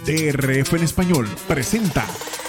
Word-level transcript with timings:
DRF 0.00 0.74
en 0.74 0.82
español 0.82 1.28
presenta 1.46 2.04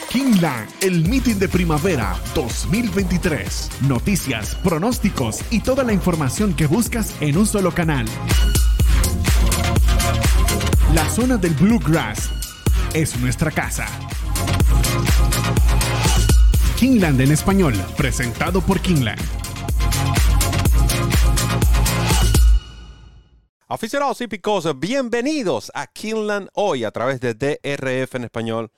Kingland, 0.10 0.68
el 0.82 1.08
meeting 1.08 1.36
de 1.36 1.48
primavera 1.48 2.16
2023. 2.34 3.70
Noticias, 3.88 4.56
pronósticos 4.56 5.42
y 5.52 5.60
toda 5.60 5.84
la 5.84 5.94
información 5.94 6.56
que 6.56 6.66
buscas 6.66 7.14
en 7.22 7.38
un 7.38 7.46
solo 7.46 7.72
canal. 7.72 8.08
La 10.96 11.08
zona 11.10 11.38
del 11.38 11.54
Bluegrass 11.54 12.32
es 12.96 13.20
nuestra 13.20 13.52
casa. 13.52 13.86
Kingland 16.80 17.22
en 17.22 17.32
español, 17.32 17.76
presentado 17.96 18.62
por 18.62 18.80
Kingland. 18.80 19.22
Aficionados 23.74 24.22
hípicos, 24.22 24.80
bienvenidos 24.80 25.72
a 25.74 25.88
Kingland 25.88 26.48
hoy 26.54 26.84
a 26.84 26.92
través 26.92 27.20
de 27.20 27.34
DRF 27.34 28.14
en 28.14 28.24
español, 28.26 28.72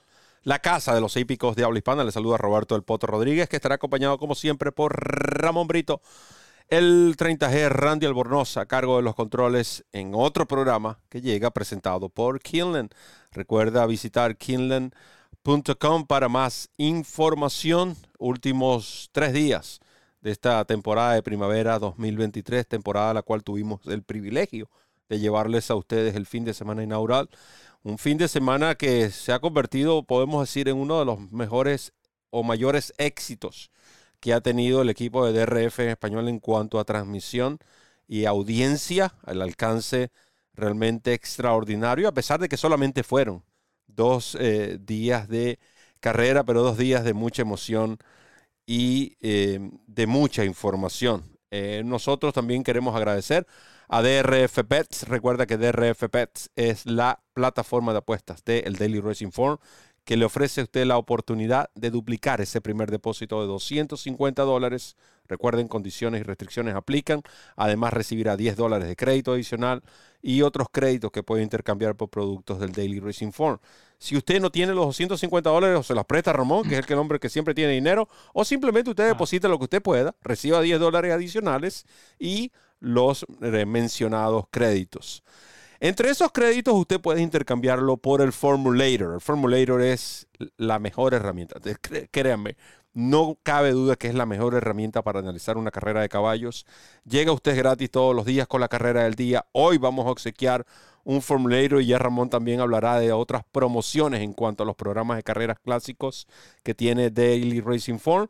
la 0.44 0.60
casa 0.60 0.96
de 0.96 1.02
los 1.02 1.18
hípicos 1.18 1.58
de 1.58 1.66
habla 1.66 1.80
hispana. 1.80 2.06
Les 2.06 2.14
saluda 2.14 2.38
Roberto 2.38 2.76
del 2.76 2.86
Poto 2.86 3.06
Rodríguez, 3.06 3.50
que 3.50 3.58
estará 3.58 3.76
acompañado 3.76 4.18
como 4.18 4.36
siempre 4.36 4.72
por 4.72 4.96
Ramón 4.96 5.68
Brito, 5.68 6.00
el 6.70 7.18
30G 7.18 7.68
Randy 7.68 8.06
Albornoz 8.06 8.56
a 8.56 8.68
cargo 8.68 8.96
de 8.96 9.04
los 9.04 9.16
controles 9.16 9.84
en 9.92 10.14
otro 10.16 10.48
programa 10.48 10.98
que 11.10 11.20
llega 11.20 11.52
presentado 11.52 12.08
por 12.08 12.40
Kingland. 12.40 12.90
Recuerda 13.34 13.86
visitar 13.88 14.38
kingland.com 14.38 16.08
para 16.08 16.30
más 16.30 16.70
información. 16.78 17.98
Últimos 18.18 19.10
tres 19.12 19.34
días 19.34 19.82
de 20.22 20.32
esta 20.32 20.64
temporada 20.64 21.16
de 21.16 21.22
primavera 21.22 21.80
2023, 21.80 22.66
temporada 22.66 23.14
la 23.14 23.24
cual 23.24 23.44
tuvimos 23.44 23.82
el 23.88 24.02
privilegio 24.02 24.70
de 25.10 25.20
llevarles 25.20 25.72
a 25.72 25.76
ustedes 25.76 26.16
el 26.16 26.26
fin 26.26 26.46
de 26.46 26.54
semana 26.54 26.84
inaugural. 26.84 27.30
Un 27.84 27.98
fin 27.98 28.18
de 28.18 28.28
semana 28.28 28.76
que 28.76 29.12
se 29.12 29.32
ha 29.32 29.40
convertido, 29.40 30.04
podemos 30.04 30.42
decir, 30.42 30.68
en 30.70 30.78
uno 30.78 31.00
de 31.00 31.06
los 31.06 31.32
mejores 31.32 31.94
o 32.32 32.44
mayores 32.44 32.94
éxitos 32.98 33.72
que 34.20 34.34
ha 34.34 34.42
tenido 34.42 34.82
el 34.82 34.90
equipo 34.90 35.26
de 35.26 35.34
DRF 35.34 35.80
en 35.82 35.90
español 35.90 36.28
en 36.30 36.40
cuanto 36.40 36.80
a 36.80 36.86
transmisión 36.86 37.60
y 38.08 38.26
audiencia, 38.26 39.14
al 39.24 39.42
alcance 39.42 40.12
realmente 40.54 41.14
extraordinario, 41.14 42.08
a 42.08 42.14
pesar 42.14 42.40
de 42.40 42.50
que 42.50 42.58
solamente 42.58 43.04
fueron 43.04 43.44
dos 43.88 44.38
eh, 44.40 44.78
días 44.82 45.28
de 45.28 45.60
carrera, 46.00 46.44
pero 46.44 46.64
dos 46.64 46.78
días 46.78 47.04
de 47.04 47.14
mucha 47.14 47.42
emoción 47.44 47.98
y 48.66 49.18
eh, 49.22 49.60
de 49.88 50.08
mucha 50.08 50.46
información. 50.46 51.24
Eh, 51.52 51.84
nosotros 51.86 52.34
también 52.34 52.64
queremos 52.64 52.96
agradecer 52.96 53.48
a 53.88 54.02
DRF 54.02 54.64
Pets. 54.68 55.08
Recuerda 55.08 55.46
que 55.46 55.58
DRF 55.58 56.10
Pets 56.10 56.50
es 56.56 56.86
la 56.86 57.22
plataforma 57.34 57.92
de 57.92 58.00
apuestas 58.00 58.44
del 58.44 58.76
Daily 58.76 59.00
Racing 59.00 59.32
Form 59.32 59.58
que 60.06 60.18
le 60.18 60.26
ofrece 60.26 60.62
a 60.62 60.66
usted 60.66 60.86
la 60.86 60.98
oportunidad 60.98 61.72
de 61.74 61.90
duplicar 61.90 62.40
ese 62.40 62.62
primer 62.62 62.92
depósito 62.92 63.42
de 63.42 63.48
250 63.48 64.44
dólares. 64.44 64.96
Recuerden, 65.28 65.68
condiciones 65.68 66.22
y 66.22 66.24
restricciones 66.24 66.76
aplican. 66.76 67.24
Además, 67.56 67.92
recibirá 67.92 68.38
10 68.38 68.56
dólares 68.56 68.88
de 68.88 68.96
crédito 68.96 69.34
adicional 69.34 69.82
y 70.22 70.44
otros 70.44 70.68
créditos 70.72 71.12
que 71.12 71.24
puede 71.24 71.42
intercambiar 71.42 71.96
por 71.96 72.10
productos 72.10 72.60
del 72.60 72.72
Daily 72.72 73.00
Racing 73.00 73.32
Form. 73.32 73.58
Si 73.98 74.16
usted 74.16 74.40
no 74.40 74.52
tiene 74.52 74.76
los 74.76 74.86
250 74.86 75.50
dólares, 75.50 75.80
o 75.80 75.84
se 75.84 75.96
los 75.96 76.06
presta 76.06 76.30
a 76.30 76.34
Ramón, 76.34 76.70
que 76.70 76.78
es 76.78 76.88
el 76.88 77.00
hombre 77.00 77.20
que 77.20 77.30
siempre 77.30 77.56
tiene 77.56 77.74
dinero, 77.74 78.08
o 78.34 78.46
simplemente 78.46 78.92
usted 78.92 79.08
deposita 79.08 79.48
lo 79.48 79.58
que 79.58 79.64
usted 79.64 79.82
pueda, 79.82 80.16
reciba 80.22 80.62
10 80.62 80.80
dólares 80.80 81.14
adicionales 81.14 81.88
y 82.20 82.52
los 82.86 83.26
mencionados 83.66 84.46
créditos. 84.52 85.24
Entre 85.80 86.10
esos 86.10 86.32
créditos 86.32 86.74
usted 86.76 87.02
puede 87.02 87.22
intercambiarlo 87.22 87.98
por 87.98 88.22
el 88.22 88.32
Formulator. 88.32 89.16
El 89.16 89.22
Formulator 89.22 89.82
es 89.82 90.28
la 90.58 90.80
mejor 90.80 91.14
herramienta. 91.14 91.60
Créanme, 92.12 92.56
no 92.94 93.38
cabe 93.44 93.72
duda 93.72 93.96
que 93.96 94.08
es 94.08 94.16
la 94.16 94.26
mejor 94.26 94.54
herramienta 94.54 95.02
para 95.02 95.20
analizar 95.20 95.58
una 95.58 95.72
carrera 95.72 96.02
de 96.02 96.10
caballos. 96.10 96.66
Llega 97.04 97.32
usted 97.32 97.58
gratis 97.58 97.92
todos 97.92 98.16
los 98.16 98.26
días 98.26 98.48
con 98.48 98.62
la 98.62 98.70
carrera 98.70 99.04
del 99.04 99.16
día. 99.16 99.46
Hoy 99.52 99.78
vamos 99.78 100.06
a 100.06 100.12
obsequiar 100.12 100.66
un 101.04 101.22
Formulator 101.22 101.82
y 101.82 101.88
ya 101.88 101.98
Ramón 101.98 102.30
también 102.30 102.62
hablará 102.62 103.00
de 103.00 103.12
otras 103.12 103.44
promociones 103.52 104.22
en 104.22 104.34
cuanto 104.34 104.64
a 104.64 104.66
los 104.66 104.76
programas 104.76 105.18
de 105.18 105.24
carreras 105.24 105.60
clásicos 105.60 106.28
que 106.64 106.74
tiene 106.74 107.10
Daily 107.10 107.62
Racing 107.62 108.00
Form. 108.00 108.28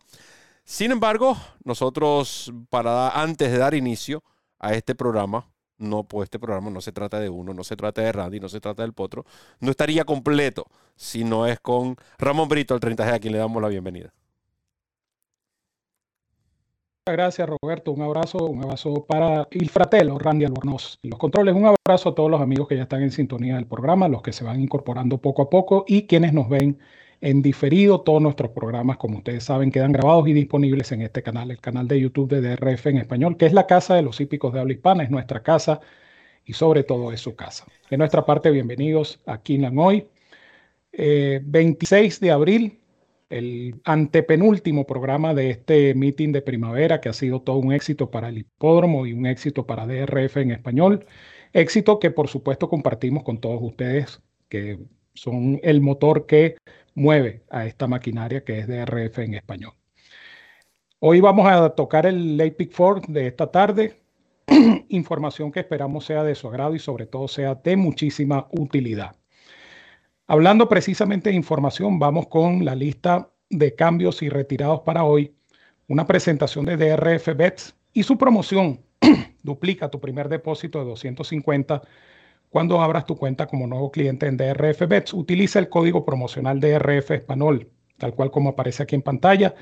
Sin 0.63 0.91
embargo, 0.91 1.37
nosotros 1.63 2.51
para 2.71 3.09
antes 3.09 3.51
de 3.51 3.59
dar 3.59 3.75
inicio 3.75 4.23
a 4.59 4.73
este 4.73 4.95
programa, 4.95 5.49
no, 5.77 6.03
pues 6.03 6.27
este 6.27 6.39
programa 6.39 6.69
no 6.69 6.81
se 6.81 6.91
trata 6.91 7.19
de 7.19 7.29
uno, 7.29 7.53
no 7.53 7.63
se 7.63 7.75
trata 7.75 8.01
de 8.01 8.11
Randy, 8.11 8.39
no 8.39 8.49
se 8.49 8.59
trata 8.61 8.83
del 8.83 8.93
potro, 8.93 9.25
no 9.59 9.71
estaría 9.71 10.05
completo 10.05 10.65
si 10.95 11.23
no 11.23 11.47
es 11.47 11.59
con 11.59 11.95
Ramón 12.17 12.47
Brito, 12.47 12.75
el 12.75 12.81
30G, 12.81 13.13
a 13.13 13.19
quien 13.19 13.33
le 13.33 13.39
damos 13.39 13.61
la 13.61 13.67
bienvenida. 13.69 14.13
Gracias 17.07 17.47
Roberto, 17.47 17.91
un 17.91 18.01
abrazo, 18.01 18.45
un 18.45 18.63
abrazo 18.63 19.05
para 19.05 19.47
el 19.51 19.69
fratelo 19.69 20.17
Randy 20.17 20.45
Albornoz. 20.45 20.97
Los 21.03 21.19
controles, 21.19 21.53
un 21.53 21.67
abrazo 21.67 22.09
a 22.09 22.15
todos 22.15 22.31
los 22.31 22.41
amigos 22.41 22.67
que 22.67 22.77
ya 22.77 22.81
están 22.81 23.03
en 23.03 23.11
sintonía 23.11 23.57
del 23.57 23.67
programa, 23.67 24.07
los 24.07 24.23
que 24.23 24.33
se 24.33 24.43
van 24.43 24.59
incorporando 24.59 25.19
poco 25.19 25.43
a 25.43 25.49
poco 25.51 25.85
y 25.87 26.07
quienes 26.07 26.33
nos 26.33 26.49
ven 26.49 26.79
en 27.25 27.41
diferido. 27.41 28.01
Todos 28.01 28.21
nuestros 28.21 28.51
programas, 28.51 28.97
como 28.97 29.17
ustedes 29.17 29.43
saben, 29.43 29.71
quedan 29.71 29.91
grabados 29.91 30.27
y 30.27 30.33
disponibles 30.33 30.91
en 30.91 31.01
este 31.01 31.23
canal, 31.23 31.49
el 31.49 31.59
canal 31.59 31.87
de 31.87 31.99
YouTube 31.99 32.29
de 32.29 32.39
DRF 32.39 32.85
en 32.85 32.97
español, 32.97 33.35
que 33.35 33.47
es 33.47 33.53
la 33.53 33.65
casa 33.65 33.95
de 33.95 34.03
los 34.03 34.21
hípicos 34.21 34.53
de 34.53 34.59
habla 34.59 34.73
hispana, 34.73 35.03
es 35.03 35.09
nuestra 35.09 35.41
casa 35.41 35.81
y 36.45 36.53
sobre 36.53 36.83
todo 36.83 37.11
es 37.11 37.19
su 37.21 37.35
casa. 37.35 37.65
De 37.89 37.97
nuestra 37.97 38.23
parte, 38.25 38.51
bienvenidos 38.51 39.19
a 39.25 39.41
Kinlan 39.41 39.77
hoy. 39.79 40.07
26 40.93 42.15
eh, 42.15 42.19
de 42.21 42.31
abril, 42.31 42.79
el 43.29 43.81
antepenúltimo 43.85 44.85
programa 44.85 45.33
de 45.33 45.49
este 45.49 45.95
meeting 45.95 46.31
de 46.31 46.43
primavera, 46.43 47.01
que 47.01 47.09
ha 47.09 47.13
sido 47.13 47.41
todo 47.41 47.57
un 47.57 47.73
éxito 47.73 48.11
para 48.11 48.29
el 48.29 48.37
hipódromo 48.37 49.07
y 49.07 49.13
un 49.13 49.25
éxito 49.25 49.65
para 49.65 49.87
DRF 49.87 50.37
en 50.37 50.51
español. 50.51 51.07
Éxito 51.53 51.97
que 51.97 52.11
por 52.11 52.27
supuesto 52.27 52.69
compartimos 52.69 53.23
con 53.23 53.39
todos 53.39 53.59
ustedes, 53.63 54.21
que 54.47 54.77
son 55.15 55.59
el 55.63 55.81
motor 55.81 56.25
que 56.25 56.57
mueve 56.93 57.43
a 57.49 57.65
esta 57.65 57.87
maquinaria 57.87 58.43
que 58.43 58.59
es 58.59 58.67
DRF 58.67 59.19
en 59.19 59.33
español. 59.33 59.73
Hoy 60.99 61.19
vamos 61.19 61.47
a 61.47 61.69
tocar 61.71 62.05
el 62.05 62.37
Late 62.37 62.51
Pick 62.51 62.71
Four 62.71 63.07
de 63.07 63.27
esta 63.27 63.51
tarde, 63.51 63.95
información 64.89 65.51
que 65.51 65.59
esperamos 65.59 66.05
sea 66.05 66.23
de 66.23 66.35
su 66.35 66.47
agrado 66.47 66.75
y 66.75 66.79
sobre 66.79 67.05
todo 67.05 67.27
sea 67.27 67.55
de 67.55 67.75
muchísima 67.75 68.47
utilidad. 68.51 69.15
Hablando 70.27 70.67
precisamente 70.67 71.29
de 71.29 71.35
información, 71.35 71.99
vamos 71.99 72.27
con 72.27 72.65
la 72.65 72.75
lista 72.75 73.29
de 73.49 73.75
cambios 73.75 74.21
y 74.21 74.29
retirados 74.29 74.81
para 74.81 75.03
hoy, 75.03 75.35
una 75.87 76.07
presentación 76.07 76.65
de 76.65 76.77
DRF 76.77 77.35
Bets 77.35 77.75
y 77.93 78.03
su 78.03 78.17
promoción. 78.17 78.81
Duplica 79.43 79.89
tu 79.89 79.99
primer 79.99 80.29
depósito 80.29 80.79
de 80.79 80.85
250 80.85 81.83
cuando 82.55 82.79
abras 82.79 83.05
tu 83.05 83.17
cuenta 83.17 83.47
como 83.47 83.67
nuevo 83.67 83.91
cliente 83.91 84.27
en 84.27 84.37
DRF 84.37 84.87
Bets. 84.87 85.13
Utiliza 85.13 85.59
el 85.59 85.67
código 85.67 86.05
promocional 86.05 86.61
DRF 86.61 87.11
Español, 87.11 87.69
tal 87.97 88.15
cual 88.15 88.31
como 88.31 88.51
aparece 88.51 88.81
aquí 88.81 88.95
en 88.95 89.01
pantalla. 89.01 89.55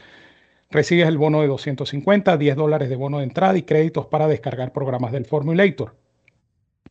Recibes 0.70 1.08
el 1.08 1.18
bono 1.18 1.42
de 1.42 1.48
250, 1.48 2.38
10 2.38 2.56
dólares 2.56 2.90
de 2.90 2.96
bono 2.96 3.18
de 3.18 3.24
entrada 3.24 3.58
y 3.58 3.64
créditos 3.64 4.06
para 4.06 4.28
descargar 4.28 4.74
programas 4.74 5.12
del 5.12 5.26
Formulator. 5.26 5.96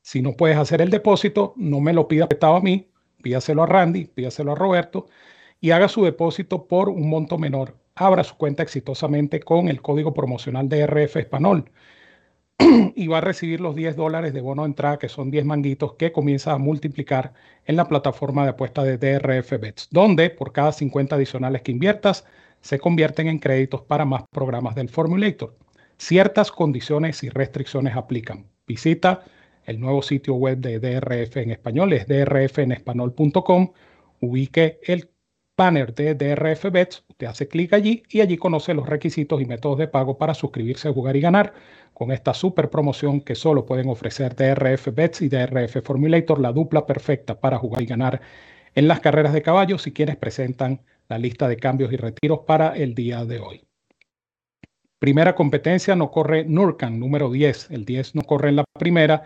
Si 0.00 0.22
no 0.22 0.32
puedes 0.32 0.56
hacer 0.56 0.82
el 0.82 0.90
depósito, 0.90 1.54
no 1.56 1.78
me 1.78 1.92
lo 1.92 2.08
pida 2.08 2.28
petado 2.28 2.56
a 2.56 2.60
mí, 2.60 2.90
pídaselo 3.22 3.62
a 3.62 3.66
Randy, 3.66 4.06
pídaselo 4.06 4.50
a 4.50 4.56
Roberto 4.56 5.06
y 5.60 5.70
haga 5.70 5.86
su 5.86 6.04
depósito 6.04 6.66
por 6.66 6.88
un 6.88 7.08
monto 7.08 7.38
menor. 7.38 7.76
Abra 7.94 8.24
su 8.24 8.36
cuenta 8.36 8.64
exitosamente 8.64 9.38
con 9.38 9.68
el 9.68 9.80
código 9.80 10.12
promocional 10.12 10.68
DRF 10.68 11.18
Español 11.18 11.70
y 12.94 13.06
va 13.06 13.18
a 13.18 13.20
recibir 13.20 13.60
los 13.60 13.74
10 13.74 13.96
dólares 13.96 14.32
de 14.32 14.40
bono 14.40 14.62
de 14.62 14.68
entrada, 14.68 14.98
que 14.98 15.08
son 15.08 15.30
10 15.30 15.44
manguitos, 15.44 15.94
que 15.94 16.12
comienza 16.12 16.52
a 16.52 16.58
multiplicar 16.58 17.32
en 17.66 17.76
la 17.76 17.88
plataforma 17.88 18.44
de 18.44 18.50
apuesta 18.50 18.82
de 18.84 18.98
DRF 18.98 19.52
Bets, 19.60 19.88
donde 19.90 20.30
por 20.30 20.52
cada 20.52 20.72
50 20.72 21.16
adicionales 21.16 21.62
que 21.62 21.72
inviertas, 21.72 22.24
se 22.60 22.78
convierten 22.78 23.28
en 23.28 23.38
créditos 23.38 23.82
para 23.82 24.04
más 24.04 24.24
programas 24.30 24.74
del 24.74 24.88
Formulator. 24.88 25.56
Ciertas 25.98 26.50
condiciones 26.50 27.22
y 27.22 27.28
restricciones 27.28 27.96
aplican. 27.96 28.46
Visita 28.66 29.24
el 29.64 29.80
nuevo 29.80 30.02
sitio 30.02 30.34
web 30.34 30.58
de 30.58 30.78
DRF 30.78 31.36
en 31.36 31.50
español, 31.50 31.92
es 31.92 32.06
drfenespanol.com. 32.06 33.72
Ubique 34.20 34.80
el 34.84 35.11
banner 35.62 35.94
de 35.94 36.16
DRF 36.16 36.72
Bets, 36.72 37.04
usted 37.08 37.28
hace 37.28 37.46
clic 37.46 37.72
allí 37.72 38.02
y 38.10 38.20
allí 38.20 38.36
conoce 38.36 38.74
los 38.74 38.88
requisitos 38.88 39.40
y 39.40 39.44
métodos 39.44 39.78
de 39.78 39.86
pago 39.86 40.18
para 40.18 40.34
suscribirse, 40.34 40.90
jugar 40.92 41.14
y 41.14 41.20
ganar 41.20 41.54
con 41.94 42.10
esta 42.10 42.34
super 42.34 42.68
promoción 42.68 43.20
que 43.20 43.36
solo 43.36 43.64
pueden 43.64 43.88
ofrecer 43.88 44.34
DRF 44.34 44.88
Bets 44.92 45.22
y 45.22 45.28
DRF 45.28 45.76
Formulator, 45.84 46.40
la 46.40 46.50
dupla 46.50 46.84
perfecta 46.84 47.38
para 47.38 47.58
jugar 47.58 47.80
y 47.80 47.86
ganar 47.86 48.20
en 48.74 48.88
las 48.88 48.98
carreras 48.98 49.32
de 49.32 49.42
caballos 49.42 49.86
y 49.86 49.92
quienes 49.92 50.16
presentan 50.16 50.80
la 51.08 51.18
lista 51.18 51.46
de 51.46 51.56
cambios 51.56 51.92
y 51.92 51.96
retiros 51.96 52.40
para 52.44 52.74
el 52.74 52.96
día 52.96 53.24
de 53.24 53.38
hoy. 53.38 53.62
Primera 54.98 55.36
competencia 55.36 55.94
no 55.94 56.10
corre 56.10 56.44
Nurkan, 56.44 56.98
número 56.98 57.30
10. 57.30 57.70
El 57.70 57.84
10 57.84 58.16
no 58.16 58.22
corre 58.22 58.48
en 58.48 58.56
la 58.56 58.64
primera. 58.76 59.22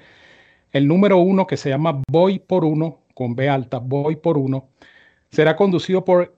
El 0.71 0.87
número 0.87 1.17
1 1.17 1.47
que 1.47 1.57
se 1.57 1.71
llama 1.71 2.03
Boy 2.11 2.41
por 2.41 2.67
1 2.67 3.07
con 3.17 3.35
B 3.35 3.49
alta, 3.49 3.79
Voy 3.79 4.17
por 4.17 4.37
uno, 4.37 4.69
será 5.31 5.57
conducido 5.57 6.05
por 6.05 6.35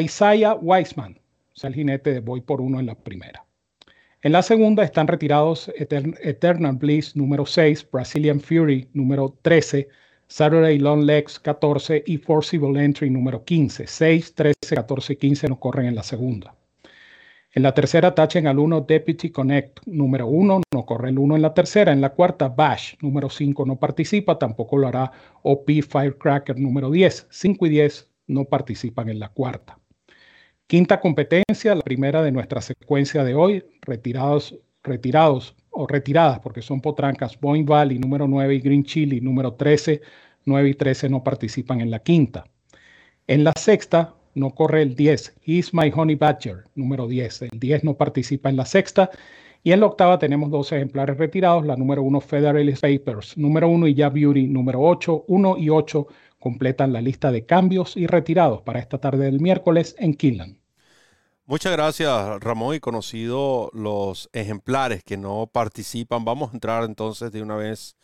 Isaiah 0.00 0.54
Weisman, 0.54 1.20
o 1.52 1.56
sea, 1.56 1.68
el 1.68 1.74
jinete 1.74 2.12
de 2.12 2.20
Voy 2.20 2.40
por 2.40 2.60
uno 2.60 2.80
en 2.80 2.86
la 2.86 2.94
primera. 2.94 3.44
En 4.22 4.32
la 4.32 4.42
segunda 4.42 4.84
están 4.84 5.08
retirados 5.08 5.72
Eternal 5.76 6.76
Bliss 6.76 7.16
número 7.16 7.46
6, 7.46 7.90
Brazilian 7.90 8.40
Fury 8.40 8.88
número 8.92 9.38
13, 9.40 9.88
Saturday 10.26 10.78
Long 10.78 11.04
Legs 11.04 11.40
14 11.40 12.04
y 12.06 12.18
Forcible 12.18 12.84
Entry 12.84 13.08
número 13.08 13.44
15. 13.44 13.86
6, 13.86 14.34
13, 14.34 14.76
14 14.76 15.12
y 15.14 15.16
15 15.16 15.48
no 15.48 15.58
corren 15.58 15.86
en 15.86 15.94
la 15.94 16.02
segunda. 16.02 16.54
En 17.52 17.64
la 17.64 17.74
tercera 17.74 18.14
tachen 18.14 18.46
al 18.46 18.60
1 18.60 18.82
Deputy 18.82 19.30
Connect 19.30 19.80
número 19.86 20.28
1, 20.28 20.60
no 20.72 20.86
corre 20.86 21.10
el 21.10 21.18
1 21.18 21.34
en 21.34 21.42
la 21.42 21.52
tercera. 21.52 21.92
En 21.92 22.00
la 22.00 22.10
cuarta 22.10 22.48
Bash 22.48 22.94
número 23.00 23.28
5 23.28 23.66
no 23.66 23.76
participa, 23.76 24.38
tampoco 24.38 24.76
lo 24.76 24.86
hará 24.86 25.10
OP 25.42 25.68
Firecracker 25.82 26.60
número 26.60 26.90
10. 26.90 27.26
5 27.28 27.66
y 27.66 27.70
10 27.70 28.08
no 28.28 28.44
participan 28.44 29.08
en 29.08 29.18
la 29.18 29.30
cuarta. 29.30 29.80
Quinta 30.68 31.00
competencia, 31.00 31.74
la 31.74 31.82
primera 31.82 32.22
de 32.22 32.30
nuestra 32.30 32.60
secuencia 32.60 33.24
de 33.24 33.34
hoy, 33.34 33.64
retirados, 33.82 34.56
retirados 34.84 35.56
o 35.70 35.88
retiradas 35.88 36.38
porque 36.38 36.62
son 36.62 36.80
potrancas 36.80 37.38
Boeing 37.40 37.66
Valley 37.66 37.98
número 37.98 38.28
9 38.28 38.54
y 38.54 38.60
Green 38.60 38.84
Chili 38.84 39.20
número 39.20 39.54
13, 39.54 40.00
9 40.44 40.68
y 40.68 40.74
13 40.74 41.08
no 41.08 41.24
participan 41.24 41.80
en 41.80 41.90
la 41.90 41.98
quinta. 41.98 42.44
En 43.26 43.42
la 43.42 43.52
sexta, 43.58 44.14
no 44.34 44.50
corre 44.50 44.82
el 44.82 44.94
10. 44.94 45.34
He's 45.44 45.74
My 45.74 45.92
Honey 45.94 46.16
Badger, 46.16 46.64
número 46.74 47.06
10. 47.06 47.42
El 47.42 47.58
10 47.58 47.84
no 47.84 47.94
participa 47.94 48.48
en 48.48 48.56
la 48.56 48.66
sexta. 48.66 49.10
Y 49.62 49.72
en 49.72 49.80
la 49.80 49.86
octava 49.86 50.18
tenemos 50.18 50.50
dos 50.50 50.72
ejemplares 50.72 51.18
retirados. 51.18 51.66
La 51.66 51.76
número 51.76 52.02
1 52.02 52.20
Federalist 52.20 52.82
Papers, 52.82 53.36
número 53.36 53.68
1 53.68 53.88
y 53.88 53.94
Ya 53.94 54.08
Beauty, 54.08 54.46
número 54.46 54.80
8. 54.80 55.24
1 55.28 55.58
y 55.58 55.68
8 55.68 56.06
completan 56.38 56.92
la 56.92 57.02
lista 57.02 57.30
de 57.30 57.44
cambios 57.44 57.96
y 57.96 58.06
retirados 58.06 58.62
para 58.62 58.80
esta 58.80 58.98
tarde 58.98 59.26
del 59.26 59.40
miércoles 59.40 59.94
en 59.98 60.14
Kinlan. 60.14 60.58
Muchas 61.44 61.72
gracias, 61.72 62.40
Ramón. 62.40 62.76
Y 62.76 62.80
conocido 62.80 63.70
los 63.74 64.30
ejemplares 64.32 65.02
que 65.04 65.16
no 65.16 65.48
participan, 65.52 66.24
vamos 66.24 66.50
a 66.50 66.54
entrar 66.54 66.84
entonces 66.84 67.32
de 67.32 67.42
una 67.42 67.56
vez 67.56 67.96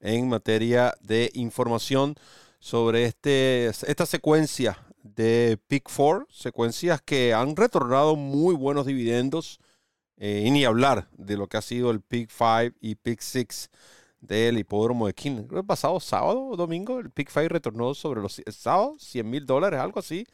en 0.00 0.28
materia 0.28 0.94
de 1.00 1.30
información 1.34 2.14
sobre 2.58 3.04
este, 3.04 3.66
esta 3.66 4.06
secuencia 4.06 4.78
de 5.04 5.58
Pick 5.68 5.88
4, 5.94 6.26
secuencias 6.30 7.00
que 7.02 7.34
han 7.34 7.54
retornado 7.56 8.16
muy 8.16 8.54
buenos 8.54 8.86
dividendos, 8.86 9.60
eh, 10.16 10.44
y 10.46 10.50
ni 10.50 10.64
hablar 10.64 11.08
de 11.12 11.36
lo 11.36 11.48
que 11.48 11.58
ha 11.58 11.62
sido 11.62 11.90
el 11.90 12.00
Pick 12.00 12.30
5 12.30 12.76
y 12.80 12.96
Pick 12.96 13.20
6 13.20 13.70
del 14.20 14.58
hipódromo 14.58 15.06
de 15.06 15.14
King. 15.14 15.46
el 15.52 15.64
pasado 15.64 16.00
sábado 16.00 16.46
o 16.46 16.56
domingo 16.56 16.98
el 17.00 17.10
Pick 17.10 17.30
5 17.30 17.48
retornó 17.48 17.94
sobre 17.94 18.22
los 18.22 18.42
sábados 18.48 19.02
100 19.02 19.28
mil 19.28 19.46
dólares, 19.46 19.80
algo 19.80 20.00
así. 20.00 20.26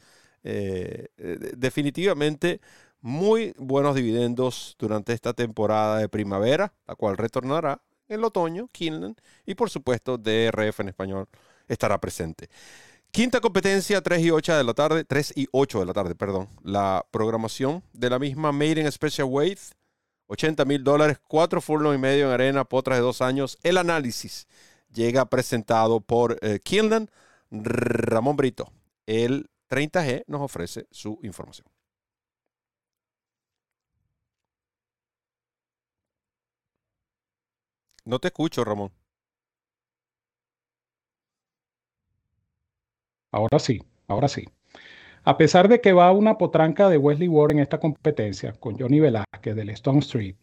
Eh, 0.43 1.07
eh, 1.17 1.37
definitivamente 1.57 2.61
muy 3.01 3.53
buenos 3.57 3.95
dividendos 3.95 4.75
durante 4.79 5.13
esta 5.13 5.33
temporada 5.33 5.97
de 5.97 6.09
primavera, 6.09 6.73
la 6.87 6.95
cual 6.95 7.17
retornará 7.17 7.81
en 8.07 8.19
el 8.19 8.23
otoño, 8.23 8.67
Kinlan, 8.71 9.15
y 9.45 9.55
por 9.55 9.69
supuesto 9.69 10.17
DRF 10.17 10.79
en 10.81 10.89
español 10.89 11.27
estará 11.67 11.99
presente. 11.99 12.49
Quinta 13.11 13.41
competencia, 13.41 14.01
3 14.01 14.21
y 14.21 14.31
8 14.31 14.55
de 14.55 14.63
la 14.63 14.73
tarde, 14.73 15.03
3 15.03 15.33
y 15.35 15.47
8 15.51 15.81
de 15.81 15.85
la 15.85 15.91
tarde, 15.91 16.15
perdón. 16.15 16.47
La 16.63 17.05
programación 17.11 17.83
de 17.91 18.09
la 18.09 18.19
misma 18.19 18.53
Made 18.53 18.79
in 18.79 18.89
Special 18.89 19.27
Weight, 19.29 19.59
80 20.27 20.63
mil 20.63 20.81
dólares, 20.81 21.19
4 21.27 21.59
furlong 21.59 21.95
y 21.95 21.97
medio 21.97 22.27
en 22.27 22.31
arena, 22.31 22.63
potras 22.63 22.97
de 22.99 23.03
dos 23.03 23.21
años. 23.21 23.57
El 23.63 23.77
análisis 23.77 24.47
llega 24.93 25.25
presentado 25.25 25.99
por 25.99 26.37
eh, 26.41 26.59
Ramón 27.51 28.37
Brito. 28.37 28.71
El 29.05 29.49
30G 29.69 30.23
nos 30.27 30.41
ofrece 30.41 30.87
su 30.89 31.19
información. 31.21 31.67
No 38.05 38.19
te 38.19 38.29
escucho, 38.29 38.63
Ramón. 38.63 39.00
Ahora 43.31 43.59
sí, 43.59 43.81
ahora 44.07 44.27
sí. 44.27 44.45
A 45.23 45.37
pesar 45.37 45.67
de 45.67 45.81
que 45.81 45.93
va 45.93 46.11
una 46.11 46.37
potranca 46.37 46.89
de 46.89 46.97
Wesley 46.97 47.27
Ward 47.27 47.51
en 47.51 47.59
esta 47.59 47.79
competencia 47.79 48.53
con 48.53 48.77
Johnny 48.77 48.99
Velázquez 48.99 49.55
del 49.55 49.69
Stone 49.69 49.99
Street, 49.99 50.35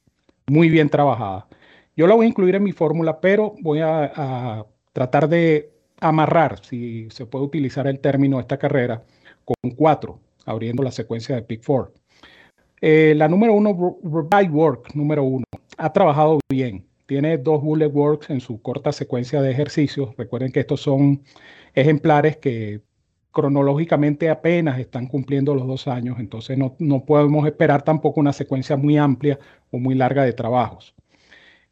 muy 0.47 0.69
bien 0.69 0.89
trabajada. 0.89 1.49
Yo 1.97 2.07
la 2.07 2.15
voy 2.15 2.27
a 2.27 2.29
incluir 2.29 2.55
en 2.55 2.63
mi 2.63 2.73
fórmula, 2.73 3.21
pero 3.21 3.55
voy 3.61 3.81
a, 3.81 4.65
tratar 4.93 5.29
de 5.29 5.71
amarrar, 6.01 6.65
si 6.65 7.09
se 7.11 7.27
puede 7.27 7.45
utilizar 7.45 7.87
el 7.87 8.01
término, 8.01 8.41
esta 8.41 8.57
carrera 8.57 9.03
con 9.45 9.71
cuatro, 9.73 10.21
abriendo 10.45 10.83
la 10.83 10.93
secuencia 10.93 11.35
de 11.35 11.43
Pick 11.43 11.63
Four. 11.63 11.93
Eh, 12.81 13.15
la 13.17 13.29
número 13.29 13.55
uno, 13.55 13.99
Revive 14.03 14.53
Work, 14.53 14.95
número 14.95 15.25
uno, 15.25 15.45
ha 15.77 15.93
trabajado 15.93 16.39
bien. 16.49 16.87
Tiene 17.07 17.39
dos 17.39 17.63
bullet 17.63 17.89
works 17.89 18.31
en 18.31 18.41
su 18.41 18.61
corta 18.61 18.93
secuencia 18.93 19.41
de 19.43 19.51
ejercicios. 19.51 20.15
Recuerden 20.17 20.53
que 20.53 20.61
estos 20.61 20.81
son 20.81 21.23
ejemplares 21.81 22.37
que 22.37 22.83
cronológicamente 23.33 24.31
apenas 24.31 24.79
están 24.81 25.07
cumpliendo 25.07 25.55
los 25.55 25.67
dos 25.67 25.89
años, 25.89 26.19
entonces 26.19 26.59
no, 26.59 27.05
podemos 27.05 27.47
esperar 27.47 27.83
tampoco 27.83 28.21
una 28.21 28.33
secuencia 28.33 28.77
muy 28.77 28.97
amplia 28.97 29.39
o 29.71 29.79
muy 29.79 29.95
larga 29.95 30.25
de 30.25 30.33
trabajos. 30.33 30.95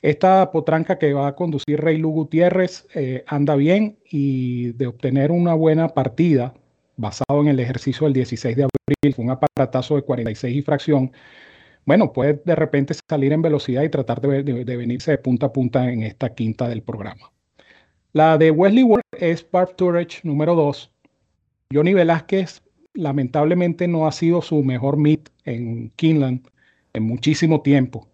Esta 0.03 0.53
potranca 0.53 0.99
que 0.99 1.13
va 1.13 1.27
a 1.29 1.35
conducir 1.35 1.81
Rey 1.81 1.99
Lu 1.99 2.11
Gutiérrez 2.11 2.87
eh, 2.95 3.25
anda 3.27 3.57
bien 3.57 3.99
y 4.09 4.73
de 4.73 4.87
obtener 4.87 5.33
una 5.33 5.55
buena 5.55 5.89
partida 5.89 6.55
basado 6.97 7.41
en 7.41 7.49
el 7.49 7.59
ejercicio 7.59 8.05
del 8.07 8.13
16 8.15 8.57
de 8.57 8.65
abril, 8.65 9.15
un 9.19 9.31
aparatazo 9.31 9.97
de 9.97 10.03
46 10.03 10.57
y 10.57 10.63
fracción, 10.63 11.13
bueno, 11.85 12.13
puede 12.13 12.41
de 12.45 12.55
repente 12.55 12.95
salir 13.09 13.33
en 13.33 13.43
velocidad 13.43 13.83
y 13.83 13.89
tratar 13.89 14.21
de, 14.21 14.43
de 14.43 14.77
venirse 14.77 15.11
de 15.13 15.19
punta 15.19 15.47
a 15.47 15.53
punta 15.53 15.91
en 15.91 16.03
esta 16.03 16.35
quinta 16.35 16.69
del 16.69 16.83
programa. 16.83 17.33
La 18.17 18.39
de 18.39 18.51
Wesley 18.51 18.83
Ward 18.83 19.03
es 19.19 19.47
Barb 19.51 19.77
Turage 19.77 20.21
número 20.23 20.55
2. 20.55 20.91
Johnny 21.71 21.93
Velázquez 21.93 22.63
lamentablemente 22.95 23.87
no 23.89 24.07
ha 24.07 24.13
sido 24.13 24.41
su 24.41 24.63
mejor 24.65 24.97
meet 24.97 25.29
en 25.45 25.91
Kinland 25.97 26.49
en 26.95 27.03
muchísimo 27.03 27.61
tiempo. 27.61 28.09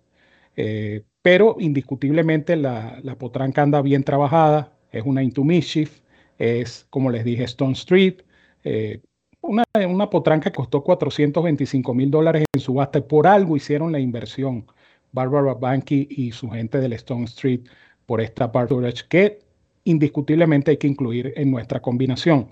Eh, 0.56 1.04
pero 1.22 1.54
indiscutiblemente 1.60 2.56
la, 2.56 3.00
potranca 3.16 3.62
anda 3.62 3.81
bien 3.81 4.02
trabajada, 4.02 4.72
es 4.90 5.04
una 5.04 5.22
Into 5.22 5.44
Mischief, 5.44 6.00
es 6.37 6.84
como 6.90 7.08
les 7.08 7.25
dije 7.25 7.44
Stone 7.44 7.75
Street, 7.75 8.22
eh, 8.64 9.02
una, 9.40 9.62
una, 9.88 10.11
potranca 10.11 10.50
que 10.50 10.56
costó 10.56 10.82
425 10.82 11.94
mil 11.94 12.11
dólares 12.11 12.44
en 12.52 12.61
subasta 12.61 13.06
por 13.06 13.28
algo 13.28 13.56
hicieron 13.56 13.92
la 13.92 14.00
inversión 14.00 14.66
Barbara 15.12 15.54
Banky 15.54 16.09
y 16.11 16.32
su 16.32 16.50
gente 16.50 16.78
del 16.78 16.94
Stone 16.94 17.26
Street 17.26 17.61
por 18.04 18.21
esta 18.21 18.50
Turage 18.50 19.04
que 19.09 19.51
indiscutiblemente 19.85 20.71
hay 20.71 20.77
que 20.77 20.89
incluir 20.89 21.33
en 21.37 21.51
nuestra 21.51 21.81
combinación. 21.81 22.49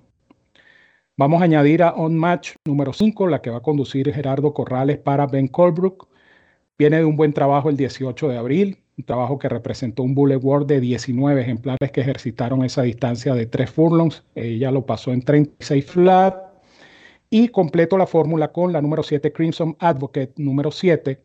Vamos 1.17 1.43
a 1.43 1.45
añadir 1.45 1.83
a 1.83 1.93
On 1.93 2.17
Match 2.17 2.53
número 2.65 2.93
5, 2.93 3.27
la 3.27 3.43
que 3.43 3.51
va 3.51 3.59
a 3.59 3.63
conducir 3.63 4.11
Gerardo 4.13 4.55
Corrales 4.55 4.99
para 4.99 5.27
Ben 5.27 5.49
Colbrook. 5.49 6.09
Viene 6.79 6.97
de 6.97 7.05
un 7.05 7.17
buen 7.17 7.35
trabajo 7.35 7.69
el 7.69 7.77
18 7.77 8.29
de 8.29 8.39
abril, 8.39 8.79
un 8.97 9.05
trabajo 9.05 9.39
que 9.39 9.49
representó 9.51 10.03
un 10.03 10.15
bullet 10.15 10.39
word 10.39 10.67
de 10.67 10.81
19 10.81 11.43
ejemplares 11.43 11.93
que 11.93 12.01
ejercitaron 12.01 12.65
esa 12.65 12.83
distancia 12.83 13.35
de 13.35 13.45
3 13.45 13.71
furlongs. 13.71 14.25
Ella 14.35 14.71
lo 14.71 14.87
pasó 14.87 15.13
en 15.13 15.21
36 15.23 15.85
flat. 15.85 16.37
Y 17.29 17.49
completo 17.49 17.99
la 17.99 18.07
fórmula 18.07 18.51
con 18.51 18.73
la 18.73 18.81
número 18.81 19.03
7 19.03 19.33
Crimson 19.33 19.77
Advocate 19.79 20.33
número 20.39 20.71
7, 20.71 21.21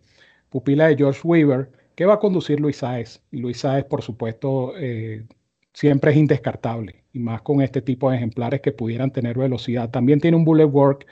pupila 0.49 0.87
de 0.87 0.97
George 0.97 1.21
Weaver, 1.23 1.71
que 1.95 2.05
va 2.05 2.15
a 2.15 2.19
conducir 2.19 2.59
Luis 2.59 2.77
Saez. 2.77 3.21
Y 3.31 3.37
Luis 3.37 3.59
Saez, 3.59 3.85
por 3.85 4.01
supuesto, 4.01 4.73
eh, 4.77 5.25
siempre 5.75 6.11
es 6.11 6.17
indescartable, 6.17 7.03
y 7.11 7.19
más 7.19 7.41
con 7.41 7.61
este 7.61 7.81
tipo 7.81 8.09
de 8.09 8.15
ejemplares 8.15 8.61
que 8.61 8.71
pudieran 8.71 9.11
tener 9.11 9.37
velocidad. 9.37 9.89
También 9.89 10.21
tiene 10.21 10.37
un 10.37 10.45
bullet 10.45 10.65
work 10.65 11.05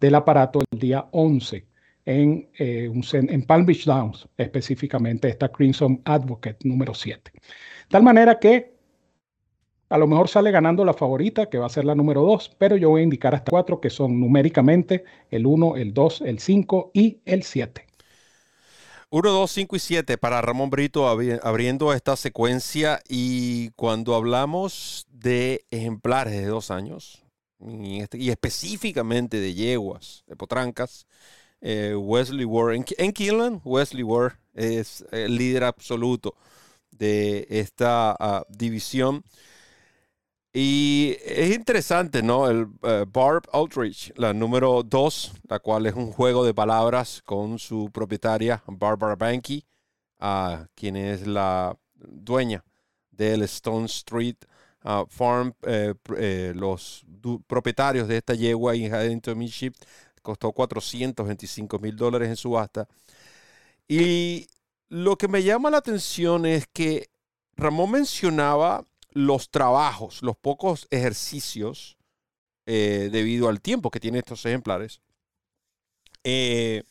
del 0.00 0.16
aparato 0.16 0.58
el 0.72 0.78
día 0.78 1.06
11 1.12 1.64
en, 2.04 2.48
eh, 2.58 2.90
en 3.12 3.42
Palm 3.44 3.64
Beach 3.64 3.84
Downs, 3.84 4.28
específicamente 4.36 5.28
esta 5.28 5.48
Crimson 5.48 6.02
Advocate 6.04 6.68
número 6.68 6.94
7. 6.94 7.30
Tal 7.88 8.02
manera 8.02 8.40
que 8.40 8.76
a 9.88 9.96
lo 9.96 10.08
mejor 10.08 10.28
sale 10.28 10.50
ganando 10.50 10.84
la 10.84 10.94
favorita, 10.94 11.46
que 11.46 11.58
va 11.58 11.66
a 11.66 11.70
ser 11.70 11.84
la 11.84 11.94
número 11.94 12.22
2, 12.22 12.56
pero 12.58 12.76
yo 12.76 12.90
voy 12.90 13.02
a 13.02 13.04
indicar 13.04 13.36
hasta 13.36 13.50
cuatro 13.50 13.80
que 13.80 13.88
son 13.88 14.18
numéricamente 14.18 15.04
el 15.30 15.46
1, 15.46 15.76
el 15.76 15.94
2, 15.94 16.22
el 16.22 16.40
5 16.40 16.90
y 16.92 17.20
el 17.24 17.44
7. 17.44 17.87
1, 19.10 19.30
2, 19.30 19.50
5 19.50 19.76
y 19.76 19.78
7 19.78 20.18
para 20.18 20.42
Ramón 20.42 20.68
Brito 20.68 21.08
abriendo 21.08 21.94
esta 21.94 22.14
secuencia 22.14 23.00
y 23.08 23.70
cuando 23.70 24.14
hablamos 24.14 25.06
de 25.10 25.64
ejemplares 25.70 26.34
de 26.34 26.44
dos 26.44 26.70
años 26.70 27.24
y, 27.58 28.00
este, 28.00 28.28
específicamente 28.28 29.40
de 29.40 29.54
yeguas, 29.54 30.24
de 30.26 30.36
potrancas, 30.36 31.06
eh, 31.62 31.94
Wesley 31.96 32.44
Ward, 32.44 32.74
en, 32.74 32.84
en 32.98 33.60
Wesley 33.64 34.02
Ward 34.02 34.34
es 34.52 35.02
el 35.10 35.36
líder 35.36 35.64
absoluto 35.64 36.34
de 36.90 37.46
esta 37.48 38.14
ah, 38.18 38.44
división. 38.50 39.24
Y 40.52 41.16
es 41.24 41.54
interesante, 41.54 42.22
¿no? 42.22 42.48
El 42.48 42.68
eh, 42.82 43.04
Barb 43.06 43.42
Outreach, 43.52 44.12
la 44.16 44.32
número 44.32 44.82
2, 44.82 45.32
la 45.48 45.58
cual 45.58 45.86
es 45.86 45.94
un 45.94 46.10
juego 46.10 46.44
de 46.44 46.54
palabras 46.54 47.22
con 47.24 47.58
su 47.58 47.90
propietaria, 47.92 48.62
Barbara 48.66 49.14
Banky, 49.14 49.64
uh, 50.20 50.64
quien 50.74 50.96
es 50.96 51.26
la 51.26 51.76
dueña 51.94 52.64
del 53.10 53.42
Stone 53.42 53.86
Street 53.86 54.36
uh, 54.84 55.04
Farm. 55.08 55.52
Eh, 55.62 55.94
eh, 56.16 56.52
los 56.54 57.04
propietarios 57.46 58.08
de 58.08 58.16
esta 58.16 58.34
yegua 58.34 58.74
en 58.74 58.94
Haddington 58.94 59.36
Midship 59.36 59.72
costó 60.22 60.52
425 60.52 61.78
mil 61.78 61.96
dólares 61.96 62.28
en 62.28 62.36
subasta. 62.36 62.88
Y 63.86 64.46
lo 64.88 65.16
que 65.16 65.28
me 65.28 65.42
llama 65.42 65.70
la 65.70 65.78
atención 65.78 66.46
es 66.46 66.66
que 66.72 67.10
Ramón 67.56 67.90
mencionaba 67.92 68.84
los 69.18 69.50
trabajos, 69.50 70.22
los 70.22 70.36
pocos 70.36 70.86
ejercicios, 70.90 71.98
eh, 72.66 73.08
debido 73.10 73.48
al 73.48 73.60
tiempo 73.60 73.90
que 73.90 73.98
tienen 73.98 74.20
estos 74.20 74.46
ejemplares, 74.46 75.02
eh, 76.22 76.84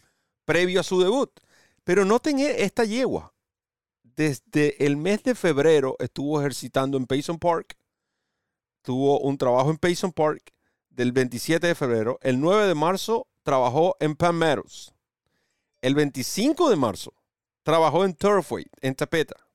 previo 0.43 0.81
a 0.81 0.83
su 0.83 0.99
debut. 0.99 1.31
Pero 1.85 2.03
noten 2.03 2.39
e, 2.39 2.63
esta 2.63 2.83
yegua. 2.83 3.33
Desde 4.03 4.85
el 4.85 4.97
mes 4.97 5.23
de 5.23 5.35
febrero 5.35 5.95
estuvo 5.99 6.41
ejercitando 6.41 6.97
en 6.97 7.05
Payson 7.05 7.39
Park. 7.39 7.77
Tuvo 8.81 9.21
un 9.21 9.37
trabajo 9.37 9.69
en 9.69 9.77
Payson 9.77 10.11
Park 10.11 10.53
del 10.89 11.13
27 11.13 11.65
de 11.65 11.75
febrero. 11.75 12.19
El 12.21 12.41
9 12.41 12.67
de 12.67 12.75
marzo 12.75 13.29
trabajó 13.43 13.95
en 14.01 14.17
Pan 14.17 14.35
Meadows. 14.35 14.93
El 15.81 15.95
25 15.95 16.69
de 16.69 16.75
marzo 16.75 17.13
trabajó 17.63 18.03
en 18.03 18.15
Turfway, 18.15 18.65
en 18.81 18.95
Tapeta. 18.95 19.46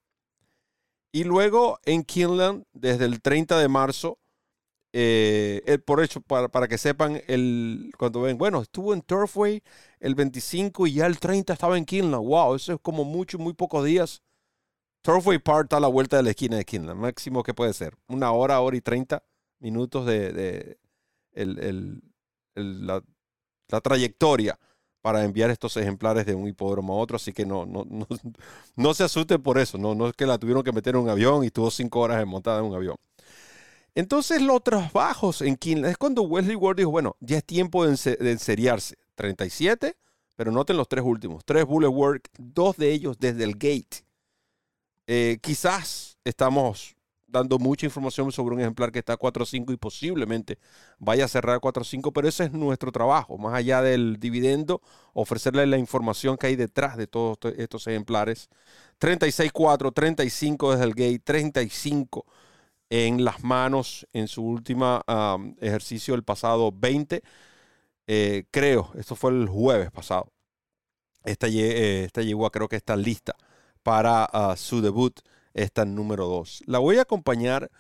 Y 1.13 1.25
luego 1.25 1.79
en 1.85 2.05
Kinland, 2.05 2.65
desde 2.73 3.05
el 3.05 3.21
30 3.21 3.59
de 3.59 3.69
marzo, 3.69 4.19
eh, 4.95 5.79
por 5.85 6.03
hecho, 6.03 6.23
para, 6.23 6.69
que 6.69 6.79
sepan, 6.79 7.23
el, 7.29 7.93
cuando 7.99 8.23
ven, 8.23 8.39
bueno, 8.39 8.63
estuvo 8.63 8.95
en 8.95 9.03
Turfway 9.03 9.63
el 10.01 10.15
25 10.15 10.87
y 10.87 10.95
ya 10.95 11.07
el 11.07 11.19
30 11.19 11.53
estaba 11.53 11.77
en 11.77 11.85
Kinland. 11.85 12.25
Wow, 12.27 12.55
eso 12.55 12.75
es 12.75 12.81
como 12.81 13.05
mucho, 13.05 13.39
muy 13.39 13.53
pocos 13.53 13.85
días. 13.85 14.23
Turfway 15.03 15.39
Park 15.39 15.65
está 15.65 15.79
a 15.79 15.81
la 15.81 15.89
vuelta 15.89 16.17
de 16.17 16.23
la 16.23 16.31
esquina 16.31 16.57
de 16.57 16.65
Kinland, 16.65 16.99
máximo 16.99 17.43
que 17.43 17.55
puede 17.55 17.75
ser. 17.75 17.97
Una 18.09 18.33
hora, 18.33 18.61
hora 18.61 18.77
y 18.77 18.81
30 18.81 19.23
minutos 19.59 20.07
de, 20.07 20.79
la, 21.35 23.03
la 23.69 23.81
trayectoria 23.81 24.59
para 25.03 25.25
enviar 25.25 25.51
estos 25.51 25.77
ejemplares 25.77 26.25
de 26.25 26.35
un 26.35 26.49
hipódromo 26.49 26.95
a 26.95 26.97
otro, 26.97 27.17
así 27.17 27.33
que 27.33 27.45
no, 27.45 27.67
no, 27.67 27.85
no, 27.91 28.07
no 28.77 28.95
se 28.95 29.05
asusten 29.05 29.43
por 29.43 29.59
eso, 29.59 29.77
no, 29.77 29.95
no 29.95 30.09
es 30.09 30.15
que 30.15 30.25
la 30.25 30.39
tuvieron 30.39 30.63
que 30.63 30.73
meter 30.73 30.95
en 30.95 31.03
un 31.03 31.11
avión 31.11 31.45
y 31.45 31.51
tuvo 31.51 31.71
cinco 31.71 32.01
horas 32.01 32.25
montada 32.25 32.61
en 32.61 32.67
un 32.67 32.75
avión. 32.75 32.97
Entonces 33.95 34.41
los 34.41 34.63
trabajos 34.65 35.43
en 35.43 35.57
Kinland 35.57 35.91
es 35.91 35.99
cuando 35.99 36.23
Wesley 36.23 36.57
Ward 36.57 36.77
dijo, 36.77 36.91
bueno, 36.91 37.17
ya 37.21 37.39
es 37.39 37.45
tiempo 37.45 37.85
de, 37.85 37.91
enseriarse. 37.91 38.97
37, 39.15 39.95
pero 40.37 40.51
noten 40.51 40.79
los 40.79 40.89
tres 40.89 41.05
últimos, 41.05 41.45
tres 41.45 41.67
bullet 41.67 41.89
work, 41.89 42.31
dos 42.39 42.79
de 42.79 42.91
ellos 42.91 43.19
desde 43.19 43.45
el 43.45 43.53
gate. 43.53 44.07
Eh, 45.07 45.39
quizás 45.43 46.17
estamos 46.25 46.97
dando 47.33 47.59
mucha 47.59 47.87
información 47.87 48.31
sobre 48.31 48.55
un 48.55 48.61
ejemplar 48.61 48.93
que 48.93 48.99
está 49.01 49.15
a 49.15 49.19
4.5 49.19 49.73
y 49.73 49.77
posiblemente 49.77 50.59
vaya 50.99 51.25
a 51.25 51.29
cerrar 51.29 51.57
a 51.57 51.61
4.5, 51.61 52.13
pero 52.13 52.29
ese 52.29 52.45
es 52.45 52.53
nuestro 52.53 52.93
trabajo, 52.93 53.39
más 53.39 53.55
allá 53.55 53.83
del 53.83 54.19
dividendo, 54.21 54.83
ofrecerle 55.15 55.67
la 55.67 55.79
información 55.79 56.37
que 56.37 56.49
hay 56.49 56.57
detrás 56.57 56.97
de 56.97 57.07
todos 57.07 57.39
estos 57.57 57.87
ejemplares. 57.87 58.51
36.4, 59.01 59.93
35 59.93 60.73
desde 60.73 60.85
el 60.85 60.95
gate, 60.95 61.21
35 61.21 62.27
en 62.91 63.25
las 63.25 63.43
manos 63.43 64.07
en 64.13 64.29
su 64.29 64.45
último 64.45 65.03
ejercicio 65.61 66.15
el 66.15 66.25
pasado 66.25 66.73
20. 66.73 67.23
Eh, 68.07 68.45
creo, 68.51 68.91
esto 68.99 69.17
fue 69.17 69.31
el 69.31 69.49
jueves 69.49 69.91
pasado. 69.91 70.31
Esta, 71.25 71.47
eh, 71.49 72.05
esta 72.05 72.23
yegua 72.23 72.51
creo 72.51 72.69
que 72.69 72.77
está 72.77 72.97
lista 72.97 73.37
para 73.83 74.25
ah, 74.25 74.57
su 74.57 74.81
debut 74.83 75.21
esta 75.55 75.85
número 75.85 76.27
2. 76.27 76.65
La 76.67 76.79
voy 76.79 76.99
a 76.99 77.03
acompañar 77.03 77.71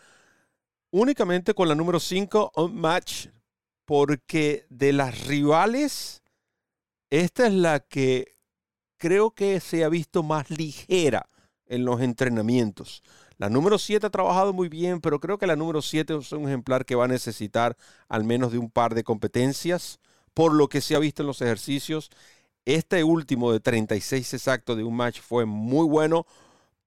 únicamente 0.90 1.54
con 1.54 1.68
la 1.68 1.74
número 1.74 2.00
5, 2.00 2.52
On 2.54 2.74
Match, 2.74 3.28
porque 3.84 4.66
de 4.68 4.92
las 4.92 5.26
rivales, 5.26 6.22
esta 7.10 7.46
es 7.46 7.52
la 7.52 7.80
que 7.80 8.36
creo 8.98 9.32
que 9.32 9.60
se 9.60 9.84
ha 9.84 9.88
visto 9.88 10.22
más 10.22 10.50
ligera 10.50 11.28
en 11.66 11.84
los 11.84 12.00
entrenamientos. 12.00 13.02
La 13.38 13.48
número 13.48 13.78
7 13.78 14.06
ha 14.06 14.10
trabajado 14.10 14.52
muy 14.52 14.68
bien, 14.68 15.00
pero 15.00 15.18
creo 15.18 15.38
que 15.38 15.46
la 15.46 15.56
número 15.56 15.82
7 15.82 16.18
es 16.18 16.30
un 16.32 16.46
ejemplar 16.46 16.84
que 16.84 16.94
va 16.94 17.06
a 17.06 17.08
necesitar 17.08 17.76
al 18.08 18.22
menos 18.22 18.52
de 18.52 18.58
un 18.58 18.70
par 18.70 18.94
de 18.94 19.02
competencias, 19.02 19.98
por 20.34 20.54
lo 20.54 20.68
que 20.68 20.80
se 20.80 20.94
ha 20.94 21.00
visto 21.00 21.22
en 21.22 21.26
los 21.26 21.42
ejercicios. 21.42 22.10
Este 22.64 23.02
último 23.02 23.50
de 23.50 23.58
36 23.58 24.34
exacto 24.34 24.76
de 24.76 24.84
un 24.84 24.94
match 24.94 25.20
fue 25.20 25.44
muy 25.46 25.86
bueno, 25.86 26.26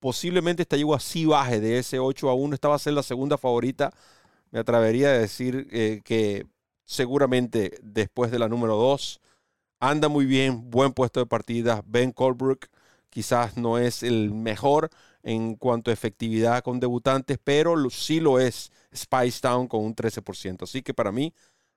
posiblemente 0.05 0.62
esta 0.62 0.77
yegua 0.77 1.00
sí 1.00 1.25
baje 1.25 1.59
de 1.59 1.79
ese 1.79 1.97
8 1.97 2.29
a 2.29 2.35
1. 2.35 2.53
Esta 2.53 2.67
va 2.67 2.75
a 2.75 2.79
ser 2.79 2.93
la 2.93 3.01
segunda 3.01 3.39
favorita. 3.39 3.91
Me 4.51 4.59
atrevería 4.59 5.07
a 5.07 5.13
decir 5.13 5.67
eh, 5.71 6.01
que 6.05 6.45
seguramente 6.83 7.79
después 7.81 8.29
de 8.29 8.38
la 8.38 8.47
número 8.47 8.75
2 8.75 9.19
anda 9.79 10.07
muy 10.07 10.27
bien, 10.27 10.69
buen 10.69 10.93
puesto 10.93 11.21
de 11.21 11.25
partida. 11.25 11.81
Ben 11.88 12.12
Colbrook 12.12 12.67
quizás 13.09 13.57
no 13.57 13.79
es 13.79 14.03
el 14.03 14.29
mejor 14.31 14.91
en 15.24 15.55
cuanto 15.55 15.89
a 15.89 15.95
efectividad 15.95 16.62
con 16.62 16.79
debutantes, 16.79 17.39
pero 17.43 17.89
sí 17.89 18.19
lo 18.19 18.39
es 18.39 18.71
Spice 18.95 19.41
Town 19.41 19.67
con 19.67 19.83
un 19.83 19.95
13%. 19.95 20.65
Así 20.65 20.83
que 20.83 20.93
para 20.93 21.12
mí, 21.12 21.33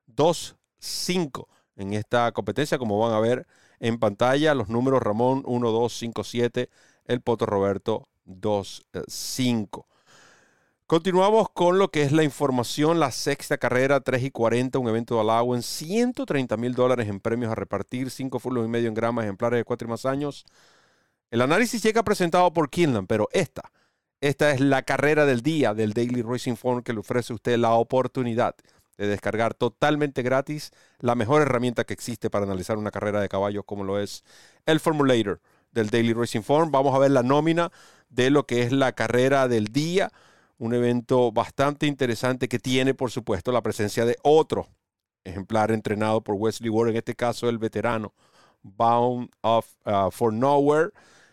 2-5 0.06 1.47
en 1.76 1.94
esta 1.94 2.30
competencia, 2.32 2.76
como 2.76 2.99
van 2.99 3.14
a 3.14 3.20
ver 3.20 3.47
en 3.80 3.99
pantalla, 3.99 4.54
los 4.54 4.68
números 4.68 5.02
Ramón 5.02 5.44
1, 5.47 5.70
2, 5.70 5.92
5, 5.94 6.25
7, 6.25 6.68
el 7.06 7.23
Poto 7.23 7.47
Roberto 7.47 8.06
2.5. 8.28 9.87
Continuamos 10.87 11.50
con 11.50 11.78
lo 11.78 11.90
que 11.90 12.02
es 12.02 12.12
la 12.12 12.25
información, 12.25 12.99
la 12.99 13.11
sexta 13.11 13.58
carrera, 13.58 14.00
3 14.00 14.23
y 14.23 14.30
40, 14.30 14.78
un 14.78 14.88
evento 14.88 15.23
de 15.23 15.54
en 15.54 15.62
130 15.62 16.56
mil 16.56 16.75
dólares 16.75 17.08
en 17.08 17.20
premios 17.20 17.52
a 17.52 17.54
repartir, 17.54 18.11
5 18.11 18.38
fulos 18.38 18.64
y 18.64 18.68
medio 18.68 18.88
en 18.88 18.94
grama, 18.94 19.23
ejemplares 19.23 19.58
de 19.58 19.64
4 19.64 19.87
y 19.87 19.90
más 19.90 20.06
años. 20.06 20.47
El 21.30 21.42
análisis 21.42 21.82
llega 21.82 22.02
presentado 22.02 22.50
por 22.54 22.70
Kinlan, 22.70 23.06
pero 23.06 23.28
esta, 23.32 23.70
esta 24.23 24.50
es 24.52 24.61
la 24.61 24.82
carrera 24.82 25.26
del 25.26 25.42
día 25.42 25.75
del 25.75 25.92
Daily 25.92 26.23
Racing 26.23 26.56
Form 26.56 26.82
que 26.82 26.94
le 26.94 27.00
ofrece 27.00 27.35
a 27.35 27.37
usted 27.37 27.58
la 27.58 27.75
oportunidad 27.75 28.54
de 28.97 29.06
descargar 29.06 29.52
totalmente 29.54 30.23
gratis 30.23 30.73
la 31.00 31.14
mejor 31.14 31.42
herramienta 31.42 31.85
que 31.85 31.92
existe 31.92 32.30
para 32.30 32.47
analizar 32.47 32.78
una 32.78 32.90
carrera 32.90 33.20
de 33.20 33.28
caballos 33.28 33.64
como 33.66 33.85
lo 33.85 34.00
es 34.00 34.25
el 34.64 34.80
Formulator 34.80 35.40
del 35.70 35.90
Daily 35.90 36.14
Racing 36.14 36.42
Form. 36.42 36.70
Vamos 36.70 36.94
a 36.94 36.99
ver 36.99 37.11
la 37.11 37.23
nómina 37.23 37.70
de 38.09 38.31
lo 38.31 38.47
que 38.47 38.62
es 38.62 38.73
la 38.73 38.93
carrera 38.93 39.49
del 39.49 39.67
día. 39.67 40.11
Un 40.59 40.75
evento 40.75 41.33
bastante 41.33 41.87
interesante 41.87 42.49
que 42.49 42.59
tiene, 42.59 42.95
por 42.95 43.11
supuesto, 43.11 43.53
la 43.53 43.62
presencia 43.62 44.05
de 44.05 44.17
otro 44.23 44.69
ejemplar 45.25 45.71
entrenado 45.71 46.23
por 46.23 46.35
Wesley 46.37 46.71
Ward, 46.71 46.91
en 46.91 46.97
este 46.97 47.15
caso 47.15 47.49
el 47.49 47.59
veterano 47.59 48.15
Bound 48.62 49.31
of, 49.43 49.67
uh, 49.87 50.11
for 50.11 50.33
Nowhere. 50.33 50.91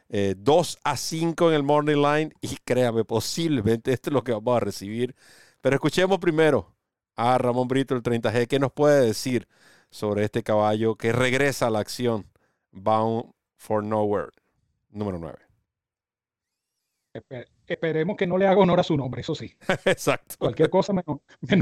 2 0.08 0.76
eh, 0.76 0.80
a 0.84 0.98
5 0.98 1.50
en 1.50 1.56
el 1.56 1.64
Morning 1.64 1.98
Line 1.98 2.32
y 2.40 2.58
créame, 2.64 3.04
posiblemente 3.04 3.92
esto 3.92 4.12
es 4.12 4.14
lo 4.14 4.24
que 4.24 4.34
vamos 4.34 4.58
a 4.58 4.60
recibir. 4.60 5.16
Pero 5.62 5.76
escuchemos 5.76 6.20
primero 6.20 6.76
a 7.16 7.38
Ramón 7.38 7.68
Brito, 7.68 7.96
el 7.96 8.04
30G, 8.04 8.48
que 8.48 8.60
nos 8.60 8.72
puede 8.72 9.04
decir 9.04 9.48
sobre 9.90 10.24
este 10.26 10.44
caballo 10.44 10.96
que 10.96 11.12
regresa 11.12 11.68
a 11.68 11.70
la 11.72 11.80
acción, 11.80 12.30
Bound 12.72 13.32
for 13.58 13.84
Nowhere, 13.84 14.30
número 14.92 15.18
9 15.18 15.45
esperemos 17.68 18.18
que 18.18 18.28
no 18.28 18.38
le 18.38 18.48
haga 18.48 18.60
honor 18.60 18.80
a 18.80 18.84
su 18.84 18.98
nombre, 18.98 19.22
eso 19.22 19.36
sí. 19.36 19.54
Exacto. 19.86 20.36
Cualquier 20.40 20.70
cosa 20.70 20.94
menos, 20.94 21.20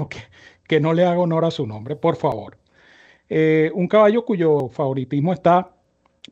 que, 0.10 0.20
que, 0.68 0.80
no 0.80 0.94
le 0.94 1.06
haga 1.06 1.20
honor 1.20 1.46
a 1.46 1.52
su 1.52 1.66
nombre, 1.68 1.96
por 1.96 2.16
favor. 2.16 2.58
Eh, 3.30 3.72
un 3.74 3.88
caballo 3.88 4.26
cuyo 4.26 4.70
favoritismo 4.70 5.34
está 5.34 5.74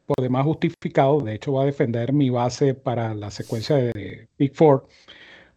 por 0.06 0.22
demás 0.22 0.46
justificado, 0.46 1.20
de 1.20 1.36
hecho 1.36 1.54
va 1.54 1.64
a 1.64 1.66
defender 1.66 2.14
mi 2.14 2.30
base 2.30 2.74
para 2.74 3.14
la 3.14 3.32
secuencia 3.32 3.76
de 3.76 4.28
Big 4.38 4.56
Four, 4.56 4.88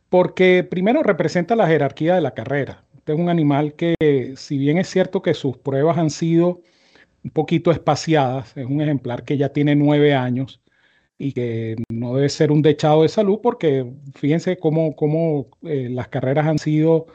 porque 0.08 0.64
primero 0.68 1.02
representa 1.02 1.56
la 1.56 1.66
jerarquía 1.66 2.14
de 2.14 2.20
la 2.20 2.34
carrera. 2.34 2.84
Este 2.96 3.12
es 3.12 3.18
un 3.18 3.28
animal 3.28 3.74
que, 3.74 4.34
si 4.36 4.58
bien 4.58 4.78
es 4.78 4.88
cierto 4.88 5.22
que 5.22 5.34
sus 5.34 5.58
pruebas 5.58 5.98
han 5.98 6.10
sido 6.10 6.62
un 7.22 7.30
poquito 7.30 7.70
espaciadas, 7.70 8.56
es 8.56 8.66
un 8.66 8.80
ejemplar 8.80 9.24
que 9.24 9.36
ya 9.36 9.50
tiene 9.50 9.74
nueve 9.76 10.14
años, 10.14 10.60
y 11.18 11.32
que 11.32 11.76
no 11.90 12.16
debe 12.16 12.28
ser 12.28 12.52
un 12.52 12.62
dechado 12.62 13.02
de 13.02 13.08
salud 13.08 13.40
porque 13.42 13.86
fíjense 14.14 14.58
cómo, 14.58 14.96
cómo 14.96 15.48
eh, 15.62 15.88
las 15.90 16.08
carreras 16.08 16.46
han 16.46 16.58
sido, 16.58 17.06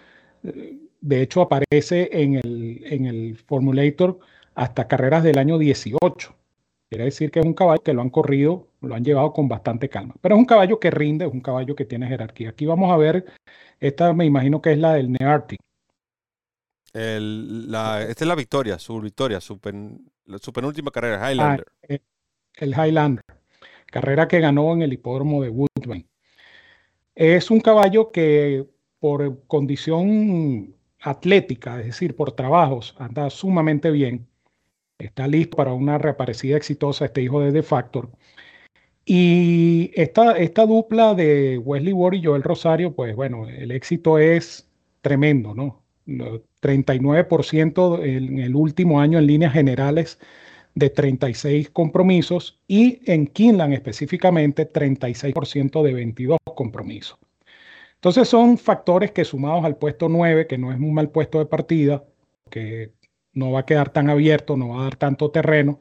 eh, 0.43 0.77
de 1.01 1.21
hecho 1.21 1.41
aparece 1.41 2.09
en 2.11 2.35
el, 2.35 2.81
en 2.85 3.05
el 3.05 3.37
Formulator 3.37 4.19
hasta 4.55 4.87
carreras 4.87 5.23
del 5.23 5.37
año 5.37 5.57
18. 5.57 6.35
Quiere 6.89 7.05
decir 7.05 7.31
que 7.31 7.39
es 7.39 7.45
un 7.45 7.53
caballo 7.53 7.83
que 7.83 7.93
lo 7.93 8.01
han 8.01 8.09
corrido 8.09 8.69
lo 8.81 8.95
han 8.95 9.03
llevado 9.03 9.33
con 9.33 9.47
bastante 9.47 9.89
calma. 9.89 10.15
Pero 10.21 10.35
es 10.35 10.39
un 10.39 10.45
caballo 10.45 10.79
que 10.79 10.91
rinde, 10.91 11.25
es 11.25 11.31
un 11.31 11.41
caballo 11.41 11.75
que 11.75 11.85
tiene 11.85 12.07
jerarquía. 12.07 12.49
Aquí 12.49 12.65
vamos 12.65 12.91
a 12.91 12.97
ver, 12.97 13.25
esta 13.79 14.13
me 14.13 14.25
imagino 14.25 14.61
que 14.61 14.73
es 14.73 14.77
la 14.77 14.93
del 14.93 15.11
Neartic. 15.11 15.59
esta 16.93 18.23
es 18.23 18.27
la 18.27 18.35
victoria, 18.35 18.79
su 18.79 18.99
victoria, 19.01 19.41
su, 19.41 19.59
penúltima 19.59 20.91
carrera, 20.91 21.31
Highlander. 21.31 21.65
Ah, 21.67 21.85
eh, 21.89 21.99
el 22.55 22.71
Highlander, 22.71 23.23
carrera 23.91 24.27
que 24.27 24.39
ganó 24.39 24.73
en 24.73 24.81
el 24.81 24.93
hipódromo 24.93 25.41
de 25.43 25.49
Woodbine. 25.49 26.07
Es 27.15 27.51
un 27.51 27.59
caballo 27.59 28.11
que 28.11 28.65
por 28.99 29.45
condición 29.47 30.75
atlética, 31.01 31.79
es 31.79 31.87
decir, 31.87 32.15
por 32.15 32.33
trabajos, 32.33 32.95
anda 32.99 33.29
sumamente 33.29 33.91
bien. 33.91 34.27
Está 34.97 35.27
listo 35.27 35.57
para 35.57 35.73
una 35.73 35.97
reaparecida 35.97 36.57
exitosa, 36.57 37.05
este 37.05 37.21
hijo 37.21 37.41
de 37.41 37.51
The 37.53 37.63
Factor. 37.63 38.09
Y 39.05 39.91
esta, 39.95 40.37
esta 40.37 40.65
dupla 40.65 41.15
de 41.15 41.57
Wesley 41.57 41.93
Ward 41.93 42.15
y 42.15 42.23
Joel 42.23 42.43
Rosario, 42.43 42.93
pues 42.93 43.15
bueno, 43.15 43.47
el 43.47 43.71
éxito 43.71 44.19
es 44.19 44.69
tremendo, 45.01 45.55
¿no? 45.55 45.81
39% 46.05 48.03
en 48.03 48.39
el 48.39 48.55
último 48.55 48.99
año 48.99 49.19
en 49.19 49.27
líneas 49.27 49.53
generales 49.53 50.19
de 50.75 50.89
36 50.89 51.69
compromisos 51.69 52.59
y 52.67 53.01
en 53.11 53.27
Kinland 53.27 53.73
específicamente 53.73 54.71
36% 54.71 55.83
de 55.83 55.93
22 55.93 56.37
compromisos. 56.55 57.17
Entonces 57.95 58.29
son 58.29 58.57
factores 58.57 59.11
que 59.11 59.25
sumados 59.25 59.65
al 59.65 59.77
puesto 59.77 60.07
9, 60.07 60.47
que 60.47 60.57
no 60.57 60.71
es 60.71 60.79
un 60.79 60.93
mal 60.93 61.09
puesto 61.09 61.39
de 61.39 61.45
partida, 61.45 62.05
que 62.49 62.93
no 63.33 63.51
va 63.51 63.61
a 63.61 63.65
quedar 63.65 63.91
tan 63.91 64.09
abierto, 64.09 64.55
no 64.55 64.69
va 64.69 64.81
a 64.81 64.83
dar 64.83 64.95
tanto 64.95 65.31
terreno. 65.31 65.79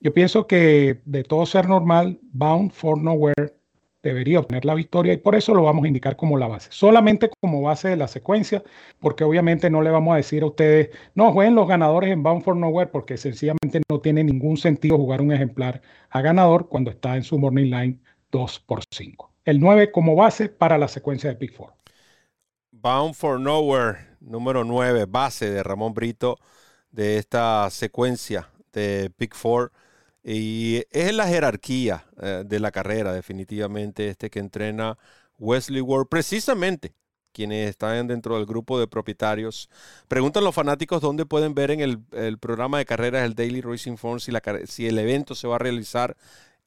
Yo 0.00 0.12
pienso 0.12 0.46
que 0.46 1.00
de 1.04 1.24
todo 1.24 1.46
ser 1.46 1.68
normal, 1.68 2.18
Bound 2.32 2.72
for 2.72 3.00
Nowhere 3.00 3.59
debería 4.02 4.40
obtener 4.40 4.64
la 4.64 4.74
victoria 4.74 5.12
y 5.12 5.18
por 5.18 5.34
eso 5.34 5.54
lo 5.54 5.62
vamos 5.62 5.84
a 5.84 5.88
indicar 5.88 6.16
como 6.16 6.38
la 6.38 6.48
base, 6.48 6.68
solamente 6.72 7.30
como 7.40 7.62
base 7.62 7.88
de 7.88 7.96
la 7.96 8.08
secuencia, 8.08 8.62
porque 8.98 9.24
obviamente 9.24 9.70
no 9.70 9.82
le 9.82 9.90
vamos 9.90 10.14
a 10.14 10.16
decir 10.16 10.42
a 10.42 10.46
ustedes, 10.46 10.90
no 11.14 11.32
jueguen 11.32 11.54
los 11.54 11.68
ganadores 11.68 12.10
en 12.10 12.22
Bound 12.22 12.42
for 12.42 12.56
Nowhere, 12.56 12.90
porque 12.90 13.16
sencillamente 13.16 13.82
no 13.90 14.00
tiene 14.00 14.24
ningún 14.24 14.56
sentido 14.56 14.96
jugar 14.96 15.20
un 15.20 15.32
ejemplar 15.32 15.82
a 16.10 16.20
ganador 16.22 16.68
cuando 16.68 16.90
está 16.90 17.16
en 17.16 17.22
su 17.22 17.38
morning 17.38 17.70
line 17.70 17.98
2 18.30 18.60
por 18.60 18.80
5 18.90 19.30
el 19.44 19.60
9 19.60 19.90
como 19.90 20.14
base 20.14 20.48
para 20.48 20.78
la 20.78 20.88
secuencia 20.88 21.30
de 21.30 21.36
Pick 21.36 21.56
4. 21.56 21.76
Bound 22.72 23.14
for 23.14 23.38
Nowhere, 23.38 23.98
número 24.20 24.64
9, 24.64 25.06
base 25.06 25.50
de 25.50 25.62
Ramón 25.62 25.92
Brito 25.94 26.38
de 26.90 27.18
esta 27.18 27.68
secuencia 27.70 28.48
de 28.72 29.10
Pick 29.16 29.34
4. 29.40 29.72
Y 30.22 30.84
es 30.90 31.14
la 31.14 31.26
jerarquía 31.26 32.06
eh, 32.20 32.42
de 32.46 32.60
la 32.60 32.70
carrera, 32.70 33.12
definitivamente, 33.12 34.08
este 34.08 34.30
que 34.30 34.38
entrena 34.38 34.98
Wesley 35.38 35.80
Ward, 35.80 36.08
precisamente 36.08 36.94
quienes 37.32 37.70
están 37.70 38.06
dentro 38.06 38.36
del 38.36 38.46
grupo 38.46 38.78
de 38.78 38.86
propietarios. 38.86 39.70
Preguntan 40.08 40.44
los 40.44 40.54
fanáticos 40.54 41.00
dónde 41.00 41.26
pueden 41.26 41.54
ver 41.54 41.70
en 41.70 41.80
el, 41.80 42.38
programa 42.38 42.78
de 42.78 42.84
carreras, 42.84 43.24
el 43.24 43.34
Daily 43.34 43.60
Racing 43.60 43.96
Form, 43.96 44.20
si, 44.20 44.32
si 44.66 44.86
el 44.86 44.98
evento 44.98 45.34
se 45.34 45.46
va 45.46 45.56
a 45.56 45.58
realizar 45.58 46.16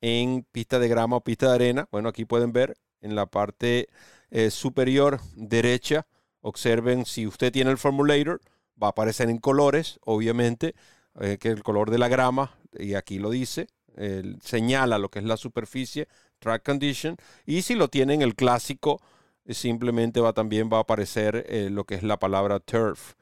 en 0.01 0.45
pista 0.51 0.79
de 0.79 0.87
grama 0.87 1.17
o 1.17 1.23
pista 1.23 1.47
de 1.47 1.55
arena. 1.55 1.87
Bueno, 1.91 2.09
aquí 2.09 2.25
pueden 2.25 2.53
ver 2.53 2.75
en 3.01 3.15
la 3.15 3.25
parte 3.25 3.89
eh, 4.31 4.49
superior 4.51 5.19
derecha. 5.35 6.07
Observen 6.41 7.05
si 7.05 7.27
usted 7.27 7.51
tiene 7.51 7.71
el 7.71 7.77
formulator, 7.77 8.41
va 8.81 8.87
a 8.87 8.91
aparecer 8.91 9.29
en 9.29 9.37
colores, 9.37 9.99
obviamente, 10.03 10.75
eh, 11.19 11.37
que 11.39 11.49
el 11.49 11.63
color 11.63 11.91
de 11.91 11.97
la 11.97 12.07
grama, 12.07 12.57
y 12.77 12.95
aquí 12.95 13.19
lo 13.19 13.29
dice, 13.29 13.67
señala 14.41 14.97
lo 14.97 15.09
que 15.09 15.19
es 15.19 15.25
la 15.25 15.37
superficie, 15.37 16.07
track 16.39 16.63
condition, 16.63 17.15
y 17.45 17.61
si 17.61 17.75
lo 17.75 17.87
tienen 17.87 18.21
el 18.21 18.35
clásico, 18.35 19.01
simplemente 19.47 20.19
va 20.19 20.33
también 20.33 20.69
va 20.71 20.77
a 20.77 20.81
aparecer 20.81 21.45
eh, 21.47 21.69
lo 21.69 21.83
que 21.83 21.95
es 21.95 22.03
la 22.03 22.17
palabra 22.17 22.59
turf, 22.59 23.13